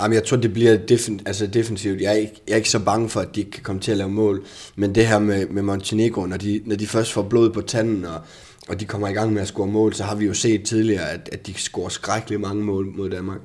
Jamen, 0.00 0.14
jeg 0.14 0.24
tror, 0.24 0.36
det 0.36 0.52
bliver 0.52 0.76
defen, 0.76 1.20
altså 1.26 1.46
defensivt. 1.46 2.00
Jeg 2.00 2.12
er, 2.12 2.16
ikke, 2.16 2.42
jeg 2.46 2.52
er 2.52 2.56
ikke 2.56 2.70
så 2.70 2.78
bange 2.78 3.08
for, 3.08 3.20
at 3.20 3.34
de 3.34 3.44
kan 3.44 3.62
komme 3.62 3.80
til 3.80 3.90
at 3.90 3.96
lave 3.98 4.10
mål. 4.10 4.44
Men 4.76 4.94
det 4.94 5.06
her 5.06 5.18
med, 5.18 5.46
med 5.46 5.62
Montenegro, 5.62 6.26
når 6.26 6.36
de, 6.36 6.60
når 6.64 6.76
de 6.76 6.86
først 6.86 7.12
får 7.12 7.22
blod 7.22 7.50
på 7.50 7.60
tanden, 7.60 8.04
og, 8.04 8.20
og 8.68 8.80
de 8.80 8.84
kommer 8.84 9.08
i 9.08 9.12
gang 9.12 9.32
med 9.32 9.42
at 9.42 9.48
score 9.48 9.66
mål, 9.66 9.94
så 9.94 10.04
har 10.04 10.14
vi 10.14 10.26
jo 10.26 10.34
set 10.34 10.64
tidligere, 10.64 11.10
at, 11.10 11.28
at 11.32 11.46
de 11.46 11.54
scorer 11.54 11.88
skrækkeligt 11.88 12.40
mange 12.40 12.64
mål 12.64 12.86
mod 12.86 13.10
Danmark. 13.10 13.40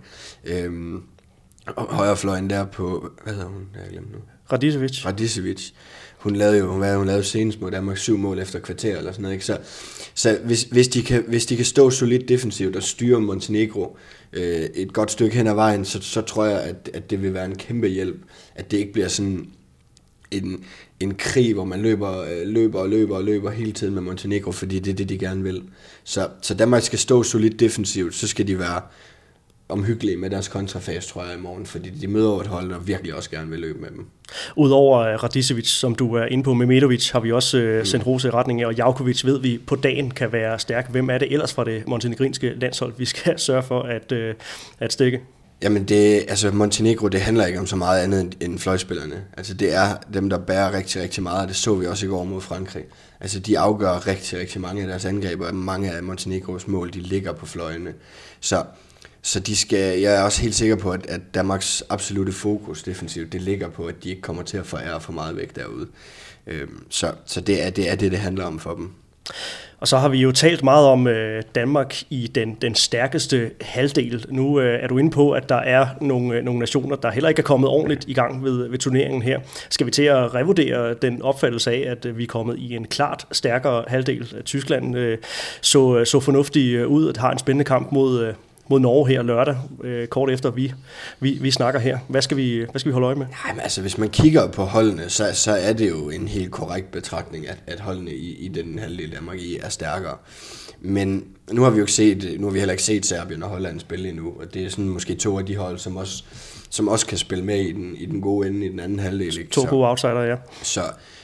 Øhm, 0.46 1.04
højrefløjen 1.78 2.50
der 2.50 2.66
på, 2.66 3.10
hvad 3.24 3.34
hedder 3.34 3.48
hun, 3.48 3.68
jeg 3.76 3.92
glemt 3.92 4.12
nu? 4.12 4.18
Radicevic. 4.52 5.06
Radicevic. 5.06 5.72
Hun 6.22 6.36
lavede 6.36 6.58
jo, 6.58 6.78
hvad 6.78 6.96
hun 6.96 7.08
lavede 7.08 7.24
senest 7.24 7.62
mod 7.62 7.72
Danmark, 7.72 7.98
syv 7.98 8.18
mål 8.18 8.40
efter 8.40 8.60
kvarter 8.60 8.98
eller 8.98 9.12
sådan 9.12 9.22
noget, 9.22 9.34
ikke? 9.34 9.46
Så, 9.46 9.58
så 10.14 10.40
hvis, 10.44 10.64
hvis, 10.64 10.88
de 10.88 11.02
kan, 11.02 11.24
hvis 11.28 11.46
de 11.46 11.56
kan 11.56 11.66
stå 11.66 11.90
solidt 11.90 12.30
defensivt 12.30 12.76
og 12.76 12.84
styre 12.84 13.22
Montenegro 13.22 13.98
øh, 14.34 14.62
et 14.76 14.94
godt 14.94 15.12
stykke 15.12 15.36
hen 15.36 15.48
ad 15.48 15.54
vejen, 15.54 15.86
så, 15.86 16.02
så 16.02 16.22
tror 16.22 16.46
jeg, 16.46 16.62
at, 16.62 16.90
at 16.94 17.10
det 17.10 17.22
vil 17.22 17.34
være 17.34 17.46
en 17.46 17.56
kæmpe 17.56 17.88
hjælp, 17.88 18.18
at 18.56 18.72
det 18.72 18.78
ikke 18.78 18.94
bliver 18.94 19.08
sådan 19.08 19.48
en, 20.32 20.64
en 21.00 21.16
krig, 21.16 21.54
hvor 21.54 21.66
man 21.66 21.82
løber, 21.82 22.22
øh, 22.22 22.48
løber 22.48 22.80
og 22.80 22.90
løber 22.90 23.16
og 23.16 23.24
løber 23.24 23.52
hele 23.52 23.72
tiden 23.72 23.94
med 23.94 24.02
Montenegro, 24.02 24.52
fordi 24.52 24.80
det 24.80 24.92
er 24.92 24.96
det, 24.96 25.10
de 25.10 25.18
gerne 25.18 25.44
vil. 25.44 25.64
Så, 26.04 26.28
så 26.42 26.54
Danmark 26.54 26.84
skal 26.84 27.00
stå 27.00 27.24
solidt 27.24 27.60
defensivt, 27.60 28.16
så 28.16 28.28
skal 28.28 28.48
de 28.48 28.60
være 28.60 28.82
omhyggelige 29.72 30.18
med 30.18 30.30
deres 30.30 30.48
kontrafase, 30.48 31.10
tror 31.10 31.24
jeg, 31.24 31.38
i 31.38 31.42
morgen, 31.42 31.66
fordi 31.66 31.90
de 31.90 32.08
møder 32.08 32.40
et 32.40 32.48
hold, 32.48 32.70
der 32.70 32.80
virkelig 32.80 33.16
også 33.16 33.30
gerne 33.30 33.50
vil 33.50 33.60
løbe 33.60 33.80
med 33.80 33.90
dem. 33.90 34.06
Udover 34.56 35.00
øh, 35.00 35.24
Radicevic, 35.24 35.68
som 35.68 35.96
du 35.96 36.16
er 36.16 36.26
inde 36.26 36.44
på, 36.44 36.54
med 36.54 36.66
Medovic, 36.66 37.10
har 37.10 37.20
vi 37.20 37.32
også 37.32 37.78
uh, 37.80 37.88
sendt 37.88 38.06
rose 38.06 38.28
i 38.28 38.32
retning 38.32 38.62
af, 38.62 38.66
og 38.66 38.76
Javkovic 38.76 39.26
ved 39.26 39.40
vi 39.40 39.60
på 39.68 39.76
dagen 39.76 40.12
kan 40.12 40.32
være 40.32 40.60
stærk. 40.60 40.92
Hvem 40.92 41.10
er 41.10 41.18
det 41.18 41.32
ellers 41.32 41.54
fra 41.54 41.64
det 41.64 41.88
montenegrinske 41.88 42.54
landshold, 42.54 42.94
vi 42.98 43.06
skal 43.06 43.40
sørge 43.48 43.64
for 43.64 43.82
at, 43.82 44.12
uh, 44.12 44.36
at 44.80 44.94
stikke? 44.94 45.22
Jamen 45.64 45.84
det, 45.84 46.26
altså 46.28 46.52
Montenegro, 46.52 47.08
det 47.08 47.22
handler 47.22 47.46
ikke 47.46 47.60
om 47.60 47.68
så 47.68 47.76
meget 47.76 48.04
andet 48.04 48.38
end 48.40 48.60
fløjspillerne. 48.60 49.24
Altså 49.38 49.54
det 49.54 49.74
er 49.74 49.98
dem, 50.14 50.30
der 50.30 50.38
bærer 50.38 50.74
rigtig, 50.74 51.02
rigtig 51.02 51.24
meget, 51.24 51.42
og 51.42 51.48
det 51.48 51.56
så 51.56 51.76
vi 51.76 51.86
også 51.86 52.06
i 52.06 52.10
går 52.10 52.24
mod 52.24 52.42
Frankrig. 52.42 52.84
Altså 53.20 53.40
de 53.40 53.60
afgør 53.60 54.08
rigtig, 54.08 54.40
rigtig 54.40 54.62
mange 54.62 54.82
af 54.82 54.88
deres 54.88 55.06
angreb, 55.06 55.42
og 55.42 55.56
mange 55.56 55.92
af 55.92 56.04
Montenegros 56.04 56.68
mål, 56.68 56.94
de 56.94 57.00
ligger 57.00 57.34
på 57.34 57.46
fløjene. 57.46 57.94
Så 58.40 58.64
så 59.22 59.40
de 59.40 59.56
skal, 59.56 60.00
jeg 60.00 60.16
er 60.16 60.22
også 60.22 60.42
helt 60.42 60.56
sikker 60.56 60.76
på, 60.76 60.92
at, 60.92 61.06
at 61.06 61.22
Danmarks 61.34 61.84
absolute 61.90 62.32
fokus 62.32 62.84
defensivt, 62.84 63.34
det 63.34 63.42
ligger 63.42 63.70
på, 63.70 63.86
at 63.86 64.04
de 64.04 64.10
ikke 64.10 64.22
kommer 64.22 64.44
til 64.44 64.58
at 64.58 64.66
forære 64.66 65.02
for 65.02 65.14
meget 65.14 65.36
væk 65.36 65.56
derude. 65.56 65.88
Øhm, 66.48 66.86
så 66.90 67.12
så 67.26 67.42
det, 67.42 67.66
er, 67.66 67.70
det 67.70 67.92
er 67.92 67.96
det, 67.96 68.12
det 68.12 68.20
handler 68.20 68.46
om 68.46 68.60
for 68.60 68.74
dem. 68.74 68.92
Og 69.80 69.88
så 69.88 69.98
har 69.98 70.10
vi 70.10 70.18
jo 70.18 70.32
talt 70.32 70.64
meget 70.64 70.88
om 70.88 71.08
øh, 71.08 71.44
Danmark 71.56 71.96
i 72.10 72.32
den, 72.36 72.58
den 72.62 72.76
stærkeste 72.76 73.52
halvdel. 73.62 74.26
Nu 74.30 74.60
øh, 74.60 74.84
er 74.84 74.88
du 74.88 74.98
inde 74.98 75.12
på, 75.12 75.32
at 75.32 75.50
der 75.50 75.56
er 75.56 75.88
nogle, 76.02 76.38
øh, 76.38 76.44
nogle 76.44 76.60
nationer, 76.60 76.96
der 76.96 77.12
heller 77.12 77.30
ikke 77.30 77.40
er 77.40 77.44
kommet 77.44 77.70
ordentligt 77.70 78.06
i 78.08 78.14
gang 78.14 78.44
ved, 78.44 78.68
ved 78.68 78.78
turneringen 78.78 79.22
her. 79.22 79.40
Skal 79.70 79.86
vi 79.86 79.92
til 79.92 80.04
at 80.04 80.36
revurdere 80.36 80.94
den 80.94 81.22
opfattelse 81.22 81.72
af, 81.72 81.92
at 81.92 82.06
øh, 82.06 82.18
vi 82.18 82.24
er 82.24 82.28
kommet 82.28 82.58
i 82.58 82.76
en 82.76 82.88
klart 82.88 83.26
stærkere 83.32 83.84
halvdel? 83.88 84.44
Tyskland 84.46 84.98
øh, 84.98 85.18
så, 85.62 85.98
øh, 85.98 86.06
så 86.06 86.20
fornuftigt 86.20 86.78
øh, 86.78 86.88
ud 86.88 87.06
og 87.06 87.22
har 87.22 87.32
en 87.32 87.40
spændende 87.40 87.66
kamp 87.66 87.92
mod, 87.92 88.24
øh, 88.24 88.34
mod 88.72 88.80
Norge 88.80 89.08
her 89.08 89.22
lørdag, 89.22 89.58
øh, 89.84 90.08
kort 90.08 90.30
efter 90.30 90.52
vi, 90.52 90.74
vi, 91.20 91.38
vi 91.42 91.52
snakker 91.52 91.80
her. 91.80 91.98
Hvad 92.08 92.22
skal 92.22 92.38
vi, 92.38 92.66
hvad 92.72 92.80
skal 92.80 92.90
vi 92.90 92.94
holde 92.94 93.06
øje 93.06 93.16
med? 93.16 93.26
Nej, 93.26 93.54
men 93.54 93.62
altså, 93.62 93.82
hvis 93.82 93.98
man 93.98 94.10
kigger 94.10 94.48
på 94.48 94.64
holdene, 94.64 95.10
så, 95.10 95.30
så 95.34 95.52
er 95.52 95.74
det 95.74 95.90
jo 95.90 96.10
en 96.10 96.28
helt 96.28 96.52
korrekt 96.52 96.92
betragtning, 96.92 97.48
at, 97.48 97.58
at 97.68 97.80
holdene 97.80 98.12
i, 98.12 98.46
i 98.46 98.48
den 98.48 98.80
halvdel 98.80 99.12
Danmark 99.12 99.40
i 99.40 99.58
er 99.58 99.70
stærkere. 99.70 100.18
Men 100.82 101.26
nu 101.52 101.62
har 101.62 101.70
vi 101.70 101.78
jo 101.78 101.84
ikke 101.84 101.92
set, 101.92 102.36
nu 102.40 102.46
har 102.46 102.54
vi 102.54 102.60
heller 102.60 102.72
ikke 102.74 102.84
set 102.84 103.06
Serbien 103.06 103.44
og 103.44 103.50
Holland 103.50 103.80
spille 103.80 104.10
endnu, 104.10 104.34
og 104.40 104.54
det 104.54 104.66
er 104.66 104.70
sådan 104.70 104.90
måske 104.90 105.16
to 105.16 105.40
af 105.40 105.46
de 105.46 105.56
hold, 105.56 105.78
som 105.78 105.98
også, 105.98 106.24
som 106.70 106.88
også 106.88 107.06
kan 107.06 107.18
spille 107.18 107.46
med 107.46 107.60
i 107.60 107.72
den, 107.72 107.96
i 107.98 108.06
den 108.06 108.22
gode 108.22 108.48
ende 108.48 108.66
i 108.66 108.70
den 108.70 108.80
anden 108.80 109.00
halvdel. 109.00 109.40
Ikke? 109.40 109.52
To 109.52 109.66
gode 109.70 109.88
outsider, 109.88 110.22
ja. 110.22 110.36
Så, 110.64 110.82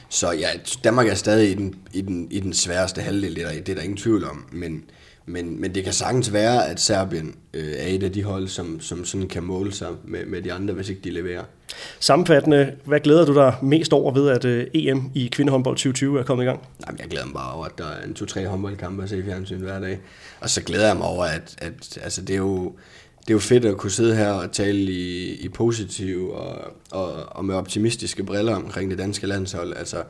så 0.08 0.32
ja, 0.32 0.48
Danmark 0.84 1.08
er 1.08 1.14
stadig 1.14 1.50
i 1.50 1.54
den, 1.54 1.74
i 1.92 2.00
den, 2.00 2.28
i 2.30 2.40
den 2.40 2.52
sværeste 2.52 3.00
halvdel, 3.00 3.36
det 3.36 3.44
er, 3.44 3.48
der, 3.48 3.60
det 3.60 3.68
er 3.68 3.74
der 3.74 3.82
ingen 3.82 3.96
tvivl 3.96 4.24
om, 4.24 4.44
men, 4.52 4.84
men, 5.28 5.60
men 5.60 5.74
det 5.74 5.84
kan 5.84 5.92
sagtens 5.92 6.32
være, 6.32 6.68
at 6.68 6.80
Serbien 6.80 7.34
øh, 7.54 7.72
er 7.72 7.86
et 7.86 8.02
af 8.02 8.12
de 8.12 8.22
hold, 8.22 8.48
som, 8.48 8.80
som 8.80 9.04
sådan 9.04 9.28
kan 9.28 9.42
måle 9.42 9.72
sig 9.72 9.88
med, 10.04 10.26
med 10.26 10.42
de 10.42 10.52
andre, 10.52 10.74
hvis 10.74 10.88
ikke 10.88 11.00
de 11.04 11.10
leverer. 11.10 11.42
Sammenfattende, 12.00 12.72
hvad 12.84 13.00
glæder 13.00 13.26
du 13.26 13.34
dig 13.34 13.54
mest 13.62 13.92
over 13.92 14.12
ved, 14.12 14.30
at 14.30 14.44
øh, 14.44 14.66
EM 14.74 15.10
i 15.14 15.28
kvindehåndbold 15.32 15.76
2020 15.76 16.20
er 16.20 16.24
kommet 16.24 16.44
i 16.44 16.46
gang? 16.46 16.60
Jamen, 16.86 17.00
jeg 17.00 17.08
glæder 17.08 17.26
mig 17.26 17.34
bare 17.34 17.52
over, 17.52 17.64
at 17.66 17.78
der 17.78 17.86
er 17.86 18.04
en 18.04 18.14
to-tre 18.14 18.46
håndboldkampe 18.46 19.02
at 19.02 19.08
se 19.08 19.18
i 19.18 19.22
fjernsyn 19.22 19.60
hver 19.60 19.80
dag. 19.80 19.98
Og 20.40 20.50
så 20.50 20.62
glæder 20.62 20.86
jeg 20.86 20.96
mig 20.96 21.06
over, 21.06 21.24
at, 21.24 21.54
at 21.58 21.98
altså, 22.02 22.22
det 22.22 22.34
er 22.34 22.38
jo 22.38 22.72
det 23.28 23.34
er 23.34 23.36
jo 23.36 23.40
fedt 23.40 23.64
at 23.64 23.76
kunne 23.76 23.90
sidde 23.90 24.16
her 24.16 24.30
og 24.30 24.52
tale 24.52 24.92
i, 24.92 25.34
i 25.34 25.48
positive 25.48 26.34
og, 26.34 26.72
og, 26.90 27.12
og 27.28 27.44
med 27.44 27.54
optimistiske 27.54 28.24
briller 28.24 28.56
omkring 28.56 28.90
det 28.90 28.98
danske 28.98 29.26
landshold. 29.26 29.76
Altså, 29.76 30.02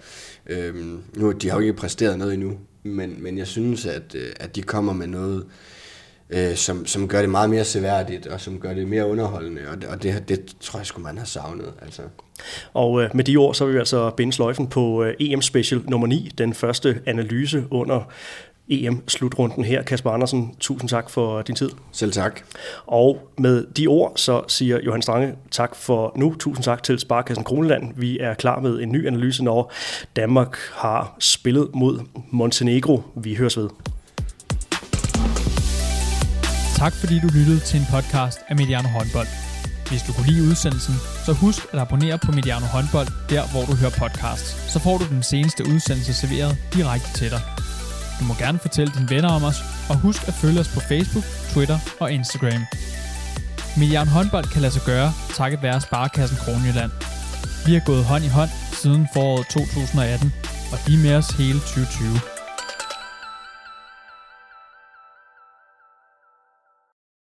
øhm, 0.46 1.02
nu, 1.16 1.32
de 1.32 1.48
har 1.48 1.56
jo 1.56 1.60
ikke 1.60 1.72
præsteret 1.72 2.18
noget 2.18 2.34
endnu, 2.34 2.58
men, 2.82 3.22
men 3.22 3.38
jeg 3.38 3.46
synes, 3.46 3.86
at, 3.86 4.14
øh, 4.14 4.32
at 4.40 4.56
de 4.56 4.62
kommer 4.62 4.92
med 4.92 5.06
noget, 5.06 5.46
øh, 6.30 6.54
som, 6.54 6.86
som 6.86 7.08
gør 7.08 7.20
det 7.20 7.30
meget 7.30 7.50
mere 7.50 7.64
seværdigt, 7.64 8.26
og 8.26 8.40
som 8.40 8.60
gør 8.60 8.74
det 8.74 8.88
mere 8.88 9.06
underholdende, 9.06 9.60
og 9.68 9.88
og 9.88 10.02
det, 10.02 10.28
det 10.28 10.56
tror 10.60 10.78
jeg 10.78 10.86
sgu, 10.86 11.02
man 11.02 11.18
har 11.18 11.24
savnet. 11.24 11.72
Altså. 11.82 12.02
Og 12.74 13.02
øh, 13.02 13.10
med 13.14 13.24
de 13.24 13.36
ord, 13.36 13.54
så 13.54 13.64
vil 13.64 13.74
vi 13.74 13.78
altså 13.78 14.10
binde 14.10 14.32
sløjfen 14.32 14.66
på 14.66 15.04
øh, 15.04 15.14
EM 15.20 15.42
Special 15.42 15.82
nummer 15.88 16.06
9, 16.06 16.30
den 16.38 16.54
første 16.54 17.00
analyse 17.06 17.64
under 17.70 18.12
EM-slutrunden 18.70 19.64
her. 19.64 19.82
Kasper 19.82 20.10
Andersen, 20.10 20.54
tusind 20.60 20.88
tak 20.88 21.10
for 21.10 21.42
din 21.42 21.54
tid. 21.54 21.70
Selv 21.92 22.12
tak. 22.12 22.40
Og 22.86 23.28
med 23.38 23.66
de 23.76 23.86
ord, 23.86 24.12
så 24.16 24.42
siger 24.48 24.78
Johan 24.86 25.02
Strange 25.02 25.34
tak 25.50 25.76
for 25.76 26.12
nu. 26.16 26.34
Tusind 26.34 26.64
tak 26.64 26.82
til 26.82 26.98
Sparkassen 26.98 27.44
Kroneland. 27.44 27.92
Vi 27.96 28.18
er 28.18 28.34
klar 28.34 28.60
med 28.60 28.80
en 28.80 28.92
ny 28.92 29.06
analyse, 29.06 29.44
når 29.44 29.72
Danmark 30.16 30.56
har 30.74 31.16
spillet 31.18 31.68
mod 31.74 32.00
Montenegro. 32.30 33.02
Vi 33.16 33.34
høres 33.34 33.56
ved. 33.56 33.68
Tak 36.76 36.92
fordi 36.92 37.20
du 37.20 37.28
lyttede 37.38 37.60
til 37.60 37.80
en 37.80 37.86
podcast 37.90 38.38
af 38.48 38.56
Mediano 38.56 38.88
Håndbold. 38.88 39.26
Hvis 39.88 40.02
du 40.02 40.12
kunne 40.12 40.26
lide 40.32 40.42
udsendelsen, 40.50 40.94
så 41.26 41.32
husk 41.32 41.60
at 41.72 41.78
abonnere 41.78 42.18
på 42.18 42.32
Mediano 42.32 42.66
Håndbold, 42.66 43.08
der 43.30 43.42
hvor 43.52 43.64
du 43.70 43.74
hører 43.80 43.94
podcasts. 43.98 44.72
Så 44.72 44.78
får 44.78 44.98
du 44.98 45.04
den 45.14 45.22
seneste 45.22 45.64
udsendelse 45.72 46.14
serveret 46.14 46.56
direkte 46.74 47.10
til 47.18 47.30
dig. 47.30 47.42
Du 48.18 48.24
må 48.24 48.34
gerne 48.34 48.58
fortælle 48.58 48.92
dine 48.96 49.10
venner 49.10 49.28
om 49.28 49.44
os, 49.44 49.58
og 49.90 49.96
husk 49.96 50.28
at 50.28 50.34
følge 50.34 50.60
os 50.60 50.68
på 50.74 50.80
Facebook, 50.80 51.24
Twitter 51.52 51.78
og 52.00 52.12
Instagram. 52.12 52.62
Milliard 53.76 54.06
håndbold 54.06 54.44
kan 54.44 54.62
lade 54.62 54.72
sig 54.72 54.82
gøre, 54.82 55.12
takket 55.34 55.62
være 55.62 55.80
Sparkassen 55.80 56.38
Kronjylland. 56.38 56.90
Vi 57.66 57.72
har 57.72 57.82
gået 57.86 58.04
hånd 58.04 58.24
i 58.24 58.28
hånd 58.28 58.50
siden 58.72 59.08
foråret 59.14 59.46
2018, 59.46 60.32
og 60.72 60.78
de 60.86 60.94
er 60.94 60.98
med 60.98 61.14
os 61.14 61.28
hele 61.28 61.60
2020. 61.60 62.38